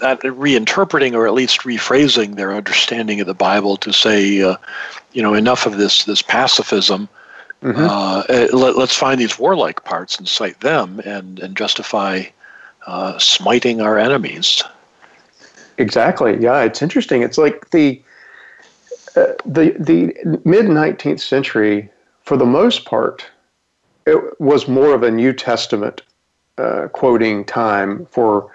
not 0.00 0.20
reinterpreting 0.20 1.14
or 1.14 1.26
at 1.26 1.32
least 1.32 1.60
rephrasing 1.60 2.34
their 2.34 2.52
understanding 2.52 3.20
of 3.20 3.26
the 3.26 3.34
Bible 3.34 3.76
to 3.76 3.92
say, 3.92 4.42
uh, 4.42 4.56
you 5.12 5.22
know, 5.22 5.34
enough 5.34 5.64
of 5.64 5.78
this 5.78 6.04
this 6.04 6.22
pacifism. 6.22 7.08
Mm-hmm. 7.62 7.80
Uh, 7.80 8.56
let, 8.56 8.76
us 8.76 8.94
find 8.94 9.20
these 9.20 9.38
warlike 9.38 9.84
parts 9.84 10.18
and 10.18 10.28
cite 10.28 10.60
them 10.60 11.00
and, 11.04 11.38
and 11.38 11.56
justify 11.56 12.24
uh, 12.86 13.16
smiting 13.18 13.80
our 13.80 13.98
enemies. 13.98 14.62
Exactly. 15.78 16.36
Yeah, 16.40 16.62
it's 16.62 16.82
interesting. 16.82 17.22
It's 17.22 17.38
like 17.38 17.70
the 17.70 18.02
uh, 19.14 19.34
the 19.44 19.76
the 19.78 20.40
mid 20.44 20.66
nineteenth 20.66 21.20
century, 21.20 21.88
for 22.22 22.36
the 22.36 22.46
most 22.46 22.84
part, 22.84 23.26
it 24.06 24.40
was 24.40 24.68
more 24.68 24.94
of 24.94 25.02
a 25.02 25.10
New 25.10 25.32
Testament 25.32 26.02
uh, 26.58 26.88
quoting 26.88 27.44
time 27.44 28.06
for 28.06 28.50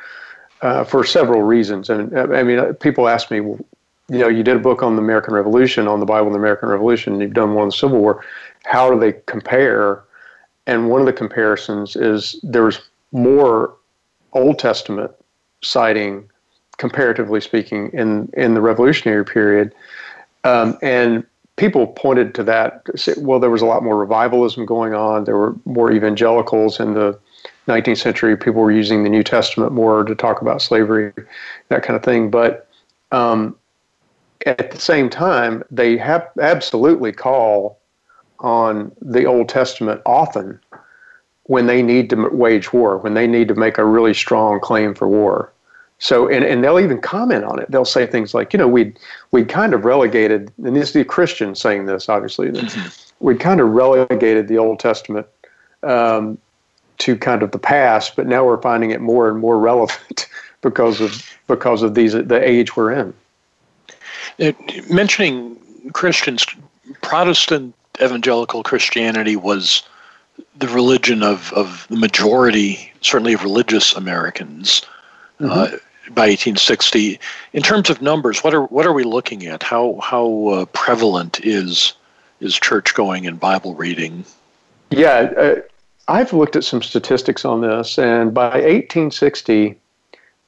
uh, 0.61 0.83
for 0.83 1.03
several 1.03 1.43
reasons. 1.43 1.89
And 1.89 2.17
I 2.17 2.43
mean, 2.43 2.73
people 2.75 3.07
ask 3.07 3.31
me, 3.31 3.37
you 3.37 3.65
know, 4.09 4.27
you 4.27 4.43
did 4.43 4.57
a 4.57 4.59
book 4.59 4.83
on 4.83 4.95
the 4.95 5.01
American 5.01 5.33
Revolution, 5.33 5.87
on 5.87 5.99
the 5.99 6.05
Bible 6.05 6.27
and 6.27 6.35
the 6.35 6.39
American 6.39 6.69
Revolution, 6.69 7.13
and 7.13 7.21
you've 7.21 7.33
done 7.33 7.53
one 7.53 7.63
on 7.63 7.67
the 7.69 7.75
Civil 7.75 7.99
War 7.99 8.23
how 8.67 8.91
do 8.91 8.99
they 8.99 9.13
compare? 9.25 10.03
And 10.65 10.89
one 10.89 10.99
of 10.99 11.07
the 11.07 11.13
comparisons 11.13 11.95
is 11.95 12.37
there 12.43 12.63
was 12.63 12.81
more 13.13 13.73
Old 14.33 14.59
Testament 14.59 15.11
citing, 15.63 16.29
comparatively 16.77 17.39
speaking, 17.39 17.89
in 17.93 18.29
in 18.33 18.53
the 18.53 18.61
Revolutionary 18.61 19.23
period, 19.23 19.73
um, 20.43 20.77
and 20.81 21.25
people 21.55 21.87
pointed 21.87 22.35
to 22.35 22.43
that. 22.43 22.85
Well, 23.17 23.39
there 23.39 23.49
was 23.49 23.61
a 23.61 23.65
lot 23.65 23.83
more 23.83 23.97
revivalism 23.97 24.65
going 24.65 24.93
on. 24.93 25.23
There 25.23 25.37
were 25.37 25.55
more 25.65 25.91
evangelicals 25.91 26.79
in 26.79 26.93
the 26.93 27.17
19th 27.69 27.99
century. 27.99 28.35
People 28.35 28.61
were 28.61 28.71
using 28.71 29.03
the 29.03 29.09
New 29.09 29.23
Testament 29.23 29.71
more 29.71 30.03
to 30.03 30.13
talk 30.13 30.41
about 30.41 30.61
slavery, 30.61 31.13
that 31.69 31.83
kind 31.83 31.95
of 31.95 32.03
thing. 32.03 32.29
But 32.29 32.67
um, 33.13 33.55
at 34.45 34.71
the 34.71 34.79
same 34.79 35.09
time, 35.09 35.63
they 35.71 35.97
have 35.97 36.27
absolutely 36.39 37.13
call 37.13 37.76
on 38.39 38.91
the 39.01 39.25
Old 39.25 39.49
Testament 39.49 40.01
often 40.05 40.59
when 41.43 41.65
they 41.65 41.81
need 41.81 42.09
to 42.09 42.29
wage 42.29 42.73
war, 42.73 42.97
when 42.97 43.13
they 43.13 43.25
need 43.25 43.47
to 43.47 43.55
make 43.55 43.77
a 43.77 43.85
really 43.85 44.13
strong 44.13 44.59
claim 44.59 44.93
for 44.93 45.07
war. 45.07 45.51
So, 45.99 46.27
and, 46.27 46.45
and 46.45 46.63
they'll 46.63 46.79
even 46.79 47.01
comment 47.01 47.43
on 47.43 47.59
it. 47.59 47.71
They'll 47.71 47.85
say 47.85 48.05
things 48.05 48.33
like, 48.33 48.53
you 48.53 48.59
know, 48.59 48.67
we'd, 48.67 48.99
we'd 49.31 49.49
kind 49.49 49.73
of 49.73 49.83
relegated, 49.83 50.51
and 50.63 50.75
this 50.75 50.89
is 50.89 50.93
the 50.93 51.05
Christian 51.05 51.55
saying 51.55 51.85
this, 51.87 52.07
obviously, 52.07 52.51
that 52.51 52.65
mm-hmm. 52.65 53.25
we'd 53.25 53.39
kind 53.39 53.59
of 53.59 53.69
relegated 53.69 54.47
the 54.47 54.57
Old 54.59 54.79
Testament 54.79 55.25
um, 55.83 56.37
to 56.99 57.15
kind 57.15 57.41
of 57.41 57.51
the 57.51 57.59
past, 57.59 58.15
but 58.15 58.27
now 58.27 58.45
we're 58.45 58.61
finding 58.61 58.91
it 58.91 59.01
more 59.01 59.27
and 59.29 59.39
more 59.39 59.57
relevant 59.57 60.27
because 60.61 61.01
of, 61.01 61.23
because 61.47 61.81
of 61.81 61.95
these, 61.95 62.13
the 62.13 62.41
age 62.47 62.75
we're 62.75 62.91
in. 62.91 63.13
It, 64.37 64.55
mentioning 64.91 65.57
Christians, 65.93 66.45
Protestant 67.01 67.73
evangelical 68.01 68.63
Christianity 68.63 69.35
was 69.35 69.83
the 70.57 70.67
religion 70.67 71.23
of, 71.23 71.51
of 71.53 71.87
the 71.89 71.95
majority, 71.95 72.91
certainly 73.01 73.33
of 73.33 73.43
religious 73.43 73.93
Americans. 73.93 74.83
Mm-hmm. 75.39 75.51
Uh, 75.51 75.77
by 76.09 76.29
1860, 76.29 77.19
in 77.53 77.61
terms 77.61 77.89
of 77.89 78.01
numbers, 78.01 78.39
what 78.39 78.53
are 78.53 78.63
what 78.63 78.85
are 78.85 78.93
we 78.93 79.03
looking 79.03 79.45
at? 79.45 79.61
How 79.61 79.99
how 80.01 80.47
uh, 80.47 80.65
prevalent 80.67 81.45
is 81.45 81.93
is 82.39 82.57
church 82.57 82.93
going 82.93 83.27
and 83.27 83.37
Bible 83.37 83.75
reading? 83.75 84.23
Yeah, 84.89 85.31
uh, 85.37 85.55
I've 86.07 86.31
looked 86.31 86.55
at 86.55 86.63
some 86.63 86.81
statistics 86.81 87.43
on 87.43 87.59
this, 87.59 87.99
and 87.99 88.33
by 88.33 88.51
1860, 88.51 89.77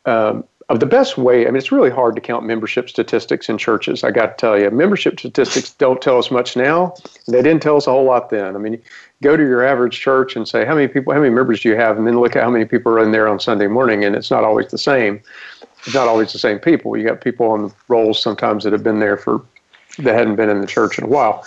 um, 0.05 0.45
of 0.69 0.79
the 0.79 0.85
best 0.85 1.17
way, 1.17 1.43
I 1.43 1.45
mean, 1.45 1.55
it's 1.55 1.71
really 1.71 1.89
hard 1.89 2.13
to 2.15 2.21
count 2.21 2.45
membership 2.45 2.89
statistics 2.89 3.49
in 3.49 3.57
churches. 3.57 4.03
I 4.03 4.11
got 4.11 4.37
to 4.37 4.41
tell 4.41 4.59
you, 4.59 4.69
membership 4.69 5.19
statistics 5.19 5.71
don't 5.71 5.99
tell 5.99 6.19
us 6.19 6.29
much 6.29 6.55
now. 6.55 6.93
They 7.27 7.41
didn't 7.41 7.63
tell 7.63 7.75
us 7.77 7.87
a 7.87 7.91
whole 7.91 8.05
lot 8.05 8.29
then. 8.29 8.55
I 8.55 8.59
mean, 8.59 8.79
go 9.23 9.35
to 9.35 9.41
your 9.41 9.65
average 9.65 9.99
church 9.99 10.35
and 10.35 10.47
say, 10.47 10.65
how 10.65 10.75
many 10.75 10.87
people, 10.87 11.11
how 11.11 11.19
many 11.19 11.33
members 11.33 11.61
do 11.61 11.69
you 11.69 11.75
have? 11.75 11.97
And 11.97 12.05
then 12.05 12.19
look 12.19 12.35
at 12.35 12.43
how 12.43 12.51
many 12.51 12.65
people 12.65 12.91
are 12.91 13.03
in 13.03 13.11
there 13.11 13.27
on 13.27 13.39
Sunday 13.39 13.65
morning, 13.65 14.05
and 14.05 14.15
it's 14.15 14.29
not 14.29 14.43
always 14.43 14.67
the 14.67 14.77
same. 14.77 15.21
It's 15.85 15.95
not 15.95 16.07
always 16.07 16.33
the 16.33 16.39
same 16.39 16.59
people. 16.59 16.95
You 16.95 17.07
got 17.07 17.21
people 17.21 17.47
on 17.49 17.73
rolls 17.87 18.21
sometimes 18.21 18.63
that 18.63 18.73
have 18.73 18.83
been 18.83 18.99
there 18.99 19.17
for, 19.17 19.43
that 19.97 20.13
hadn't 20.13 20.35
been 20.35 20.49
in 20.49 20.61
the 20.61 20.67
church 20.67 20.99
in 20.99 21.03
a 21.03 21.07
while. 21.07 21.43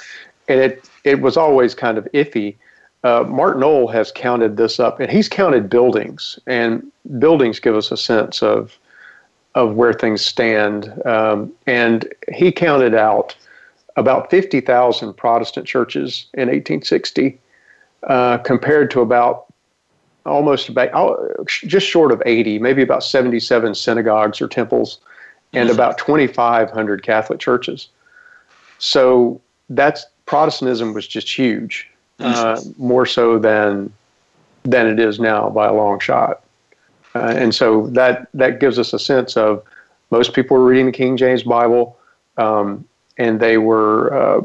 And 0.48 0.58
it, 0.58 0.90
it 1.04 1.20
was 1.20 1.36
always 1.36 1.76
kind 1.76 1.96
of 1.96 2.08
iffy. 2.12 2.56
Uh, 3.04 3.24
Mark 3.28 3.56
Noll 3.56 3.86
has 3.86 4.10
counted 4.10 4.56
this 4.56 4.80
up, 4.80 4.98
and 4.98 5.12
he's 5.12 5.28
counted 5.28 5.70
buildings, 5.70 6.40
and 6.48 6.84
buildings 7.20 7.60
give 7.60 7.76
us 7.76 7.92
a 7.92 7.96
sense 7.96 8.42
of 8.42 8.76
of 9.54 9.74
where 9.74 9.92
things 9.92 10.24
stand. 10.24 10.92
Um, 11.06 11.52
and 11.66 12.12
he 12.32 12.50
counted 12.52 12.94
out 12.94 13.36
about 13.96 14.30
50,000 14.30 15.12
Protestant 15.14 15.66
churches 15.66 16.26
in 16.34 16.48
1860, 16.48 17.38
uh, 18.04 18.38
compared 18.38 18.90
to 18.92 19.00
about 19.00 19.46
almost 20.24 20.68
about 20.68 20.90
oh, 20.94 21.44
just 21.46 21.86
short 21.86 22.12
of 22.12 22.22
80, 22.24 22.58
maybe 22.58 22.82
about 22.82 23.04
77 23.04 23.74
synagogues 23.74 24.40
or 24.40 24.48
temples, 24.48 24.98
and 25.52 25.68
about 25.68 25.98
2,500 25.98 27.02
Catholic 27.02 27.38
churches. 27.38 27.88
So 28.78 29.40
that's 29.68 30.06
Protestantism 30.26 30.94
was 30.94 31.06
just 31.06 31.28
huge, 31.28 31.88
uh, 32.20 32.60
more 32.78 33.04
so 33.04 33.38
than 33.38 33.92
than 34.64 34.86
it 34.86 35.00
is 35.00 35.18
now 35.18 35.50
by 35.50 35.66
a 35.66 35.72
long 35.72 35.98
shot. 35.98 36.41
Uh, 37.14 37.34
and 37.36 37.54
so 37.54 37.86
that 37.88 38.28
that 38.34 38.60
gives 38.60 38.78
us 38.78 38.92
a 38.92 38.98
sense 38.98 39.36
of 39.36 39.62
most 40.10 40.34
people 40.34 40.56
were 40.56 40.64
reading 40.64 40.86
the 40.86 40.92
King 40.92 41.16
James 41.16 41.42
Bible, 41.42 41.98
um, 42.38 42.86
and 43.18 43.40
they 43.40 43.58
were 43.58 44.14
uh, 44.14 44.42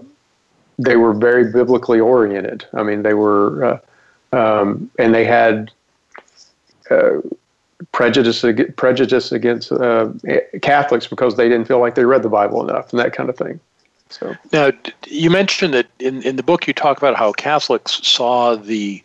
they 0.78 0.96
were 0.96 1.14
very 1.14 1.52
biblically 1.52 2.00
oriented. 2.00 2.66
I 2.74 2.84
mean, 2.84 3.04
they 3.04 3.14
were 3.14 3.64
uh, 3.64 3.80
um, 4.34 4.90
and 5.00 5.14
they 5.14 5.26
had 5.26 5.72
uh, 6.90 7.22
prejudice 7.92 8.44
prejudice 8.76 9.32
against 9.32 9.72
uh, 9.72 10.10
Catholics 10.62 11.08
because 11.08 11.36
they 11.36 11.48
didn't 11.48 11.68
feel 11.68 11.80
like 11.80 11.96
they 11.96 12.06
read 12.06 12.24
the 12.24 12.30
Bible 12.30 12.68
enough 12.68 12.92
and 12.92 13.00
that 13.00 13.14
kind 13.14 13.30
of 13.30 13.38
thing. 13.38 13.60
So 14.10 14.36
now 14.54 14.72
you 15.06 15.30
mentioned 15.30 15.74
that 15.74 15.88
in 16.00 16.22
in 16.24 16.36
the 16.36 16.44
book 16.44 16.68
you 16.68 16.74
talk 16.74 16.98
about 16.98 17.16
how 17.16 17.32
Catholics 17.34 18.00
saw 18.08 18.56
the 18.56 19.04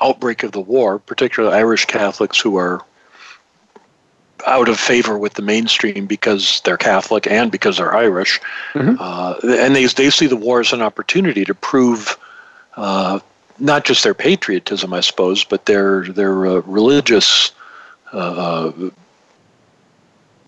outbreak 0.00 0.42
of 0.42 0.52
the 0.52 0.60
war, 0.60 0.98
particularly 0.98 1.56
Irish 1.56 1.86
Catholics 1.86 2.38
who 2.40 2.56
are 2.56 2.82
out 4.46 4.68
of 4.68 4.78
favor 4.78 5.18
with 5.18 5.34
the 5.34 5.42
mainstream 5.42 6.06
because 6.06 6.60
they're 6.64 6.76
Catholic 6.76 7.26
and 7.26 7.50
because 7.50 7.78
they're 7.78 7.94
Irish, 7.94 8.40
mm-hmm. 8.72 8.96
uh, 8.98 9.34
and 9.42 9.74
they 9.74 9.86
they 9.86 10.10
see 10.10 10.26
the 10.26 10.36
war 10.36 10.60
as 10.60 10.72
an 10.72 10.82
opportunity 10.82 11.44
to 11.44 11.54
prove 11.54 12.18
uh, 12.76 13.20
not 13.58 13.84
just 13.84 14.04
their 14.04 14.14
patriotism, 14.14 14.92
I 14.92 15.00
suppose, 15.00 15.44
but 15.44 15.66
their 15.66 16.04
their 16.04 16.46
uh, 16.46 16.60
religious. 16.60 17.52
Uh, 18.12 18.16
uh, 18.16 18.90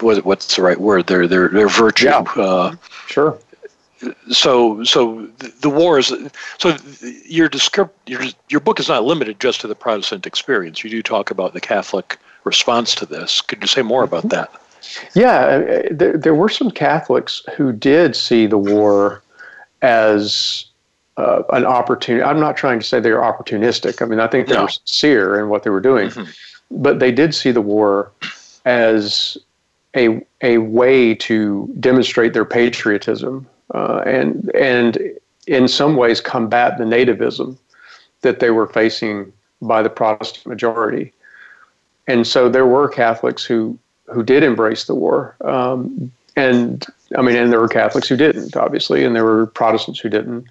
what, 0.00 0.24
what's 0.26 0.54
the 0.54 0.62
right 0.62 0.78
word? 0.78 1.06
Their 1.06 1.26
their 1.26 1.48
their 1.48 1.68
virtue. 1.68 2.06
Yeah. 2.06 2.24
Uh, 2.36 2.76
sure 3.06 3.38
so 4.30 4.82
so 4.84 5.26
the 5.60 5.70
war 5.70 5.98
is 5.98 6.12
so 6.58 6.76
your 7.24 7.48
descript 7.48 7.96
your 8.08 8.22
your 8.48 8.60
book 8.60 8.78
is 8.78 8.88
not 8.88 9.04
limited 9.04 9.40
just 9.40 9.60
to 9.62 9.66
the 9.66 9.74
Protestant 9.74 10.26
experience. 10.26 10.84
You 10.84 10.90
do 10.90 11.02
talk 11.02 11.30
about 11.30 11.54
the 11.54 11.60
Catholic 11.60 12.18
response 12.44 12.94
to 12.96 13.06
this. 13.06 13.40
Could 13.40 13.62
you 13.62 13.66
say 13.66 13.82
more 13.82 14.04
about 14.04 14.24
mm-hmm. 14.24 14.50
that? 14.50 14.52
Yeah, 15.14 15.38
uh, 15.40 15.82
there, 15.90 16.16
there 16.16 16.34
were 16.34 16.48
some 16.48 16.70
Catholics 16.70 17.42
who 17.56 17.72
did 17.72 18.14
see 18.14 18.46
the 18.46 18.58
war 18.58 19.22
as 19.82 20.66
uh, 21.16 21.42
an 21.52 21.64
opportunity. 21.64 22.22
I'm 22.22 22.38
not 22.38 22.56
trying 22.56 22.78
to 22.78 22.86
say 22.86 23.00
they 23.00 23.10
were 23.10 23.20
opportunistic. 23.20 24.00
I 24.00 24.04
mean, 24.04 24.20
I 24.20 24.28
think 24.28 24.46
they 24.46 24.54
no. 24.54 24.62
were 24.62 24.68
sincere 24.68 25.40
in 25.40 25.48
what 25.48 25.64
they 25.64 25.70
were 25.70 25.80
doing, 25.80 26.10
mm-hmm. 26.10 26.30
but 26.82 27.00
they 27.00 27.10
did 27.10 27.34
see 27.34 27.50
the 27.50 27.62
war 27.62 28.12
as 28.64 29.38
a 29.96 30.24
a 30.42 30.58
way 30.58 31.14
to 31.14 31.74
demonstrate 31.80 32.34
their 32.34 32.44
patriotism 32.44 33.46
uh, 33.74 34.02
and 34.06 34.50
and 34.54 34.98
in 35.46 35.68
some 35.68 35.96
ways 35.96 36.20
combat 36.20 36.78
the 36.78 36.84
nativism 36.84 37.56
that 38.22 38.40
they 38.40 38.50
were 38.50 38.66
facing 38.66 39.32
by 39.62 39.82
the 39.82 39.90
Protestant 39.90 40.46
majority 40.46 41.12
and 42.06 42.26
so 42.26 42.48
there 42.48 42.66
were 42.66 42.88
Catholics 42.88 43.44
who 43.44 43.78
who 44.06 44.22
did 44.22 44.42
embrace 44.42 44.84
the 44.84 44.94
war, 44.94 45.34
um, 45.44 46.12
and 46.36 46.86
I 47.16 47.22
mean, 47.22 47.36
and 47.36 47.50
there 47.50 47.60
were 47.60 47.68
Catholics 47.68 48.08
who 48.08 48.16
didn't, 48.16 48.56
obviously, 48.56 49.04
and 49.04 49.16
there 49.16 49.24
were 49.24 49.46
Protestants 49.46 49.98
who 49.98 50.08
didn't, 50.08 50.46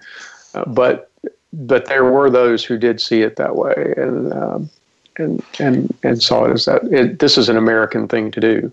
uh, 0.54 0.65
but 0.67 1.10
but 1.54 1.86
there 1.86 2.04
were 2.04 2.30
those 2.30 2.65
who 2.65 2.78
did 2.78 2.99
see 2.99 3.21
it 3.21 3.38
that 3.38 3.56
way, 3.56 3.93
and 3.95 4.34
um, 4.34 4.69
and 5.17 5.43
and 5.60 5.95
and 6.04 6.21
saw 6.21 6.45
it 6.45 6.51
as 6.51 6.65
that 6.65 6.84
it, 6.91 7.19
this 7.19 7.38
is 7.38 7.47
an 7.47 7.58
American 7.58 8.08
thing 8.08 8.32
to 8.32 8.41
do. 8.41 8.71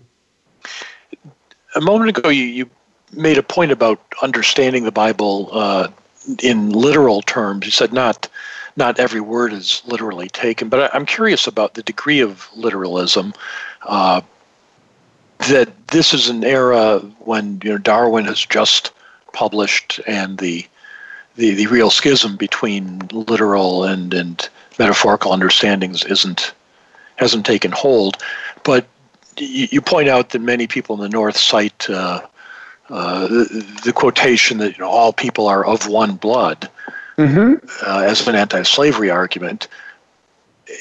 A 1.75 1.81
moment 1.81 2.15
ago, 2.15 2.29
you, 2.29 2.43
you 2.43 2.69
made 3.15 3.37
a 3.37 3.43
point 3.43 3.71
about 3.71 3.99
understanding 4.21 4.83
the 4.83 4.91
Bible 4.91 5.49
uh, 5.51 5.87
in 6.41 6.69
literal 6.69 7.21
terms. 7.21 7.65
You 7.65 7.71
said 7.71 7.93
not 7.93 8.27
not 8.75 8.99
every 8.99 9.21
word 9.21 9.53
is 9.53 9.83
literally 9.85 10.29
taken, 10.29 10.69
but 10.69 10.93
I, 10.93 10.97
am 10.97 11.05
curious 11.05 11.45
about 11.45 11.75
the 11.75 11.83
degree 11.83 12.19
of 12.19 12.49
literalism. 12.55 13.33
Uh, 13.83 14.21
that 15.49 15.87
this 15.89 16.13
is 16.13 16.29
an 16.29 16.43
era 16.43 16.99
when 17.19 17.59
you 17.63 17.71
know 17.71 17.77
Darwin 17.77 18.25
has 18.25 18.45
just 18.45 18.91
published, 19.33 19.99
and 20.07 20.37
the 20.37 20.65
the, 21.35 21.53
the 21.55 21.67
real 21.67 21.89
schism 21.89 22.35
between 22.35 22.99
literal 23.11 23.83
and, 23.83 24.13
and 24.13 24.47
metaphorical 24.77 25.31
understandings 25.31 26.03
isn't 26.05 26.53
hasn't 27.17 27.45
taken 27.45 27.71
hold. 27.71 28.17
But 28.63 28.87
you, 29.37 29.67
you 29.71 29.81
point 29.81 30.09
out 30.09 30.29
that 30.29 30.39
many 30.39 30.67
people 30.67 30.95
in 30.95 31.01
the 31.01 31.09
North 31.09 31.37
cite 31.37 31.89
uh, 31.89 32.21
uh, 32.93 33.27
the, 33.27 33.81
the, 33.85 33.91
quotation 33.91 34.59
that 34.59 34.77
you 34.77 34.83
know, 34.83 34.87
all 34.87 35.11
people 35.11 35.47
are 35.47 35.65
of 35.65 35.87
one 35.87 36.15
blood 36.15 36.69
mm-hmm. 37.17 37.55
uh, 37.83 38.01
as 38.01 38.27
an 38.27 38.35
anti-slavery 38.35 39.09
argument. 39.09 39.67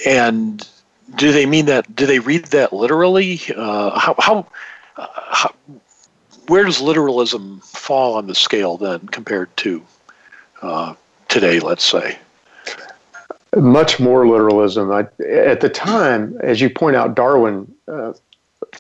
And 0.07 0.69
do 1.15 1.33
they 1.33 1.47
mean 1.47 1.65
that? 1.67 1.97
Do 1.97 2.05
they 2.05 2.19
read 2.19 2.45
that 2.47 2.71
literally? 2.75 3.41
Uh, 3.57 3.99
how, 3.99 4.15
how, 4.19 4.47
uh, 4.99 5.07
how, 5.15 5.55
where 6.49 6.65
does 6.65 6.83
literalism 6.83 7.61
fall 7.61 8.17
on 8.17 8.27
the 8.27 8.35
scale 8.35 8.77
then 8.77 9.01
compared 9.09 9.57
to 9.59 9.83
uh, 10.61 10.95
today? 11.29 11.61
Let's 11.61 11.85
say. 11.85 12.19
much 13.57 13.99
more 13.99 14.29
literalism. 14.29 14.93
I, 14.93 15.07
at 15.25 15.63
the 15.63 15.71
time, 15.71 16.39
as 16.43 16.61
you 16.61 16.69
point 16.69 16.95
out, 16.95 17.15
Darwin 17.15 17.73
uh, 17.89 18.13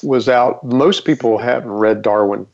was 0.02 0.28
out. 0.28 0.62
Most 0.62 1.06
people 1.06 1.38
hadn't 1.38 1.70
read 1.70 2.02
Darwin 2.02 2.46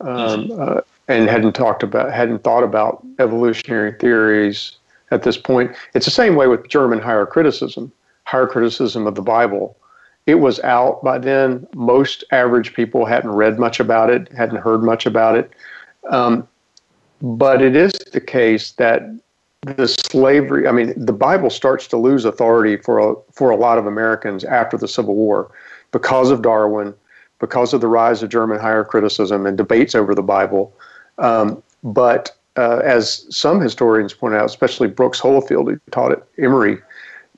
um, 0.00 0.50
uh, 0.58 0.80
and 1.08 1.28
hadn't 1.28 1.54
talked 1.54 1.82
about, 1.82 2.12
hadn't 2.12 2.42
thought 2.42 2.62
about 2.62 3.04
evolutionary 3.18 3.92
theories 3.92 4.78
at 5.10 5.22
this 5.22 5.36
point. 5.36 5.74
It's 5.94 6.04
the 6.04 6.10
same 6.10 6.34
way 6.34 6.46
with 6.46 6.68
German 6.68 6.98
higher 6.98 7.26
criticism, 7.26 7.92
higher 8.24 8.46
criticism 8.46 9.06
of 9.06 9.14
the 9.14 9.22
Bible. 9.22 9.76
It 10.26 10.36
was 10.36 10.58
out 10.60 11.02
by 11.04 11.18
then. 11.18 11.66
Most 11.74 12.24
average 12.32 12.74
people 12.74 13.04
hadn't 13.04 13.30
read 13.30 13.58
much 13.58 13.78
about 13.78 14.10
it, 14.10 14.30
hadn't 14.32 14.58
heard 14.58 14.82
much 14.82 15.06
about 15.06 15.36
it. 15.36 15.50
Um, 16.10 16.46
but 17.22 17.62
it 17.62 17.76
is 17.76 17.92
the 18.12 18.20
case 18.20 18.72
that 18.72 19.02
the 19.62 19.88
slavery, 19.88 20.68
I 20.68 20.72
mean, 20.72 20.92
the 20.96 21.12
Bible 21.12 21.50
starts 21.50 21.86
to 21.88 21.96
lose 21.96 22.24
authority 22.24 22.76
for 22.76 22.98
a, 22.98 23.14
for 23.32 23.50
a 23.50 23.56
lot 23.56 23.78
of 23.78 23.86
Americans 23.86 24.44
after 24.44 24.76
the 24.76 24.88
Civil 24.88 25.14
War 25.14 25.50
because 25.92 26.30
of 26.30 26.42
Darwin, 26.42 26.94
because 27.38 27.72
of 27.74 27.80
the 27.80 27.88
rise 27.88 28.22
of 28.22 28.30
German 28.30 28.58
higher 28.58 28.84
criticism 28.84 29.46
and 29.46 29.56
debates 29.56 29.94
over 29.94 30.14
the 30.14 30.22
Bible. 30.22 30.72
Um, 31.18 31.62
but 31.82 32.36
uh, 32.56 32.80
as 32.84 33.26
some 33.34 33.60
historians 33.60 34.14
point 34.14 34.34
out, 34.34 34.46
especially 34.46 34.88
Brooks 34.88 35.20
Holifield, 35.20 35.70
who 35.70 35.80
taught 35.90 36.12
at 36.12 36.26
Emory, 36.38 36.78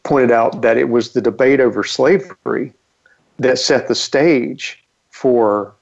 pointed 0.04 0.30
out 0.30 0.62
that 0.62 0.76
it 0.76 0.88
was 0.88 1.12
the 1.12 1.20
debate 1.20 1.60
over 1.60 1.82
slavery 1.82 2.72
that 3.38 3.58
set 3.58 3.88
the 3.88 3.94
stage 3.94 4.82
for 5.10 5.74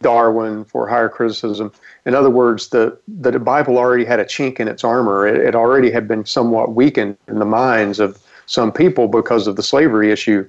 Darwin, 0.00 0.64
for 0.64 0.88
higher 0.88 1.08
criticism. 1.08 1.72
In 2.04 2.14
other 2.14 2.30
words, 2.30 2.68
the, 2.68 2.98
the 3.08 3.38
Bible 3.38 3.78
already 3.78 4.04
had 4.04 4.20
a 4.20 4.24
chink 4.24 4.60
in 4.60 4.68
its 4.68 4.84
armor. 4.84 5.26
It, 5.26 5.36
it 5.36 5.54
already 5.54 5.90
had 5.90 6.08
been 6.08 6.24
somewhat 6.24 6.74
weakened 6.74 7.16
in 7.28 7.38
the 7.38 7.44
minds 7.44 8.00
of 8.00 8.18
some 8.46 8.72
people 8.72 9.08
because 9.08 9.46
of 9.46 9.56
the 9.56 9.62
slavery 9.62 10.10
issue. 10.10 10.48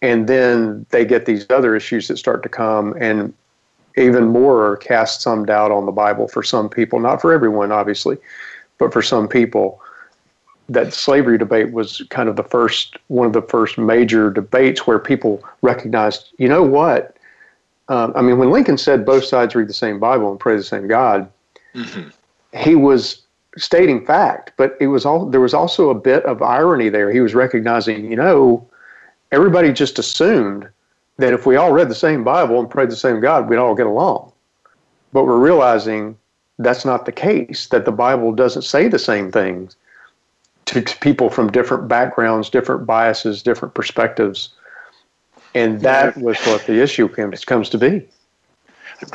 And 0.00 0.28
then 0.28 0.86
they 0.90 1.04
get 1.04 1.26
these 1.26 1.46
other 1.50 1.74
issues 1.74 2.08
that 2.08 2.18
start 2.18 2.42
to 2.44 2.48
come 2.48 2.94
and 3.00 3.34
even 3.96 4.28
more 4.28 4.76
cast 4.76 5.22
some 5.22 5.44
doubt 5.44 5.70
on 5.70 5.86
the 5.86 5.92
Bible 5.92 6.28
for 6.28 6.42
some 6.42 6.68
people, 6.68 7.00
not 7.00 7.20
for 7.20 7.32
everyone, 7.32 7.72
obviously, 7.72 8.16
but 8.78 8.92
for 8.92 9.02
some 9.02 9.28
people. 9.28 9.80
That 10.68 10.92
slavery 10.92 11.38
debate 11.38 11.72
was 11.72 12.02
kind 12.10 12.28
of 12.28 12.36
the 12.36 12.42
first, 12.42 12.98
one 13.08 13.26
of 13.26 13.32
the 13.32 13.42
first 13.42 13.78
major 13.78 14.30
debates 14.30 14.86
where 14.86 14.98
people 14.98 15.42
recognized, 15.62 16.32
you 16.38 16.46
know 16.46 16.62
what? 16.62 17.16
Um, 17.88 18.12
I 18.14 18.20
mean, 18.20 18.38
when 18.38 18.50
Lincoln 18.50 18.76
said 18.76 19.06
both 19.06 19.24
sides 19.24 19.54
read 19.54 19.68
the 19.68 19.74
same 19.74 19.98
Bible 19.98 20.30
and 20.30 20.38
pray 20.38 20.56
the 20.56 20.62
same 20.62 20.86
God, 20.86 21.28
mm-hmm. 21.74 22.10
he 22.56 22.74
was 22.74 23.22
stating 23.56 24.04
fact, 24.04 24.52
but 24.56 24.76
it 24.78 24.88
was 24.88 25.06
all 25.06 25.26
there 25.26 25.40
was 25.40 25.54
also 25.54 25.90
a 25.90 25.94
bit 25.94 26.22
of 26.24 26.42
irony 26.42 26.90
there. 26.90 27.10
He 27.10 27.20
was 27.20 27.34
recognizing, 27.34 28.10
you 28.10 28.16
know, 28.16 28.68
everybody 29.32 29.72
just 29.72 29.98
assumed 29.98 30.68
that 31.18 31.32
if 31.32 31.46
we 31.46 31.56
all 31.56 31.72
read 31.72 31.88
the 31.88 31.94
same 31.94 32.24
Bible 32.24 32.60
and 32.60 32.70
prayed 32.70 32.90
the 32.90 32.96
same 32.96 33.20
God, 33.20 33.48
we'd 33.48 33.56
all 33.56 33.74
get 33.74 33.86
along. 33.86 34.32
But 35.12 35.24
we're 35.24 35.38
realizing 35.38 36.16
that's 36.58 36.84
not 36.84 37.06
the 37.06 37.12
case, 37.12 37.66
that 37.68 37.84
the 37.84 37.92
Bible 37.92 38.32
doesn't 38.32 38.62
say 38.62 38.88
the 38.88 38.98
same 38.98 39.30
things 39.30 39.76
to, 40.66 40.82
to 40.82 40.98
people 40.98 41.30
from 41.30 41.50
different 41.50 41.88
backgrounds, 41.88 42.50
different 42.50 42.86
biases, 42.86 43.42
different 43.42 43.74
perspectives. 43.74 44.50
And 45.54 45.80
that 45.80 46.16
was 46.16 46.38
what 46.46 46.66
the 46.66 46.82
issue 46.82 47.08
comes, 47.08 47.44
comes 47.44 47.68
to 47.70 47.78
be. 47.78 48.06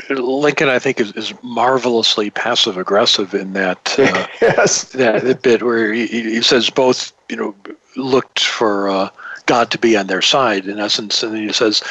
Lincoln, 0.10 0.70
I 0.70 0.80
think, 0.80 1.00
is, 1.00 1.12
is 1.12 1.34
marvelously 1.44 2.30
passive 2.30 2.78
aggressive 2.78 3.34
in 3.34 3.54
that 3.54 3.96
uh, 4.00 4.28
yes. 4.42 4.84
that 4.94 5.42
bit 5.42 5.62
where 5.62 5.92
he, 5.92 6.08
he 6.08 6.42
says 6.42 6.70
both, 6.70 7.12
you 7.30 7.36
know, 7.36 7.56
looked 7.96 8.40
for 8.40 8.90
uh, 8.90 9.10
God 9.46 9.72
to 9.72 9.78
be 9.78 9.98
on 9.98 10.08
their 10.08 10.22
side 10.22 10.68
in 10.68 10.80
essence. 10.80 11.24
And 11.24 11.34
then 11.34 11.48
he 11.48 11.54
says, 11.54 11.84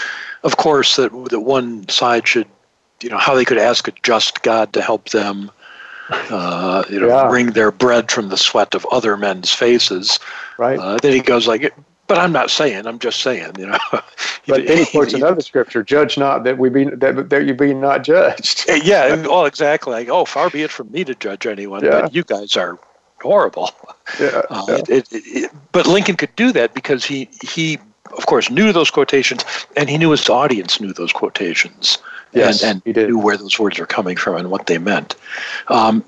of 0.42 0.56
course, 0.56 0.96
that 0.96 1.10
that 1.30 1.40
one 1.40 1.88
side 1.88 2.26
should, 2.26 2.48
you 3.02 3.10
know, 3.10 3.18
how 3.18 3.34
they 3.34 3.44
could 3.44 3.58
ask 3.58 3.88
a 3.88 3.92
just 4.02 4.42
God 4.42 4.72
to 4.72 4.82
help 4.82 5.10
them, 5.10 5.50
uh, 6.10 6.84
you 6.90 7.00
know, 7.00 7.08
yeah. 7.08 7.28
bring 7.28 7.52
their 7.52 7.70
bread 7.70 8.10
from 8.10 8.28
the 8.28 8.36
sweat 8.36 8.74
of 8.74 8.86
other 8.90 9.16
men's 9.16 9.52
faces. 9.52 10.18
Right. 10.58 10.78
Uh, 10.78 10.98
then 10.98 11.12
he 11.12 11.20
goes 11.20 11.46
like, 11.46 11.74
but 12.08 12.18
I'm 12.18 12.32
not 12.32 12.50
saying. 12.50 12.86
I'm 12.86 12.98
just 12.98 13.20
saying. 13.20 13.52
You 13.58 13.68
know. 13.68 13.78
but 13.92 14.66
then 14.66 14.78
he 14.78 14.86
quotes 14.86 15.14
another 15.14 15.40
scripture: 15.40 15.82
"Judge 15.82 16.18
not, 16.18 16.44
that 16.44 16.58
we 16.58 16.68
be 16.68 16.84
that, 16.84 17.30
that 17.30 17.46
you 17.46 17.54
be 17.54 17.72
not 17.72 18.04
judged." 18.04 18.66
yeah. 18.84 19.14
Well, 19.26 19.46
exactly. 19.46 19.92
Like, 19.92 20.08
oh, 20.08 20.24
far 20.24 20.50
be 20.50 20.62
it 20.62 20.70
from 20.70 20.90
me 20.90 21.04
to 21.04 21.14
judge 21.14 21.46
anyone, 21.46 21.82
yeah. 21.82 22.02
but 22.02 22.14
you 22.14 22.24
guys 22.24 22.56
are 22.56 22.78
horrible. 23.22 23.70
Yeah, 24.20 24.42
uh, 24.50 24.64
yeah. 24.68 24.74
It, 24.76 24.88
it, 24.90 25.06
it, 25.12 25.50
but 25.72 25.86
Lincoln 25.86 26.16
could 26.16 26.34
do 26.36 26.52
that 26.52 26.74
because 26.74 27.04
he 27.04 27.28
he 27.42 27.78
of 28.16 28.26
course 28.26 28.50
knew 28.50 28.72
those 28.72 28.90
quotations 28.90 29.44
and 29.76 29.88
he 29.88 29.96
knew 29.96 30.10
his 30.10 30.28
audience 30.28 30.80
knew 30.80 30.92
those 30.92 31.12
quotations 31.12 31.98
yes, 32.32 32.62
and, 32.62 32.82
and 32.84 32.96
knew 32.96 33.18
where 33.18 33.36
those 33.36 33.58
words 33.58 33.78
were 33.78 33.86
coming 33.86 34.16
from 34.16 34.36
and 34.36 34.50
what 34.50 34.66
they 34.66 34.78
meant. 34.78 35.14
Um, 35.68 36.04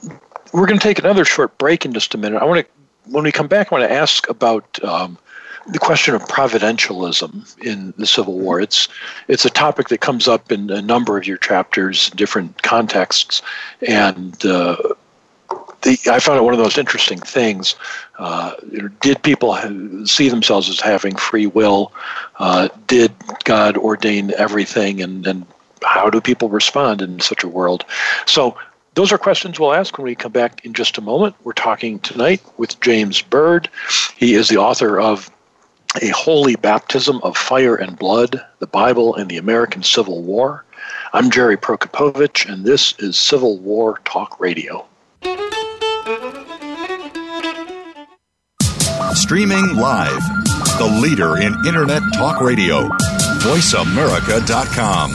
we're 0.53 0.67
going 0.67 0.79
to 0.79 0.83
take 0.83 0.99
another 0.99 1.25
short 1.25 1.57
break 1.59 1.85
in 1.85 1.93
just 1.93 2.15
a 2.15 2.19
minute. 2.19 2.41
I 2.41 2.45
want 2.45 2.67
to 2.67 2.73
when 3.11 3.25
we 3.25 3.33
come 3.33 3.49
back, 3.49 3.73
I 3.73 3.75
want 3.77 3.89
to 3.89 3.95
ask 3.95 4.29
about 4.29 4.83
um, 4.83 5.19
the 5.67 5.79
question 5.79 6.15
of 6.15 6.23
providentialism 6.25 7.63
in 7.65 7.95
the 7.97 8.07
Civil 8.07 8.39
War. 8.39 8.61
It's 8.61 8.89
it's 9.29 9.45
a 9.45 9.51
topic 9.51 9.89
that 9.89 10.01
comes 10.01 10.29
up 10.29 10.53
in 10.53 10.71
a 10.71 10.83
number 10.83 11.17
of 11.17 11.27
your 11.27 11.39
chapters, 11.39 12.11
different 12.11 12.63
contexts, 12.63 13.43
and 13.87 14.45
uh, 14.45 14.77
the, 15.85 15.99
I 16.11 16.19
found 16.19 16.39
it 16.39 16.43
one 16.43 16.55
of 16.55 16.59
those 16.59 16.79
interesting 16.79 17.19
things. 17.19 17.77
Uh, 18.19 18.55
did 19.01 19.23
people 19.23 19.57
see 20.07 20.29
themselves 20.29 20.69
as 20.69 20.81
having 20.81 21.15
free 21.17 21.47
will? 21.47 21.93
Uh, 22.39 22.69
did 22.87 23.13
God 23.45 23.77
ordain 23.77 24.33
everything? 24.37 25.01
And, 25.01 25.27
and 25.27 25.47
how 25.83 26.11
do 26.11 26.21
people 26.21 26.49
respond 26.49 27.03
in 27.03 27.21
such 27.21 27.45
a 27.45 27.49
world? 27.49 27.85
So, 28.27 28.57
those 28.95 29.11
are 29.11 29.19
questions 29.19 29.59
we'll 29.59 29.75
ask 29.75 29.99
when 29.99 30.05
we 30.05 30.15
come 30.15 30.31
back 30.31 30.65
in 30.65 30.73
just 30.73 30.99
a 30.99 31.01
moment. 31.01 31.35
We're 31.43 31.53
talking 31.53 31.99
tonight 31.99 32.41
with 32.59 32.79
James 32.81 33.21
Byrd. 33.21 33.69
He 34.17 34.35
is 34.35 34.49
the 34.49 34.59
author 34.59 35.01
of 35.01 35.33
A 36.01 36.09
Holy 36.11 36.55
Baptism 36.55 37.21
of 37.25 37.37
Fire 37.37 37.75
and 37.75 37.99
Blood, 37.99 38.41
the 38.61 38.69
Bible 38.69 39.17
and 39.17 39.29
the 39.29 39.37
American 39.37 39.83
Civil 39.83 40.23
War. 40.23 40.65
I'm 41.13 41.29
Jerry 41.29 41.57
Prokopowicz, 41.57 42.49
and 42.49 42.65
this 42.65 42.95
is 43.01 43.17
Civil 43.17 43.59
War 43.59 43.99
Talk 44.05 44.39
Radio. 44.39 44.87
Streaming 49.15 49.77
live. 49.77 50.21
The 50.77 50.99
leader 51.01 51.37
in 51.37 51.55
Internet 51.67 52.03
talk 52.15 52.41
radio. 52.41 52.89
VoiceAmerica.com. 53.45 55.13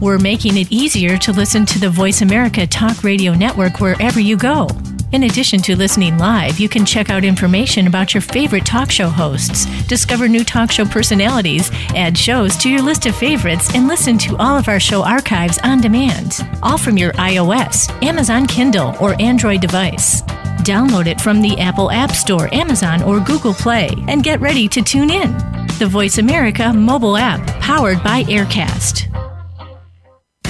We're 0.00 0.18
making 0.18 0.56
it 0.58 0.70
easier 0.70 1.18
to 1.18 1.32
listen 1.32 1.66
to 1.66 1.80
the 1.80 1.90
Voice 1.90 2.22
America 2.22 2.68
Talk 2.68 3.02
Radio 3.02 3.34
Network 3.34 3.80
wherever 3.80 4.20
you 4.20 4.36
go. 4.36 4.68
In 5.10 5.24
addition 5.24 5.60
to 5.62 5.74
listening 5.74 6.18
live, 6.18 6.60
you 6.60 6.68
can 6.68 6.86
check 6.86 7.10
out 7.10 7.24
information 7.24 7.88
about 7.88 8.14
your 8.14 8.20
favorite 8.20 8.64
talk 8.64 8.92
show 8.92 9.08
hosts, 9.08 9.66
discover 9.86 10.28
new 10.28 10.44
talk 10.44 10.70
show 10.70 10.84
personalities, 10.84 11.70
add 11.96 12.16
shows 12.16 12.56
to 12.58 12.70
your 12.70 12.82
list 12.82 13.06
of 13.06 13.16
favorites, 13.16 13.74
and 13.74 13.88
listen 13.88 14.18
to 14.18 14.36
all 14.36 14.56
of 14.56 14.68
our 14.68 14.78
show 14.78 15.02
archives 15.02 15.58
on 15.64 15.80
demand. 15.80 16.46
All 16.62 16.78
from 16.78 16.96
your 16.96 17.12
iOS, 17.14 17.90
Amazon 18.04 18.46
Kindle, 18.46 18.94
or 19.00 19.20
Android 19.20 19.60
device. 19.60 20.22
Download 20.68 21.06
it 21.06 21.18
from 21.18 21.40
the 21.40 21.58
Apple 21.58 21.90
App 21.90 22.10
Store, 22.10 22.52
Amazon, 22.54 23.02
or 23.02 23.20
Google 23.20 23.54
Play 23.54 23.88
and 24.06 24.22
get 24.22 24.38
ready 24.38 24.68
to 24.68 24.82
tune 24.82 25.08
in. 25.08 25.32
The 25.78 25.88
Voice 25.90 26.18
America 26.18 26.74
mobile 26.74 27.16
app, 27.16 27.40
powered 27.58 28.04
by 28.04 28.24
Aircast. 28.24 29.07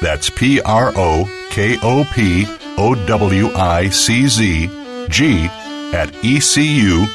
That's 0.00 0.30
P 0.30 0.60
R 0.60 0.92
O 0.96 1.46
K 1.50 1.78
O 1.82 2.04
P 2.12 2.46
O 2.76 2.94
W 3.06 3.48
I 3.54 3.88
C 3.88 4.26
Z 4.26 4.66
G 5.08 5.46
at 5.94 6.12
ecu.edu. 6.24 7.08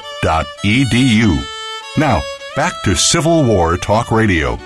Now, 1.98 2.22
back 2.56 2.74
to 2.84 2.96
Civil 2.96 3.44
War 3.44 3.78
Talk 3.78 4.12
Radio. 4.12 4.58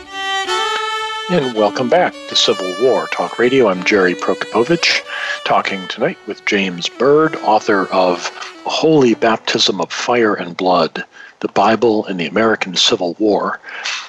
And 1.30 1.56
welcome 1.56 1.90
back 1.90 2.14
to 2.30 2.36
Civil 2.36 2.76
War 2.82 3.08
Talk 3.08 3.40
Radio. 3.40 3.70
I'm 3.70 3.84
Jerry 3.84 4.14
Prokopowicz, 4.14 5.02
talking 5.46 5.88
tonight 5.88 6.18
with 6.28 6.46
James 6.46 6.90
Byrd, 6.90 7.36
author 7.38 7.88
of 7.88 8.28
Holy 8.66 9.16
Baptism 9.16 9.82
of 9.82 9.92
Fire 9.92 10.36
and 10.36 10.56
Blood 10.56 11.06
The 11.44 11.50
Bible 11.50 12.06
and 12.06 12.18
the 12.18 12.26
American 12.26 12.74
Civil 12.78 13.18
War. 13.20 13.60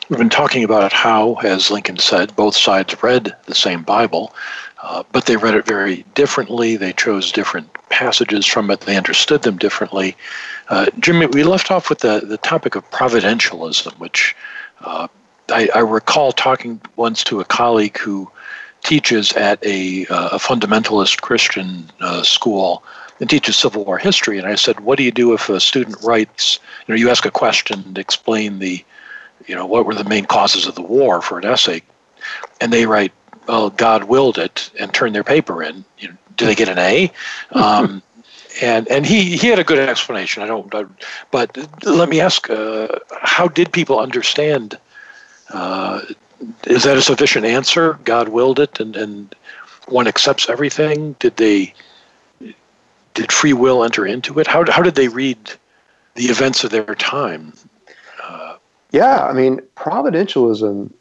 We've 0.08 0.20
been 0.20 0.30
talking 0.30 0.62
about 0.62 0.92
how, 0.92 1.34
as 1.42 1.68
Lincoln 1.68 1.98
said, 1.98 2.36
both 2.36 2.56
sides 2.56 3.02
read 3.02 3.34
the 3.46 3.56
same 3.56 3.82
Bible, 3.82 4.32
uh, 4.80 5.02
but 5.10 5.26
they 5.26 5.36
read 5.36 5.56
it 5.56 5.66
very 5.66 6.04
differently. 6.14 6.76
They 6.76 6.92
chose 6.92 7.32
different 7.32 7.68
passages 7.88 8.46
from 8.46 8.70
it, 8.70 8.82
they 8.82 8.96
understood 8.96 9.42
them 9.42 9.58
differently. 9.58 10.16
Uh, 10.68 10.86
Jimmy, 11.00 11.26
we 11.26 11.42
left 11.42 11.72
off 11.72 11.88
with 11.88 11.98
the, 11.98 12.20
the 12.20 12.38
topic 12.38 12.76
of 12.76 12.88
providentialism, 12.92 13.98
which 13.98 14.36
uh, 14.82 15.08
I, 15.48 15.68
I, 15.74 15.80
recall 15.80 16.30
talking 16.30 16.80
once 16.94 17.24
to 17.24 17.40
a 17.40 17.44
colleague 17.44 17.98
who 17.98 18.30
teaches 18.84 19.32
at 19.32 19.58
a, 19.66 20.06
uh, 20.06 20.28
a 20.32 20.38
fundamentalist 20.38 21.20
Christian 21.20 21.90
uh, 22.00 22.22
school 22.22 22.84
and 23.24 23.30
teaches 23.30 23.56
Civil 23.56 23.86
War 23.86 23.96
history. 23.96 24.36
And 24.36 24.46
I 24.46 24.54
said, 24.54 24.80
"What 24.80 24.98
do 24.98 25.02
you 25.02 25.10
do 25.10 25.32
if 25.32 25.48
a 25.48 25.58
student 25.58 25.96
writes? 26.02 26.60
You 26.86 26.94
know, 26.94 26.98
you 26.98 27.08
ask 27.08 27.24
a 27.24 27.30
question 27.30 27.94
to 27.94 27.98
explain 27.98 28.58
the, 28.58 28.84
you 29.46 29.54
know, 29.54 29.64
what 29.64 29.86
were 29.86 29.94
the 29.94 30.04
main 30.04 30.26
causes 30.26 30.66
of 30.66 30.74
the 30.74 30.82
war 30.82 31.22
for 31.22 31.38
an 31.38 31.46
essay, 31.46 31.80
and 32.60 32.70
they 32.70 32.84
write, 32.84 33.12
well, 33.48 33.70
God 33.70 34.04
willed 34.04 34.36
it, 34.36 34.70
and 34.78 34.92
turn 34.92 35.14
their 35.14 35.24
paper 35.24 35.62
in. 35.62 35.86
You 35.98 36.08
know, 36.08 36.14
do 36.36 36.44
they 36.44 36.54
get 36.54 36.68
an 36.68 36.78
A?" 36.78 37.10
Um, 37.50 38.02
and 38.60 38.86
and 38.88 39.06
he 39.06 39.38
he 39.38 39.46
had 39.46 39.58
a 39.58 39.64
good 39.64 39.78
explanation. 39.78 40.42
I 40.42 40.46
don't, 40.46 40.70
but 41.30 41.56
let 41.82 42.10
me 42.10 42.20
ask: 42.20 42.50
uh, 42.50 42.88
How 43.22 43.48
did 43.48 43.72
people 43.72 44.00
understand? 44.00 44.78
Uh, 45.48 46.02
is 46.66 46.82
that 46.82 46.98
a 46.98 47.02
sufficient 47.02 47.46
answer? 47.46 47.98
God 48.04 48.28
willed 48.28 48.60
it, 48.60 48.80
and, 48.80 48.94
and 48.96 49.34
one 49.88 50.06
accepts 50.06 50.50
everything. 50.50 51.16
Did 51.20 51.38
they? 51.38 51.72
Did 53.14 53.32
free 53.32 53.52
will 53.52 53.84
enter 53.84 54.06
into 54.06 54.38
it? 54.38 54.46
How 54.46 54.64
how 54.70 54.82
did 54.82 54.96
they 54.96 55.08
read 55.08 55.38
the 56.14 56.26
events 56.26 56.64
of 56.64 56.70
their 56.70 56.94
time? 56.96 57.52
Uh, 58.22 58.56
yeah, 58.90 59.24
I 59.26 59.32
mean, 59.32 59.60
providentialism 59.76 60.92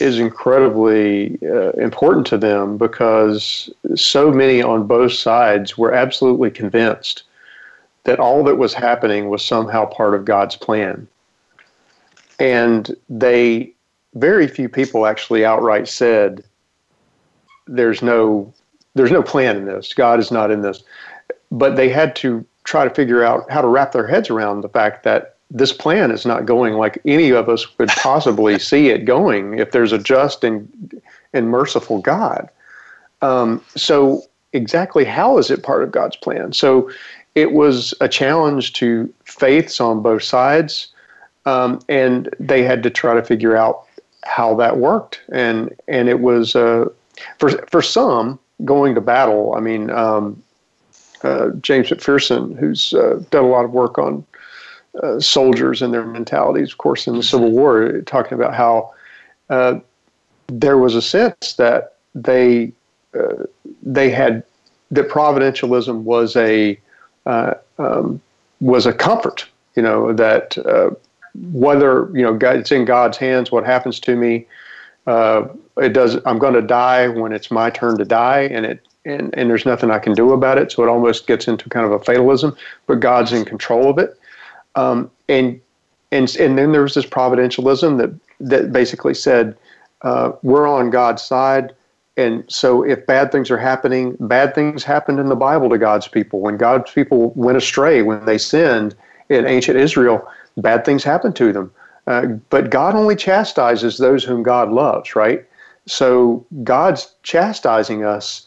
is 0.00 0.18
incredibly 0.18 1.38
uh, 1.42 1.70
important 1.72 2.26
to 2.28 2.38
them 2.38 2.78
because 2.78 3.70
so 3.94 4.30
many 4.30 4.62
on 4.62 4.86
both 4.86 5.12
sides 5.12 5.76
were 5.76 5.92
absolutely 5.92 6.50
convinced 6.50 7.24
that 8.04 8.20
all 8.20 8.44
that 8.44 8.56
was 8.56 8.74
happening 8.74 9.28
was 9.28 9.44
somehow 9.44 9.84
part 9.86 10.14
of 10.14 10.24
God's 10.24 10.56
plan. 10.56 11.06
And 12.38 12.94
they, 13.08 13.72
very 14.14 14.46
few 14.46 14.68
people 14.68 15.06
actually 15.06 15.44
outright 15.44 15.88
said, 15.88 16.44
there's 17.66 18.00
no, 18.00 18.52
there's 18.94 19.10
no 19.10 19.22
plan 19.22 19.56
in 19.56 19.64
this. 19.64 19.94
God 19.94 20.18
is 20.18 20.30
not 20.30 20.50
in 20.50 20.62
this. 20.62 20.82
But 21.50 21.76
they 21.76 21.88
had 21.88 22.14
to 22.16 22.44
try 22.64 22.84
to 22.86 22.94
figure 22.94 23.24
out 23.24 23.50
how 23.50 23.60
to 23.60 23.68
wrap 23.68 23.92
their 23.92 24.06
heads 24.06 24.30
around 24.30 24.60
the 24.60 24.68
fact 24.68 25.02
that 25.04 25.36
this 25.50 25.72
plan 25.72 26.10
is 26.10 26.26
not 26.26 26.44
going 26.44 26.74
like 26.74 26.98
any 27.06 27.30
of 27.30 27.48
us 27.48 27.64
could 27.64 27.88
possibly 27.88 28.58
see 28.70 28.88
it 28.88 29.04
going 29.04 29.58
if 29.58 29.70
there's 29.70 29.92
a 29.92 29.98
just 29.98 30.44
and, 30.44 31.00
and 31.32 31.48
merciful 31.48 32.00
God. 32.00 32.48
Um, 33.22 33.64
so, 33.74 34.22
exactly 34.52 35.04
how 35.04 35.38
is 35.38 35.50
it 35.50 35.62
part 35.62 35.82
of 35.82 35.90
God's 35.90 36.16
plan? 36.16 36.52
So, 36.52 36.90
it 37.34 37.52
was 37.52 37.94
a 38.00 38.08
challenge 38.08 38.74
to 38.74 39.12
faiths 39.24 39.80
on 39.80 40.02
both 40.02 40.22
sides 40.22 40.88
um, 41.48 41.80
and 41.88 42.28
they 42.38 42.62
had 42.62 42.82
to 42.82 42.90
try 42.90 43.14
to 43.14 43.22
figure 43.22 43.56
out 43.56 43.84
how 44.24 44.54
that 44.56 44.76
worked. 44.76 45.20
And 45.32 45.74
and 45.88 46.08
it 46.08 46.20
was 46.20 46.54
uh, 46.54 46.86
for 47.38 47.50
for 47.70 47.82
some 47.82 48.38
going 48.64 48.94
to 48.94 49.00
battle. 49.00 49.54
I 49.54 49.60
mean, 49.60 49.90
um, 49.90 50.42
uh, 51.22 51.50
James 51.60 51.88
McPherson, 51.88 52.58
who's 52.58 52.94
uh, 52.94 53.22
done 53.30 53.44
a 53.44 53.48
lot 53.48 53.64
of 53.64 53.72
work 53.72 53.98
on 53.98 54.24
uh, 55.02 55.20
soldiers 55.20 55.82
and 55.82 55.92
their 55.92 56.06
mentalities, 56.06 56.72
of 56.72 56.78
course, 56.78 57.06
in 57.06 57.16
the 57.16 57.22
Civil 57.22 57.50
War, 57.50 58.00
talking 58.02 58.38
about 58.38 58.54
how 58.54 58.92
uh, 59.50 59.78
there 60.48 60.78
was 60.78 60.94
a 60.94 61.02
sense 61.02 61.54
that 61.54 61.96
they 62.14 62.72
uh, 63.18 63.44
they 63.82 64.10
had 64.10 64.44
that 64.90 65.08
providentialism 65.08 66.02
was 66.02 66.36
a 66.36 66.78
um, 67.26 68.20
was 68.60 68.86
a 68.86 68.92
comfort. 68.92 69.46
You 69.76 69.82
know 69.82 70.12
that 70.12 70.56
whether 71.52 72.10
you 72.12 72.22
know 72.22 72.34
God, 72.34 72.56
it's 72.56 72.72
in 72.72 72.84
God's 72.84 73.18
hands, 73.18 73.52
what 73.52 73.64
happens 73.64 74.00
to 74.00 74.16
me, 74.16 74.46
uh, 75.08 75.48
it 75.78 75.94
does. 75.94 76.18
I'm 76.26 76.38
going 76.38 76.52
to 76.52 76.62
die 76.62 77.08
when 77.08 77.32
it's 77.32 77.50
my 77.50 77.70
turn 77.70 77.96
to 77.96 78.04
die, 78.04 78.42
and 78.42 78.66
it 78.66 78.86
and 79.06 79.34
and 79.34 79.48
there's 79.48 79.64
nothing 79.64 79.90
I 79.90 79.98
can 79.98 80.12
do 80.12 80.32
about 80.32 80.58
it. 80.58 80.70
So 80.70 80.82
it 80.82 80.88
almost 80.88 81.26
gets 81.26 81.48
into 81.48 81.68
kind 81.70 81.86
of 81.86 81.92
a 81.92 81.98
fatalism, 81.98 82.54
but 82.86 83.00
God's 83.00 83.32
in 83.32 83.46
control 83.46 83.88
of 83.88 83.98
it. 83.98 84.18
Um, 84.74 85.10
and 85.28 85.58
and 86.12 86.36
and 86.36 86.58
then 86.58 86.72
there 86.72 86.82
was 86.82 86.94
this 86.94 87.06
providentialism 87.06 87.96
that 87.96 88.14
that 88.40 88.70
basically 88.70 89.14
said 89.14 89.56
uh, 90.02 90.32
we're 90.42 90.68
on 90.68 90.90
God's 90.90 91.22
side. 91.22 91.74
And 92.18 92.44
so, 92.48 92.82
if 92.82 93.06
bad 93.06 93.32
things 93.32 93.50
are 93.50 93.58
happening, 93.58 94.16
bad 94.20 94.54
things 94.54 94.84
happened 94.84 95.20
in 95.20 95.28
the 95.28 95.36
Bible 95.36 95.70
to 95.70 95.78
God's 95.78 96.08
people. 96.08 96.40
When 96.40 96.58
God's 96.58 96.90
people 96.90 97.30
went 97.30 97.56
astray, 97.56 98.02
when 98.02 98.26
they 98.26 98.38
sinned 98.38 98.94
in 99.30 99.46
ancient 99.46 99.78
Israel, 99.78 100.28
bad 100.56 100.84
things 100.84 101.02
happened 101.04 101.36
to 101.36 101.52
them. 101.52 101.72
Uh, 102.08 102.26
but 102.48 102.70
God 102.70 102.94
only 102.94 103.14
chastises 103.14 103.98
those 103.98 104.24
whom 104.24 104.42
God 104.42 104.72
loves, 104.72 105.14
right? 105.14 105.44
So 105.84 106.44
God's 106.64 107.12
chastising 107.22 108.02
us, 108.02 108.46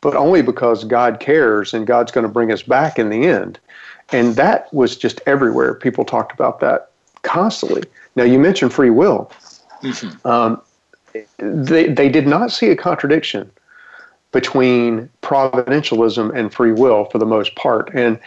but 0.00 0.16
only 0.16 0.40
because 0.40 0.84
God 0.84 1.20
cares 1.20 1.74
and 1.74 1.86
God's 1.86 2.10
going 2.10 2.26
to 2.26 2.32
bring 2.32 2.50
us 2.50 2.62
back 2.62 2.98
in 2.98 3.10
the 3.10 3.26
end. 3.26 3.60
And 4.10 4.36
that 4.36 4.72
was 4.72 4.96
just 4.96 5.20
everywhere. 5.26 5.74
People 5.74 6.06
talked 6.06 6.32
about 6.32 6.60
that 6.60 6.90
constantly. 7.22 7.82
Now, 8.16 8.24
you 8.24 8.38
mentioned 8.38 8.72
free 8.72 8.90
will. 8.90 9.30
Mm-hmm. 9.82 10.26
Um, 10.26 10.62
they, 11.36 11.88
they 11.88 12.08
did 12.08 12.26
not 12.26 12.50
see 12.50 12.70
a 12.70 12.76
contradiction 12.76 13.50
between 14.32 15.10
providentialism 15.22 16.34
and 16.34 16.54
free 16.54 16.72
will 16.72 17.04
for 17.06 17.18
the 17.18 17.26
most 17.26 17.54
part. 17.54 17.90
And 17.94 18.18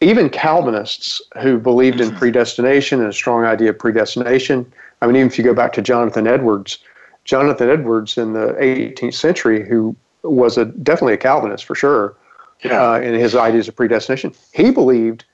even 0.00 0.30
Calvinists 0.30 1.20
who 1.40 1.58
believed 1.58 2.00
in 2.00 2.14
predestination 2.16 3.00
and 3.00 3.08
a 3.08 3.12
strong 3.12 3.44
idea 3.44 3.70
of 3.70 3.78
predestination. 3.78 4.70
I 5.02 5.06
mean, 5.06 5.16
even 5.16 5.28
if 5.28 5.38
you 5.38 5.44
go 5.44 5.54
back 5.54 5.72
to 5.74 5.82
Jonathan 5.82 6.26
Edwards, 6.26 6.78
Jonathan 7.24 7.70
Edwards 7.70 8.16
in 8.16 8.32
the 8.32 8.54
18th 8.54 9.14
century, 9.14 9.66
who 9.68 9.94
was 10.22 10.58
a 10.58 10.66
definitely 10.66 11.14
a 11.14 11.18
Calvinist 11.18 11.64
for 11.64 11.74
sure, 11.74 12.16
yeah. 12.62 12.92
uh, 12.92 13.00
in 13.00 13.14
his 13.14 13.34
ideas 13.34 13.68
of 13.68 13.76
predestination, 13.76 14.34
he 14.52 14.70
believed 14.70 15.24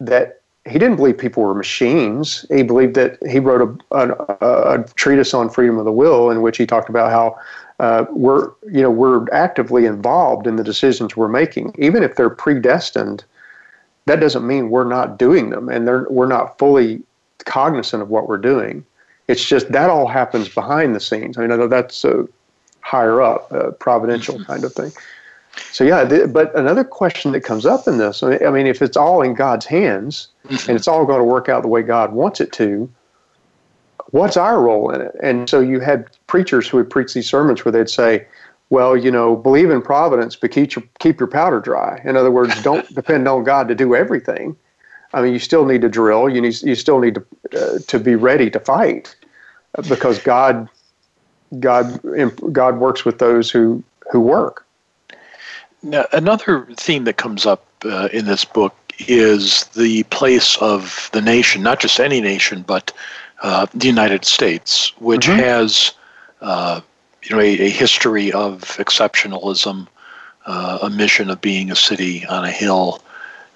that 0.00 0.40
he 0.66 0.78
didn't 0.78 0.96
believe 0.96 1.18
people 1.18 1.42
were 1.42 1.54
machines. 1.54 2.46
He 2.48 2.62
believed 2.62 2.94
that 2.94 3.18
he 3.28 3.38
wrote 3.38 3.82
a, 3.90 3.96
a, 3.98 4.80
a 4.80 4.84
treatise 4.94 5.34
on 5.34 5.50
freedom 5.50 5.78
of 5.78 5.84
the 5.84 5.92
will 5.92 6.30
in 6.30 6.40
which 6.40 6.56
he 6.56 6.66
talked 6.66 6.88
about 6.88 7.10
how 7.10 7.36
uh, 7.80 8.06
we're 8.10 8.50
you 8.70 8.80
know 8.80 8.90
we're 8.90 9.26
actively 9.32 9.84
involved 9.84 10.46
in 10.46 10.56
the 10.56 10.64
decisions 10.64 11.16
we're 11.16 11.28
making, 11.28 11.74
even 11.78 12.02
if 12.02 12.16
they're 12.16 12.30
predestined 12.30 13.24
that 14.06 14.20
doesn't 14.20 14.46
mean 14.46 14.70
we're 14.70 14.84
not 14.84 15.18
doing 15.18 15.50
them 15.50 15.68
and 15.68 15.86
we're 16.08 16.26
not 16.26 16.58
fully 16.58 17.02
cognizant 17.44 18.02
of 18.02 18.10
what 18.10 18.28
we're 18.28 18.38
doing. 18.38 18.84
It's 19.28 19.44
just 19.44 19.72
that 19.72 19.88
all 19.90 20.06
happens 20.06 20.48
behind 20.48 20.94
the 20.94 21.00
scenes. 21.00 21.38
I 21.38 21.46
mean, 21.46 21.68
that's 21.68 22.04
a 22.04 22.28
higher 22.80 23.22
up, 23.22 23.50
a 23.50 23.72
providential 23.72 24.34
mm-hmm. 24.34 24.44
kind 24.52 24.64
of 24.64 24.72
thing. 24.72 24.92
So 25.72 25.84
yeah, 25.84 26.04
th- 26.04 26.32
but 26.32 26.54
another 26.54 26.84
question 26.84 27.32
that 27.32 27.40
comes 27.42 27.64
up 27.64 27.86
in 27.86 27.98
this, 27.98 28.22
I 28.22 28.50
mean, 28.50 28.66
if 28.66 28.82
it's 28.82 28.96
all 28.96 29.22
in 29.22 29.34
God's 29.34 29.66
hands 29.66 30.28
mm-hmm. 30.46 30.70
and 30.70 30.76
it's 30.76 30.88
all 30.88 31.06
going 31.06 31.18
to 31.18 31.24
work 31.24 31.48
out 31.48 31.62
the 31.62 31.68
way 31.68 31.82
God 31.82 32.12
wants 32.12 32.40
it 32.40 32.52
to, 32.54 32.90
what's 34.10 34.36
our 34.36 34.60
role 34.60 34.90
in 34.90 35.00
it? 35.00 35.16
And 35.22 35.48
so 35.48 35.60
you 35.60 35.80
had 35.80 36.08
preachers 36.26 36.68
who 36.68 36.76
would 36.76 36.90
preach 36.90 37.14
these 37.14 37.28
sermons 37.28 37.64
where 37.64 37.72
they'd 37.72 37.88
say, 37.88 38.26
well, 38.70 38.96
you 38.96 39.10
know, 39.10 39.36
believe 39.36 39.70
in 39.70 39.82
providence, 39.82 40.36
but 40.36 40.50
keep 40.50 40.74
your, 40.74 40.84
keep 40.98 41.20
your 41.20 41.28
powder 41.28 41.60
dry. 41.60 42.00
In 42.04 42.16
other 42.16 42.30
words, 42.30 42.60
don't 42.62 42.92
depend 42.94 43.28
on 43.28 43.44
God 43.44 43.68
to 43.68 43.74
do 43.74 43.94
everything. 43.94 44.56
I 45.12 45.22
mean, 45.22 45.32
you 45.32 45.38
still 45.38 45.64
need 45.64 45.80
to 45.82 45.88
drill. 45.88 46.28
You 46.28 46.40
need 46.40 46.60
you 46.62 46.74
still 46.74 46.98
need 46.98 47.14
to 47.14 47.24
uh, 47.56 47.78
to 47.86 48.00
be 48.00 48.16
ready 48.16 48.50
to 48.50 48.58
fight 48.58 49.14
because 49.88 50.18
God 50.18 50.68
God 51.60 52.00
God 52.52 52.78
works 52.78 53.04
with 53.04 53.20
those 53.20 53.48
who 53.48 53.84
who 54.10 54.20
work. 54.20 54.66
Now, 55.84 56.06
another 56.12 56.66
theme 56.76 57.04
that 57.04 57.16
comes 57.16 57.46
up 57.46 57.64
uh, 57.84 58.08
in 58.12 58.24
this 58.24 58.44
book 58.44 58.74
is 59.06 59.64
the 59.74 60.02
place 60.04 60.56
of 60.58 61.10
the 61.12 61.20
nation, 61.20 61.62
not 61.62 61.78
just 61.78 62.00
any 62.00 62.20
nation, 62.20 62.62
but 62.66 62.92
uh, 63.42 63.66
the 63.74 63.86
United 63.86 64.24
States, 64.24 64.96
which 64.98 65.26
mm-hmm. 65.26 65.40
has 65.40 65.92
uh, 66.40 66.80
you 67.24 67.36
know 67.36 67.42
a, 67.42 67.60
a, 67.60 67.70
history 67.70 68.32
of 68.32 68.62
exceptionalism, 68.78 69.88
uh, 70.46 70.78
a 70.82 70.90
mission 70.90 71.30
of 71.30 71.40
being 71.40 71.70
a 71.70 71.76
city 71.76 72.24
on 72.26 72.44
a 72.44 72.50
hill. 72.50 73.02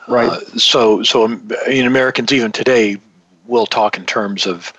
Right. 0.06 0.30
Uh, 0.30 0.40
so, 0.56 1.02
so 1.02 1.24
um, 1.24 1.50
I 1.66 1.70
mean, 1.70 1.86
Americans 1.86 2.32
even 2.32 2.52
today 2.52 2.96
will 3.46 3.66
talk 3.66 3.96
in 3.96 4.06
terms 4.06 4.46
of 4.46 4.72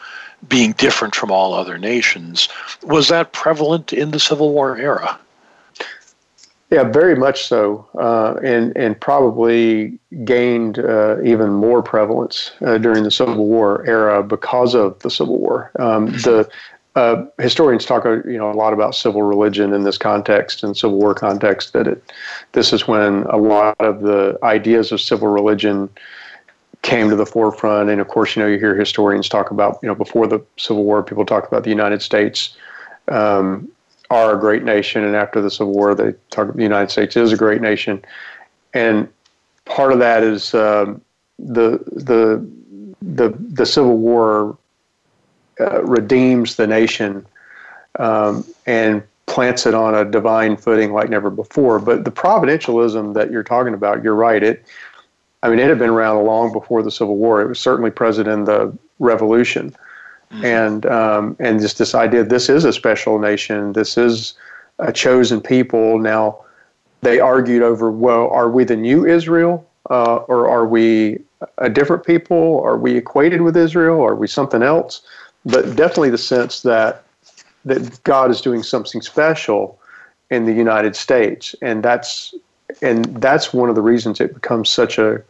being 0.47 0.71
different 0.73 1.15
from 1.15 1.31
all 1.31 1.53
other 1.53 1.77
nations. 1.77 2.49
Was 2.83 3.09
that 3.09 3.33
prevalent 3.33 3.93
in 3.93 4.11
the 4.11 4.19
Civil 4.19 4.53
War 4.53 4.77
era? 4.77 5.19
Yeah, 6.71 6.83
very 6.83 7.15
much 7.15 7.45
so, 7.45 7.87
uh, 7.97 8.35
and 8.43 8.77
and 8.77 8.99
probably 8.99 9.97
gained 10.23 10.77
uh, 10.77 11.17
even 11.23 11.51
more 11.51 11.81
prevalence 11.81 12.51
uh, 12.61 12.77
during 12.77 13.03
the 13.03 13.09
Civil 13.09 13.47
War 13.47 13.83
era 13.87 14.21
because 14.21 14.75
of 14.75 14.99
the 14.99 15.09
Civil 15.09 15.39
War. 15.39 15.71
Um, 15.79 16.07
the 16.07 16.47
uh, 16.95 17.25
historians 17.37 17.85
talk, 17.85 18.05
uh, 18.05 18.23
you 18.23 18.37
know, 18.37 18.51
a 18.51 18.53
lot 18.53 18.73
about 18.73 18.95
civil 18.95 19.21
religion 19.21 19.73
in 19.73 19.83
this 19.83 19.97
context 19.97 20.63
and 20.63 20.75
Civil 20.75 20.97
War 20.97 21.13
context. 21.13 21.73
That 21.73 21.87
it, 21.87 22.11
this 22.53 22.73
is 22.73 22.87
when 22.87 23.23
a 23.23 23.37
lot 23.37 23.75
of 23.79 24.01
the 24.01 24.37
ideas 24.43 24.91
of 24.91 24.99
civil 24.99 25.27
religion 25.27 25.89
came 26.81 27.09
to 27.09 27.15
the 27.15 27.25
forefront. 27.25 27.89
And 27.89 28.01
of 28.01 28.07
course, 28.07 28.35
you 28.35 28.41
know, 28.41 28.47
you 28.47 28.57
hear 28.57 28.75
historians 28.75 29.29
talk 29.29 29.51
about, 29.51 29.79
you 29.83 29.87
know, 29.87 29.95
before 29.95 30.27
the 30.27 30.39
Civil 30.57 30.83
War, 30.83 31.03
people 31.03 31.25
talk 31.25 31.47
about 31.47 31.63
the 31.63 31.69
United 31.69 32.01
States. 32.01 32.55
Um, 33.07 33.71
are 34.11 34.35
a 34.35 34.39
great 34.39 34.63
nation, 34.63 35.03
and 35.03 35.15
after 35.15 35.39
the 35.41 35.51
Civil 35.51 35.73
War, 35.73 35.93
they 35.93 36.13
talk 36.31 36.53
the 36.53 36.63
United 36.63 36.89
States 36.89 37.15
is 37.15 37.31
a 37.31 37.37
great 37.37 37.61
nation, 37.61 38.03
and 38.73 39.07
part 39.65 39.93
of 39.93 39.99
that 39.99 40.23
is 40.23 40.53
um, 40.55 41.01
the 41.37 41.79
the 41.91 42.45
the 43.01 43.29
the 43.39 43.65
Civil 43.65 43.97
War 43.97 44.57
uh, 45.59 45.83
redeems 45.83 46.55
the 46.55 46.67
nation 46.67 47.25
um, 47.97 48.45
and 48.65 49.03
plants 49.25 49.65
it 49.65 49.73
on 49.73 49.93
a 49.93 50.03
divine 50.03 50.57
footing 50.57 50.91
like 50.91 51.09
never 51.09 51.29
before. 51.29 51.79
But 51.79 52.03
the 52.03 52.11
providentialism 52.11 53.13
that 53.13 53.31
you're 53.31 53.43
talking 53.43 53.73
about, 53.73 54.03
you're 54.03 54.15
right. 54.15 54.41
It, 54.41 54.65
I 55.43 55.49
mean, 55.49 55.59
it 55.59 55.69
had 55.69 55.79
been 55.79 55.89
around 55.89 56.25
long 56.25 56.51
before 56.51 56.83
the 56.83 56.91
Civil 56.91 57.15
War. 57.15 57.41
It 57.41 57.47
was 57.47 57.59
certainly 57.59 57.91
present 57.91 58.27
in 58.27 58.45
the 58.45 58.75
Revolution. 58.99 59.75
Mm-hmm. 60.31 60.45
And 60.45 60.85
um, 60.85 61.35
and 61.39 61.59
just 61.59 61.77
this 61.77 61.95
idea 61.95 62.23
this 62.23 62.49
is 62.49 62.65
a 62.65 62.73
special 62.73 63.17
nation, 63.17 63.73
this 63.73 63.97
is 63.97 64.35
a 64.77 64.93
chosen 64.93 65.41
people. 65.41 65.97
Now, 65.97 66.43
they 67.01 67.19
argued 67.19 67.63
over 67.63 67.89
well, 67.89 68.29
are 68.29 68.49
we 68.49 68.63
the 68.63 68.75
new 68.75 69.05
Israel, 69.05 69.67
uh, 69.89 70.17
or 70.27 70.47
are 70.47 70.67
we 70.67 71.19
a 71.57 71.69
different 71.69 72.05
people? 72.05 72.61
Are 72.63 72.77
we 72.77 72.95
equated 72.95 73.41
with 73.41 73.57
Israel? 73.57 74.01
Are 74.01 74.15
we 74.15 74.27
something 74.27 74.61
else? 74.61 75.01
But 75.45 75.75
definitely 75.75 76.09
the 76.09 76.17
sense 76.17 76.61
that 76.61 77.03
that 77.65 78.03
God 78.03 78.31
is 78.31 78.41
doing 78.41 78.63
something 78.63 79.01
special 79.01 79.79
in 80.29 80.45
the 80.45 80.53
United 80.53 80.95
States, 80.95 81.55
and 81.61 81.83
that's 81.83 82.33
and 82.81 83.05
that's 83.21 83.53
one 83.53 83.69
of 83.69 83.75
the 83.75 83.81
reasons 83.81 84.19
it 84.19 84.33
becomes 84.33 84.69
such 84.69 84.97
a 84.97 85.21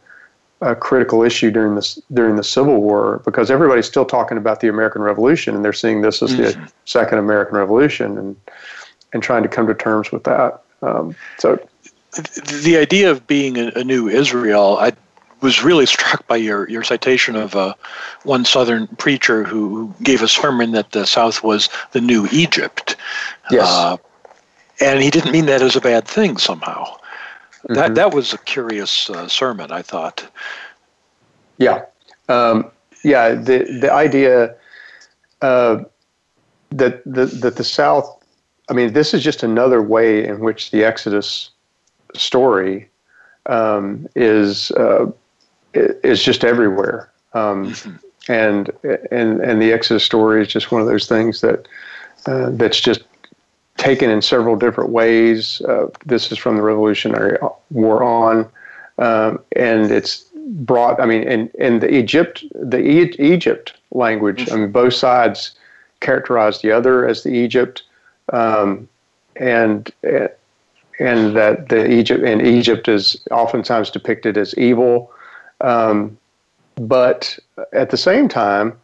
a 0.62 0.76
critical 0.76 1.22
issue 1.22 1.50
during 1.50 1.74
this 1.74 1.98
during 2.12 2.36
the 2.36 2.44
Civil 2.44 2.82
War 2.82 3.22
because 3.24 3.50
everybody's 3.50 3.86
still 3.86 4.04
talking 4.04 4.36
about 4.36 4.60
the 4.60 4.68
American 4.68 5.00
Revolution 5.00 5.54
and 5.54 5.64
they're 5.64 5.72
seeing 5.72 6.02
this 6.02 6.22
as 6.22 6.32
mm-hmm. 6.32 6.42
the 6.42 6.72
second 6.84 7.18
American 7.18 7.56
Revolution 7.56 8.18
and 8.18 8.36
and 9.12 9.22
trying 9.22 9.42
to 9.42 9.48
come 9.48 9.66
to 9.66 9.74
terms 9.74 10.12
with 10.12 10.24
that. 10.24 10.62
Um, 10.82 11.14
so, 11.38 11.56
the 12.62 12.76
idea 12.78 13.10
of 13.10 13.26
being 13.26 13.58
a, 13.58 13.68
a, 13.76 13.84
new 13.84 14.08
Israel, 14.08 14.78
I 14.78 14.92
was 15.42 15.62
really 15.62 15.86
struck 15.86 16.26
by 16.26 16.36
your 16.36 16.68
your 16.68 16.82
citation 16.82 17.36
of 17.36 17.54
uh, 17.54 17.74
one 18.24 18.44
Southern 18.44 18.86
preacher 18.98 19.44
who 19.44 19.92
gave 20.02 20.22
a 20.22 20.28
sermon 20.28 20.72
that 20.72 20.92
the 20.92 21.06
South 21.06 21.42
was 21.42 21.68
the 21.92 22.00
new 22.00 22.28
Egypt. 22.32 22.96
Yes. 23.50 23.68
Uh, 23.68 23.96
and 24.80 25.02
he 25.02 25.10
didn't 25.10 25.32
mean 25.32 25.46
that 25.46 25.62
as 25.62 25.76
a 25.76 25.80
bad 25.80 26.06
thing 26.06 26.38
somehow. 26.38 26.84
Mm-hmm. 26.84 27.74
That 27.74 27.94
that 27.94 28.14
was 28.14 28.32
a 28.32 28.38
curious 28.38 29.10
uh, 29.10 29.28
sermon, 29.28 29.70
I 29.70 29.82
thought. 29.82 30.26
Yeah, 31.58 31.84
um, 32.28 32.70
yeah. 33.04 33.34
The 33.34 33.78
the 33.80 33.92
idea 33.92 34.56
uh, 35.42 35.84
that 36.70 37.04
the 37.04 37.26
that 37.26 37.56
the 37.56 37.64
South. 37.64 38.16
I 38.70 38.72
mean, 38.72 38.92
this 38.92 39.12
is 39.12 39.22
just 39.22 39.42
another 39.42 39.82
way 39.82 40.24
in 40.24 40.40
which 40.40 40.70
the 40.70 40.84
Exodus 40.84 41.50
story 42.14 42.88
um, 43.46 44.06
is 44.14 44.70
uh, 44.72 45.10
is 45.74 46.22
just 46.22 46.44
everywhere. 46.44 47.10
Um, 47.32 47.72
mm-hmm. 47.72 47.96
And 48.28 48.70
and 49.10 49.40
and 49.40 49.62
the 49.62 49.72
Exodus 49.72 50.04
story 50.04 50.42
is 50.42 50.48
just 50.48 50.70
one 50.70 50.80
of 50.80 50.86
those 50.86 51.06
things 51.06 51.40
that 51.40 51.66
uh, 52.26 52.50
that's 52.50 52.80
just 52.80 53.02
taken 53.76 54.10
in 54.10 54.20
several 54.20 54.56
different 54.56 54.90
ways. 54.90 55.62
Uh, 55.62 55.86
this 56.04 56.30
is 56.30 56.38
from 56.38 56.56
the 56.56 56.62
Revolutionary 56.62 57.38
War 57.70 58.04
on, 58.04 58.48
um, 58.98 59.40
and 59.56 59.90
it's 59.90 60.26
brought. 60.48 61.00
I 61.00 61.06
mean, 61.06 61.22
in 61.22 61.50
in 61.58 61.80
the 61.80 61.92
Egypt 61.92 62.44
the 62.54 62.78
e- 62.78 63.16
Egypt 63.18 63.72
language. 63.90 64.50
I 64.52 64.56
mean, 64.56 64.70
both 64.70 64.94
sides 64.94 65.52
characterize 66.00 66.60
the 66.60 66.72
other 66.72 67.08
as 67.08 67.22
the 67.22 67.30
Egypt, 67.30 67.82
um, 68.32 68.88
and 69.36 69.90
and 71.00 71.36
that 71.36 71.68
the 71.70 71.90
Egypt 71.90 72.22
and 72.22 72.46
Egypt 72.46 72.88
is 72.88 73.20
oftentimes 73.30 73.90
depicted 73.90 74.36
as 74.36 74.54
evil, 74.58 75.10
um, 75.60 76.16
but 76.76 77.38
at 77.72 77.90
the 77.90 77.96
same 77.96 78.28
time, 78.28 78.78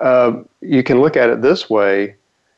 uh, 0.00 0.32
you 0.60 0.82
can 0.82 1.00
look 1.00 1.16
at 1.16 1.30
it 1.30 1.42
this 1.42 1.68
way 1.68 2.14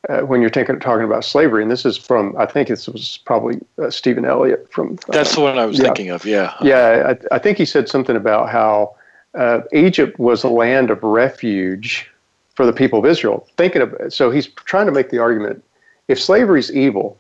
uh, 0.09 0.21
when 0.21 0.41
you're 0.41 0.51
taking, 0.51 0.79
talking 0.81 1.05
about 1.05 1.25
slavery, 1.25 1.63
and 1.63 1.71
this 1.71 1.85
is 1.87 1.97
from 1.97 2.35
I 2.37 2.47
think 2.47 2.69
this 2.69 2.89
was 2.89 3.19
probably 3.25 3.61
uh, 3.79 3.91
Stephen 3.91 4.25
Elliott 4.25 4.71
from. 4.71 4.99
Uh, 5.09 5.13
That's 5.13 5.35
the 5.35 5.41
one 5.41 5.59
I 5.59 5.67
was 5.67 5.79
yeah, 5.79 5.85
thinking 5.85 6.11
of. 6.11 6.25
Yeah. 6.25 6.55
Yeah, 6.61 7.15
I, 7.31 7.37
I, 7.37 7.39
think 7.39 7.59
he 7.59 7.65
said 7.65 7.89
something 7.89 8.17
about 8.17 8.49
how 8.49 8.95
uh, 9.35 9.61
Egypt 9.73 10.19
was 10.19 10.43
a 10.43 10.49
land 10.49 10.91
of 10.91 11.03
refuge 11.03 12.11
for 12.55 12.67
the 12.67 12.73
people 12.73 12.99
of 12.99 13.07
Israel. 13.07 13.47
Thinking 13.57 13.83
of 13.83 13.95
so 14.13 14.31
he's 14.31 14.49
trying 14.49 14.87
to 14.87 14.93
make 14.93 15.11
the 15.11 15.19
argument: 15.19 15.63
if 16.09 16.21
slavery 16.21 16.61
is 16.61 16.73
evil, 16.73 17.17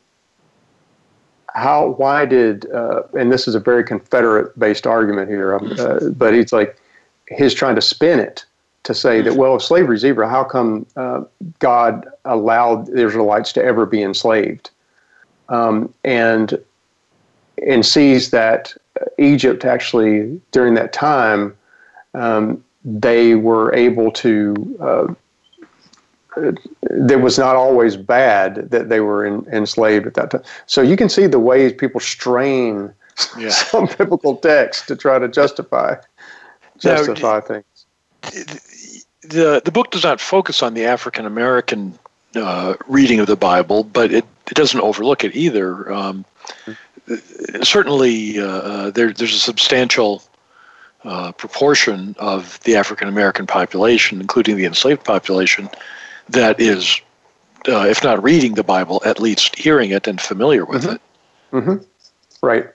how 1.54 1.90
why 1.98 2.24
did 2.24 2.70
uh, 2.72 3.02
and 3.14 3.30
this 3.30 3.46
is 3.46 3.54
a 3.54 3.60
very 3.60 3.84
Confederate 3.84 4.58
based 4.58 4.86
argument 4.86 5.28
here, 5.28 5.54
um, 5.54 5.72
uh, 5.78 6.08
but 6.10 6.34
he's 6.34 6.52
like 6.52 6.78
he's 7.28 7.54
trying 7.54 7.74
to 7.74 7.82
spin 7.82 8.18
it 8.18 8.44
to 8.84 8.94
say 8.94 9.22
that, 9.22 9.36
well, 9.36 9.56
if 9.56 9.62
slavery 9.62 9.96
is 9.96 10.04
evil, 10.04 10.26
how 10.26 10.42
come 10.42 10.86
uh, 10.96 11.22
God 11.60 12.06
allowed 12.24 12.86
the 12.86 13.04
Israelites 13.04 13.52
to 13.52 13.64
ever 13.64 13.86
be 13.86 14.02
enslaved? 14.02 14.70
Um, 15.48 15.92
and 16.04 16.58
and 17.66 17.84
sees 17.84 18.30
that 18.30 18.74
Egypt 19.18 19.64
actually 19.64 20.40
during 20.50 20.74
that 20.74 20.92
time 20.92 21.56
um, 22.14 22.64
they 22.84 23.34
were 23.34 23.74
able 23.74 24.10
to. 24.12 25.16
It 26.36 27.20
was 27.20 27.38
not 27.38 27.56
always 27.56 27.96
bad 27.96 28.70
that 28.70 28.88
they 28.88 29.00
were 29.00 29.24
in, 29.24 29.46
enslaved 29.52 30.06
at 30.06 30.14
that 30.14 30.30
time. 30.30 30.42
So 30.66 30.80
you 30.82 30.96
can 30.96 31.08
see 31.08 31.26
the 31.26 31.38
ways 31.38 31.72
people 31.72 32.00
strain 32.00 32.92
yeah. 33.38 33.48
some 33.50 33.88
biblical 33.98 34.36
text 34.36 34.88
to 34.88 34.96
try 34.96 35.18
to 35.18 35.28
justify 35.28 35.96
justify 36.78 37.34
now, 37.34 37.40
things 37.40 37.86
the 39.22 39.62
the 39.64 39.70
book 39.70 39.90
does 39.90 40.04
not 40.04 40.20
focus 40.20 40.62
on 40.62 40.74
the 40.74 40.84
African 40.84 41.26
American 41.26 41.98
uh, 42.34 42.74
reading 42.86 43.20
of 43.20 43.26
the 43.26 43.36
Bible, 43.36 43.84
but 43.84 44.12
it, 44.12 44.24
it 44.50 44.54
doesn't 44.54 44.80
overlook 44.80 45.24
it 45.24 45.34
either. 45.34 45.92
Um, 45.92 46.24
certainly, 47.62 48.38
uh, 48.38 48.46
uh, 48.46 48.90
there, 48.90 49.12
there's 49.12 49.34
a 49.34 49.38
substantial 49.38 50.22
uh, 51.04 51.32
proportion 51.32 52.14
of 52.18 52.60
the 52.60 52.76
African 52.76 53.08
American 53.08 53.46
population, 53.46 54.20
including 54.20 54.56
the 54.56 54.64
enslaved 54.64 55.04
population, 55.04 55.68
that 56.32 56.60
is, 56.60 57.00
uh, 57.68 57.86
if 57.86 58.02
not 58.02 58.22
reading 58.22 58.54
the 58.54 58.64
Bible, 58.64 59.02
at 59.04 59.20
least 59.20 59.56
hearing 59.56 59.90
it 59.90 60.06
and 60.06 60.20
familiar 60.20 60.64
with 60.64 60.84
mm-hmm. 60.84 60.92
it. 60.94 61.00
Mm-hmm. 61.52 62.46
Right. 62.46 62.66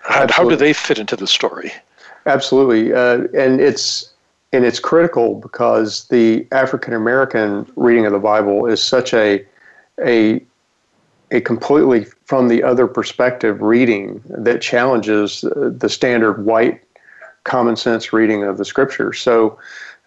How, 0.00 0.26
how, 0.30 0.48
do 0.48 0.56
they 0.56 0.72
fit 0.72 0.98
into 0.98 1.16
the 1.16 1.26
story? 1.26 1.72
Absolutely, 2.26 2.92
uh, 2.92 3.26
and 3.36 3.60
it's 3.60 4.12
and 4.52 4.64
it's 4.64 4.80
critical 4.80 5.36
because 5.36 6.06
the 6.08 6.46
African 6.52 6.92
American 6.92 7.70
reading 7.76 8.04
of 8.04 8.12
the 8.12 8.18
Bible 8.18 8.66
is 8.66 8.82
such 8.82 9.14
a 9.14 9.44
a 10.04 10.42
a 11.30 11.40
completely 11.40 12.04
from 12.26 12.48
the 12.48 12.62
other 12.62 12.86
perspective 12.86 13.62
reading 13.62 14.22
that 14.28 14.60
challenges 14.60 15.42
the 15.42 15.88
standard 15.88 16.44
white 16.44 16.82
common 17.44 17.76
sense 17.76 18.12
reading 18.12 18.44
of 18.44 18.58
the 18.58 18.64
scripture. 18.64 19.12
So 19.12 19.58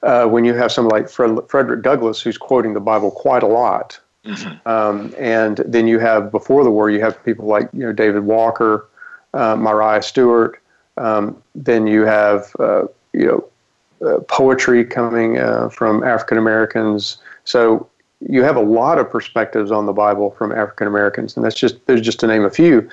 uh, 0.03 0.25
when 0.25 0.45
you 0.45 0.53
have 0.53 0.71
someone 0.71 0.91
like 0.91 1.09
Fred, 1.09 1.37
Frederick 1.47 1.81
Douglass 1.81 2.21
who's 2.21 2.37
quoting 2.37 2.73
the 2.73 2.79
Bible 2.79 3.11
quite 3.11 3.43
a 3.43 3.47
lot, 3.47 3.99
mm-hmm. 4.25 4.67
um, 4.67 5.13
and 5.17 5.57
then 5.65 5.87
you 5.87 5.99
have 5.99 6.31
before 6.31 6.63
the 6.63 6.71
war 6.71 6.89
you 6.89 7.01
have 7.01 7.23
people 7.23 7.45
like 7.45 7.69
you 7.73 7.79
know 7.79 7.93
David 7.93 8.23
Walker 8.23 8.87
uh, 9.35 9.55
Maria 9.55 10.01
Stewart. 10.01 10.61
Um, 10.97 11.41
then 11.53 11.87
you 11.87 12.01
have 12.03 12.55
uh, 12.59 12.85
you 13.13 13.25
know 13.25 14.07
uh, 14.07 14.19
poetry 14.21 14.83
coming 14.83 15.37
uh, 15.37 15.69
from 15.69 16.03
African 16.03 16.37
Americans. 16.37 17.17
So 17.43 17.87
you 18.27 18.43
have 18.43 18.55
a 18.55 18.61
lot 18.61 18.97
of 18.97 19.09
perspectives 19.09 19.71
on 19.71 19.85
the 19.85 19.93
Bible 19.93 20.31
from 20.31 20.51
African 20.51 20.87
Americans, 20.87 21.35
and 21.35 21.45
that's 21.45 21.55
just 21.55 21.85
there's 21.85 22.01
just 22.01 22.19
to 22.21 22.27
name 22.27 22.45
a 22.45 22.49
few. 22.49 22.89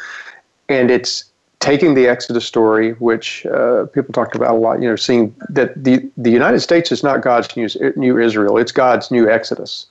And 0.68 0.90
it's 0.90 1.24
taking 1.62 1.94
the 1.94 2.08
Exodus 2.08 2.44
story, 2.44 2.92
which 2.94 3.46
uh, 3.46 3.86
people 3.86 4.12
talked 4.12 4.34
about 4.34 4.50
a 4.50 4.58
lot. 4.58 4.82
You 4.82 4.88
know, 4.88 4.96
seeing 4.96 5.34
that 5.48 5.82
the 5.82 6.10
the 6.16 6.30
United 6.30 6.60
States 6.60 6.92
is 6.92 7.02
not 7.02 7.22
God's 7.22 7.56
new, 7.56 7.68
new 7.96 8.18
Israel; 8.18 8.58
it's 8.58 8.72
God's 8.72 9.10
new 9.10 9.30
Exodus. 9.30 9.86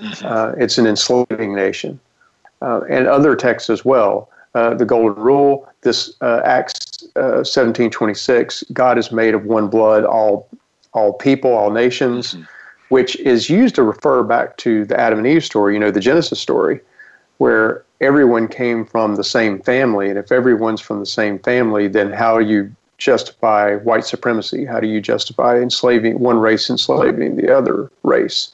Mm-hmm. 0.00 0.26
Uh, 0.26 0.52
it's 0.62 0.78
an 0.78 0.86
enslaving 0.86 1.54
nation, 1.54 1.98
uh, 2.62 2.82
and 2.90 3.06
other 3.06 3.34
texts 3.34 3.70
as 3.70 3.84
well. 3.84 4.28
Uh, 4.54 4.74
the 4.74 4.84
Golden 4.84 5.20
Rule, 5.20 5.68
this 5.80 6.14
Acts 6.22 7.02
1726, 7.14 8.62
uh, 8.62 8.66
God 8.72 8.98
is 8.98 9.10
made 9.10 9.34
of 9.34 9.44
one 9.46 9.68
blood, 9.68 10.04
all 10.04 10.48
all 10.92 11.14
people, 11.14 11.52
all 11.52 11.70
nations, 11.70 12.34
mm-hmm. 12.34 12.44
which 12.88 13.16
is 13.16 13.50
used 13.50 13.74
to 13.74 13.82
refer 13.82 14.22
back 14.22 14.56
to 14.58 14.84
the 14.84 15.00
Adam 15.00 15.18
and 15.18 15.26
Eve 15.26 15.44
story, 15.44 15.74
you 15.74 15.80
know, 15.80 15.90
the 15.90 15.98
Genesis 15.98 16.38
story, 16.38 16.80
where 17.38 17.84
everyone 18.00 18.48
came 18.48 18.84
from 18.84 19.16
the 19.16 19.24
same 19.24 19.60
family. 19.60 20.08
And 20.08 20.18
if 20.18 20.30
everyone's 20.30 20.80
from 20.80 21.00
the 21.00 21.06
same 21.06 21.38
family, 21.38 21.88
then 21.88 22.12
how 22.12 22.38
do 22.38 22.44
you 22.44 22.74
justify 22.98 23.76
white 23.76 24.04
supremacy? 24.04 24.64
How 24.64 24.80
do 24.80 24.86
you 24.86 25.00
justify 25.00 25.60
enslaving 25.60 26.18
one 26.18 26.38
race, 26.38 26.70
enslaving 26.70 27.36
the 27.36 27.56
other 27.56 27.90
race? 28.02 28.52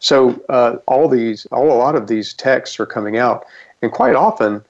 So 0.00 0.40
uh, 0.48 0.76
all 0.86 1.08
these, 1.08 1.46
all 1.46 1.70
a 1.70 1.74
lot 1.74 1.96
of 1.96 2.06
these 2.06 2.32
texts 2.34 2.78
are 2.78 2.86
coming 2.86 3.18
out, 3.18 3.44
and 3.82 3.90
quite 3.90 4.14
often, 4.14 4.64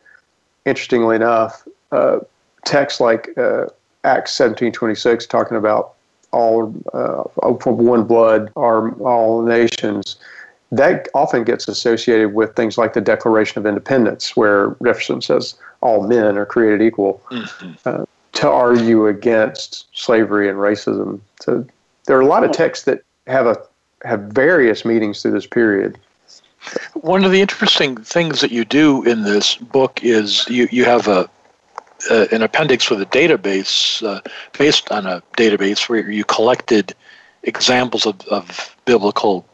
interestingly 0.64 1.16
enough, 1.16 1.66
uh, 1.92 2.20
texts 2.64 3.00
like 3.00 3.36
uh, 3.36 3.66
Acts 4.04 4.32
17:26 4.36 5.28
talking 5.28 5.56
about 5.56 5.94
all 6.32 6.74
uh, 6.92 7.24
from 7.60 7.78
one 7.78 8.04
blood 8.04 8.50
are 8.56 8.92
all 9.00 9.42
nations. 9.42 10.16
That 10.70 11.08
often 11.14 11.44
gets 11.44 11.66
associated 11.66 12.34
with 12.34 12.54
things 12.54 12.76
like 12.76 12.92
the 12.92 13.00
Declaration 13.00 13.58
of 13.58 13.66
Independence, 13.66 14.36
where 14.36 14.76
Jefferson 14.84 15.22
says 15.22 15.54
all 15.80 16.06
men 16.06 16.36
are 16.36 16.44
created 16.44 16.82
equal, 16.82 17.22
mm-hmm. 17.30 17.72
uh, 17.86 18.04
to 18.34 18.48
argue 18.48 19.06
against 19.06 19.86
slavery 19.98 20.48
and 20.48 20.58
racism. 20.58 21.20
So 21.40 21.64
there 22.06 22.16
are 22.18 22.20
a 22.20 22.26
lot 22.26 22.44
of 22.44 22.52
texts 22.52 22.84
that 22.84 23.02
have 23.26 23.46
a 23.46 23.56
have 24.04 24.20
various 24.20 24.84
meanings 24.84 25.22
through 25.22 25.32
this 25.32 25.46
period. 25.46 25.98
One 26.94 27.24
of 27.24 27.32
the 27.32 27.40
interesting 27.40 27.96
things 27.96 28.40
that 28.40 28.52
you 28.52 28.64
do 28.64 29.02
in 29.04 29.22
this 29.22 29.56
book 29.56 30.00
is 30.02 30.46
you, 30.48 30.68
you 30.70 30.84
have 30.84 31.08
a 31.08 31.28
uh, 32.10 32.26
an 32.30 32.42
appendix 32.42 32.90
with 32.90 33.00
a 33.00 33.06
database 33.06 34.06
uh, 34.06 34.20
based 34.56 34.90
on 34.92 35.06
a 35.06 35.20
database 35.36 35.88
where 35.88 36.08
you 36.08 36.24
collected 36.24 36.94
examples 37.42 38.06
of, 38.06 38.20
of 38.28 38.76
biblical 38.84 39.44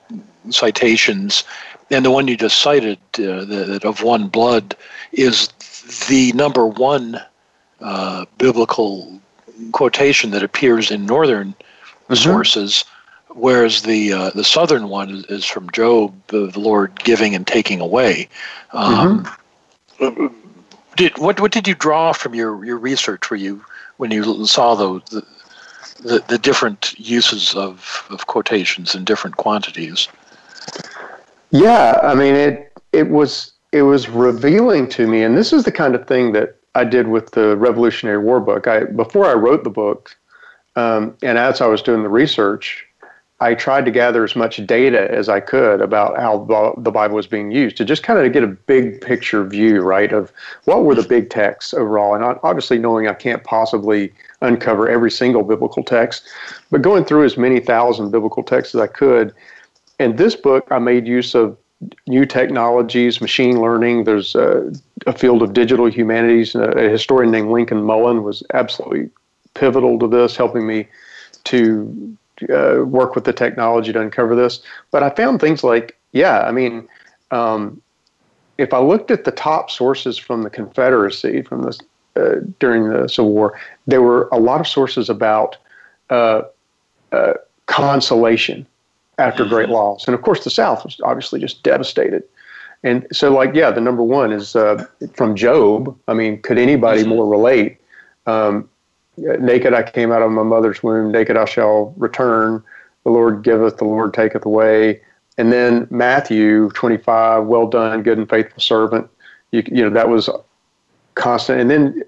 citations. 0.50 1.44
And 1.90 2.04
the 2.04 2.10
one 2.10 2.28
you 2.28 2.36
just 2.36 2.60
cited, 2.60 2.98
uh, 3.14 3.44
the, 3.44 3.80
of 3.84 4.02
one 4.02 4.28
blood, 4.28 4.76
is 5.12 5.48
the 6.08 6.32
number 6.32 6.66
one 6.66 7.20
uh, 7.80 8.24
biblical 8.38 9.20
quotation 9.72 10.30
that 10.30 10.42
appears 10.42 10.90
in 10.90 11.06
northern 11.06 11.52
mm-hmm. 11.52 12.14
sources, 12.14 12.84
whereas 13.28 13.82
the 13.82 14.12
uh, 14.12 14.30
the 14.30 14.44
southern 14.44 14.88
one 14.88 15.24
is, 15.28 15.44
from 15.44 15.70
Job, 15.70 16.14
the 16.28 16.50
Lord 16.58 16.98
giving 17.00 17.34
and 17.34 17.46
taking 17.46 17.80
away. 17.80 18.28
Um, 18.72 19.24
mm-hmm 19.98 20.26
did 20.96 21.16
what 21.18 21.40
what 21.40 21.52
did 21.52 21.66
you 21.68 21.74
draw 21.74 22.12
from 22.12 22.34
your, 22.34 22.64
your 22.64 22.78
research 22.78 23.30
where 23.30 23.38
you 23.38 23.64
when 23.96 24.10
you 24.10 24.46
saw 24.46 24.74
those 24.74 25.02
the, 25.10 25.24
the, 26.02 26.24
the 26.28 26.38
different 26.38 26.98
uses 26.98 27.54
of, 27.54 28.06
of 28.10 28.26
quotations 28.26 28.94
in 28.94 29.04
different 29.04 29.36
quantities? 29.36 30.08
Yeah, 31.54 32.00
I 32.02 32.16
mean 32.16 32.34
it 32.34 32.72
it 32.92 33.10
was 33.10 33.52
it 33.70 33.82
was 33.82 34.08
revealing 34.08 34.88
to 34.88 35.06
me, 35.06 35.22
and 35.22 35.36
this 35.36 35.52
is 35.52 35.62
the 35.62 35.70
kind 35.70 35.94
of 35.94 36.04
thing 36.04 36.32
that 36.32 36.56
I 36.74 36.82
did 36.82 37.06
with 37.06 37.30
the 37.30 37.56
Revolutionary 37.56 38.18
War 38.18 38.40
book. 38.40 38.66
I 38.66 38.84
before 38.84 39.26
I 39.26 39.34
wrote 39.34 39.62
the 39.62 39.70
book, 39.70 40.16
um, 40.74 41.16
and 41.22 41.38
as 41.38 41.60
I 41.60 41.68
was 41.68 41.80
doing 41.80 42.02
the 42.02 42.08
research, 42.08 42.84
I 43.38 43.54
tried 43.54 43.84
to 43.84 43.92
gather 43.92 44.24
as 44.24 44.34
much 44.34 44.66
data 44.66 45.08
as 45.12 45.28
I 45.28 45.38
could 45.38 45.80
about 45.80 46.18
how 46.18 46.74
the 46.76 46.90
Bible 46.90 47.14
was 47.14 47.28
being 47.28 47.52
used 47.52 47.76
to 47.76 47.84
just 47.84 48.02
kind 48.02 48.18
of 48.18 48.32
get 48.32 48.42
a 48.42 48.48
big 48.48 49.00
picture 49.00 49.44
view, 49.44 49.80
right, 49.80 50.12
of 50.12 50.32
what 50.64 50.82
were 50.82 50.96
the 50.96 51.06
big 51.06 51.30
texts 51.30 51.72
overall. 51.72 52.16
And 52.16 52.24
obviously, 52.42 52.78
knowing 52.78 53.06
I 53.06 53.14
can't 53.14 53.44
possibly 53.44 54.12
uncover 54.40 54.88
every 54.88 55.10
single 55.10 55.44
biblical 55.44 55.84
text, 55.84 56.26
but 56.72 56.82
going 56.82 57.04
through 57.04 57.24
as 57.24 57.36
many 57.36 57.60
thousand 57.60 58.10
biblical 58.10 58.42
texts 58.42 58.74
as 58.74 58.80
I 58.80 58.88
could. 58.88 59.32
In 59.98 60.16
this 60.16 60.34
book, 60.34 60.66
I 60.70 60.78
made 60.78 61.06
use 61.06 61.34
of 61.34 61.56
new 62.06 62.26
technologies, 62.26 63.20
machine 63.20 63.60
learning. 63.60 64.04
There's 64.04 64.34
a, 64.34 64.72
a 65.06 65.12
field 65.12 65.42
of 65.42 65.52
digital 65.52 65.86
humanities. 65.86 66.54
A, 66.54 66.70
a 66.70 66.88
historian 66.88 67.30
named 67.30 67.50
Lincoln 67.50 67.82
Mullen 67.82 68.22
was 68.22 68.42
absolutely 68.54 69.10
pivotal 69.54 69.98
to 69.98 70.08
this, 70.08 70.36
helping 70.36 70.66
me 70.66 70.88
to 71.44 72.16
uh, 72.52 72.84
work 72.84 73.14
with 73.14 73.24
the 73.24 73.32
technology 73.32 73.92
to 73.92 74.00
uncover 74.00 74.34
this. 74.34 74.60
But 74.90 75.02
I 75.02 75.10
found 75.10 75.40
things 75.40 75.62
like, 75.62 75.96
yeah, 76.12 76.40
I 76.40 76.52
mean, 76.52 76.88
um, 77.30 77.80
if 78.58 78.72
I 78.72 78.78
looked 78.78 79.10
at 79.10 79.24
the 79.24 79.32
top 79.32 79.70
sources 79.70 80.18
from 80.18 80.42
the 80.42 80.50
Confederacy 80.50 81.42
from 81.42 81.62
the 81.62 81.80
uh, 82.16 82.40
during 82.60 82.88
the 82.88 83.08
Civil 83.08 83.32
War, 83.32 83.58
there 83.88 84.00
were 84.00 84.28
a 84.30 84.38
lot 84.38 84.60
of 84.60 84.68
sources 84.68 85.08
about 85.10 85.56
uh, 86.10 86.42
uh 87.10 87.34
consolation 87.66 88.66
after 89.18 89.44
great 89.44 89.64
mm-hmm. 89.64 89.74
loss, 89.74 90.06
and 90.06 90.14
of 90.14 90.22
course 90.22 90.44
the 90.44 90.50
South 90.50 90.84
was 90.84 91.00
obviously 91.04 91.40
just 91.40 91.62
devastated. 91.62 92.24
And 92.82 93.06
so, 93.12 93.32
like, 93.32 93.54
yeah, 93.54 93.70
the 93.70 93.80
number 93.80 94.02
one 94.02 94.30
is 94.30 94.54
uh, 94.54 94.86
from 95.14 95.34
Job. 95.34 95.96
I 96.06 96.12
mean, 96.12 96.42
could 96.42 96.58
anybody 96.58 97.00
mm-hmm. 97.00 97.08
more 97.08 97.26
relate? 97.26 97.78
Um, 98.26 98.68
naked 99.16 99.72
I 99.72 99.82
came 99.82 100.12
out 100.12 100.22
of 100.22 100.30
my 100.30 100.42
mother's 100.42 100.82
womb, 100.82 101.10
naked 101.10 101.36
I 101.36 101.46
shall 101.46 101.94
return. 101.96 102.62
The 103.04 103.10
Lord 103.10 103.42
giveth, 103.42 103.78
the 103.78 103.84
Lord 103.84 104.12
taketh 104.12 104.44
away. 104.44 105.00
And 105.38 105.52
then 105.52 105.86
Matthew 105.90 106.70
25, 106.70 107.44
well 107.44 107.66
done, 107.66 108.02
good 108.02 108.18
and 108.18 108.28
faithful 108.28 108.60
servant. 108.60 109.08
You, 109.50 109.62
you 109.66 109.82
know, 109.82 109.90
that 109.90 110.08
was 110.08 110.28
constant. 111.14 111.60
And 111.60 111.70
then 111.70 112.02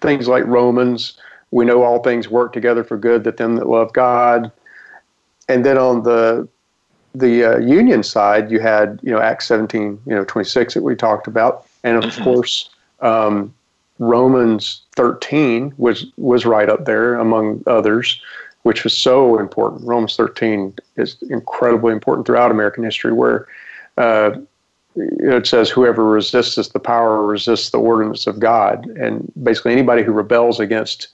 things 0.00 0.28
like 0.28 0.44
Romans, 0.46 1.18
we 1.50 1.64
know 1.64 1.82
all 1.82 2.02
things 2.02 2.28
work 2.28 2.52
together 2.52 2.82
for 2.82 2.96
good 2.96 3.24
that 3.24 3.36
them 3.36 3.56
that 3.56 3.68
love 3.68 3.92
God. 3.92 4.50
And 5.48 5.64
then 5.64 5.78
on 5.78 6.02
the 6.02 6.48
the 7.14 7.44
uh, 7.44 7.58
union 7.58 8.02
side, 8.02 8.50
you 8.50 8.60
had 8.60 8.98
you 9.02 9.10
know 9.12 9.20
Acts 9.20 9.46
17, 9.46 10.00
you 10.06 10.14
know 10.14 10.24
26 10.24 10.74
that 10.74 10.82
we 10.82 10.94
talked 10.94 11.26
about, 11.26 11.66
and 11.84 11.96
of 11.96 12.04
mm-hmm. 12.04 12.24
course 12.24 12.70
um, 13.00 13.54
Romans 13.98 14.82
13 14.96 15.72
was 15.78 16.06
was 16.16 16.44
right 16.44 16.68
up 16.68 16.84
there 16.84 17.14
among 17.14 17.62
others, 17.66 18.20
which 18.62 18.84
was 18.84 18.96
so 18.96 19.38
important. 19.38 19.86
Romans 19.86 20.16
13 20.16 20.74
is 20.96 21.16
incredibly 21.30 21.92
important 21.92 22.26
throughout 22.26 22.50
American 22.50 22.82
history, 22.82 23.12
where 23.12 23.46
uh, 23.96 24.32
it 24.96 25.46
says, 25.46 25.70
"Whoever 25.70 26.04
resists 26.04 26.68
the 26.68 26.80
power 26.80 27.24
resists 27.24 27.70
the 27.70 27.78
ordinance 27.78 28.26
of 28.26 28.40
God," 28.40 28.86
and 28.98 29.30
basically 29.42 29.72
anybody 29.72 30.02
who 30.02 30.12
rebels 30.12 30.58
against 30.58 31.08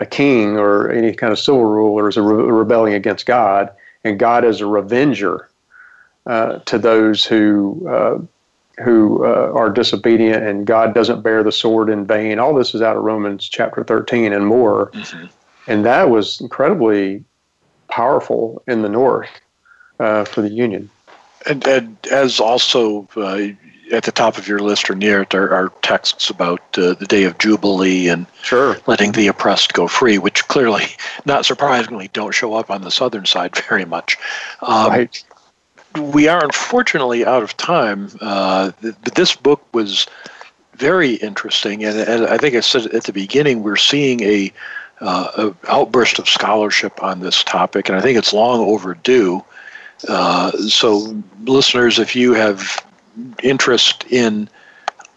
a 0.00 0.06
king 0.06 0.56
or 0.56 0.90
any 0.90 1.12
kind 1.12 1.32
of 1.32 1.38
civil 1.38 1.64
ruler 1.64 2.08
is 2.08 2.16
a 2.16 2.22
re- 2.22 2.50
rebelling 2.50 2.94
against 2.94 3.26
God, 3.26 3.70
and 4.04 4.18
God 4.18 4.44
is 4.44 4.60
a 4.60 4.66
revenger 4.66 5.48
uh, 6.26 6.58
to 6.60 6.78
those 6.78 7.24
who 7.24 7.86
uh, 7.88 8.18
who 8.84 9.24
uh, 9.24 9.50
are 9.54 9.70
disobedient 9.70 10.44
and 10.44 10.66
God 10.66 10.94
doesn't 10.94 11.22
bear 11.22 11.42
the 11.42 11.52
sword 11.52 11.90
in 11.90 12.06
vain. 12.06 12.38
All 12.38 12.54
this 12.54 12.74
is 12.74 12.82
out 12.82 12.96
of 12.96 13.02
Romans 13.02 13.48
chapter 13.48 13.82
13 13.82 14.32
and 14.32 14.46
more. 14.46 14.90
Mm-hmm. 14.92 15.26
And 15.66 15.84
that 15.84 16.10
was 16.10 16.40
incredibly 16.40 17.24
powerful 17.88 18.62
in 18.66 18.82
the 18.82 18.88
North 18.88 19.30
uh, 19.98 20.24
for 20.24 20.42
the 20.42 20.48
Union. 20.48 20.90
And, 21.46 21.66
and 21.66 21.96
as 22.12 22.40
also 22.40 23.08
uh, 23.16 23.48
at 23.92 24.04
the 24.04 24.12
top 24.12 24.38
of 24.38 24.46
your 24.46 24.58
list 24.58 24.90
or 24.90 24.94
near 24.94 25.22
it 25.22 25.34
are, 25.34 25.52
are 25.52 25.72
texts 25.82 26.30
about 26.30 26.60
uh, 26.76 26.94
the 26.94 27.06
day 27.06 27.24
of 27.24 27.38
Jubilee 27.38 28.08
and 28.08 28.26
sure. 28.42 28.76
letting 28.86 29.12
the 29.12 29.28
oppressed 29.28 29.72
go 29.72 29.88
free, 29.88 30.18
which 30.18 30.46
clearly, 30.48 30.84
not 31.24 31.46
surprisingly, 31.46 32.08
don't 32.12 32.34
show 32.34 32.54
up 32.54 32.70
on 32.70 32.82
the 32.82 32.90
southern 32.90 33.26
side 33.26 33.56
very 33.68 33.84
much. 33.84 34.16
Um, 34.62 34.90
right 34.90 35.24
we 35.96 36.28
are 36.28 36.44
unfortunately 36.44 37.24
out 37.24 37.42
of 37.42 37.56
time, 37.56 38.10
uh, 38.20 38.72
but 38.80 39.14
this 39.14 39.34
book 39.34 39.62
was 39.72 40.06
very 40.74 41.14
interesting, 41.14 41.84
and, 41.84 41.98
and, 41.98 42.26
I 42.26 42.38
think 42.38 42.54
I 42.54 42.60
said 42.60 42.86
at 42.86 43.04
the 43.04 43.12
beginning 43.12 43.62
we're 43.62 43.76
seeing 43.76 44.20
a, 44.22 44.52
uh, 45.00 45.52
a, 45.66 45.70
outburst 45.72 46.18
of 46.18 46.28
scholarship 46.28 47.02
on 47.02 47.20
this 47.20 47.42
topic, 47.42 47.88
and 47.88 47.98
I 47.98 48.00
think 48.00 48.18
it's 48.18 48.32
long 48.32 48.60
overdue. 48.60 49.44
Uh, 50.08 50.52
so, 50.52 51.20
listeners, 51.44 51.98
if 51.98 52.14
you 52.14 52.34
have 52.34 52.84
interest 53.42 54.04
in 54.10 54.48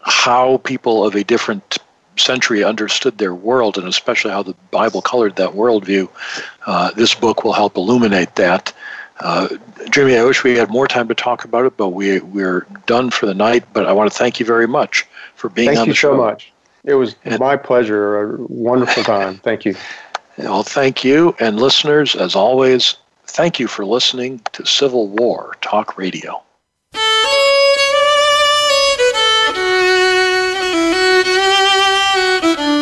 how 0.02 0.58
people 0.58 1.04
of 1.04 1.14
a 1.14 1.24
different 1.24 1.78
century 2.16 2.62
understood 2.64 3.18
their 3.18 3.34
world, 3.34 3.78
and 3.78 3.86
especially 3.86 4.30
how 4.30 4.42
the 4.42 4.54
Bible 4.70 5.02
colored 5.02 5.36
that 5.36 5.50
worldview, 5.50 6.08
uh, 6.66 6.90
this 6.92 7.14
book 7.14 7.44
will 7.44 7.52
help 7.52 7.76
illuminate 7.76 8.34
that. 8.36 8.72
Uh, 9.20 9.48
Jimmy, 9.90 10.16
I 10.16 10.24
wish 10.24 10.42
we 10.42 10.56
had 10.56 10.70
more 10.70 10.88
time 10.88 11.08
to 11.08 11.14
talk 11.14 11.44
about 11.44 11.64
it, 11.64 11.76
but 11.76 11.88
we, 11.88 12.20
we're 12.20 12.66
done 12.86 13.10
for 13.10 13.26
the 13.26 13.34
night. 13.34 13.64
But 13.72 13.86
I 13.86 13.92
want 13.92 14.10
to 14.10 14.16
thank 14.16 14.40
you 14.40 14.46
very 14.46 14.66
much 14.66 15.06
for 15.36 15.48
being 15.48 15.68
thank 15.68 15.78
on 15.80 15.88
the 15.88 15.94
show. 15.94 16.10
Thank 16.10 16.18
you 16.18 16.24
so 16.24 16.30
much. 16.30 16.52
It 16.84 16.94
was 16.94 17.14
and, 17.24 17.38
my 17.38 17.56
pleasure. 17.56 18.34
A 18.34 18.36
wonderful 18.48 19.04
time. 19.04 19.38
Thank 19.38 19.64
you. 19.64 19.76
Well, 20.38 20.62
thank 20.62 21.04
you. 21.04 21.36
And 21.38 21.60
listeners, 21.60 22.16
as 22.16 22.34
always, 22.34 22.96
thank 23.26 23.60
you 23.60 23.68
for 23.68 23.84
listening 23.84 24.40
to 24.52 24.66
Civil 24.66 25.08
War 25.08 25.54
Talk 25.60 25.96
Radio. 25.96 26.42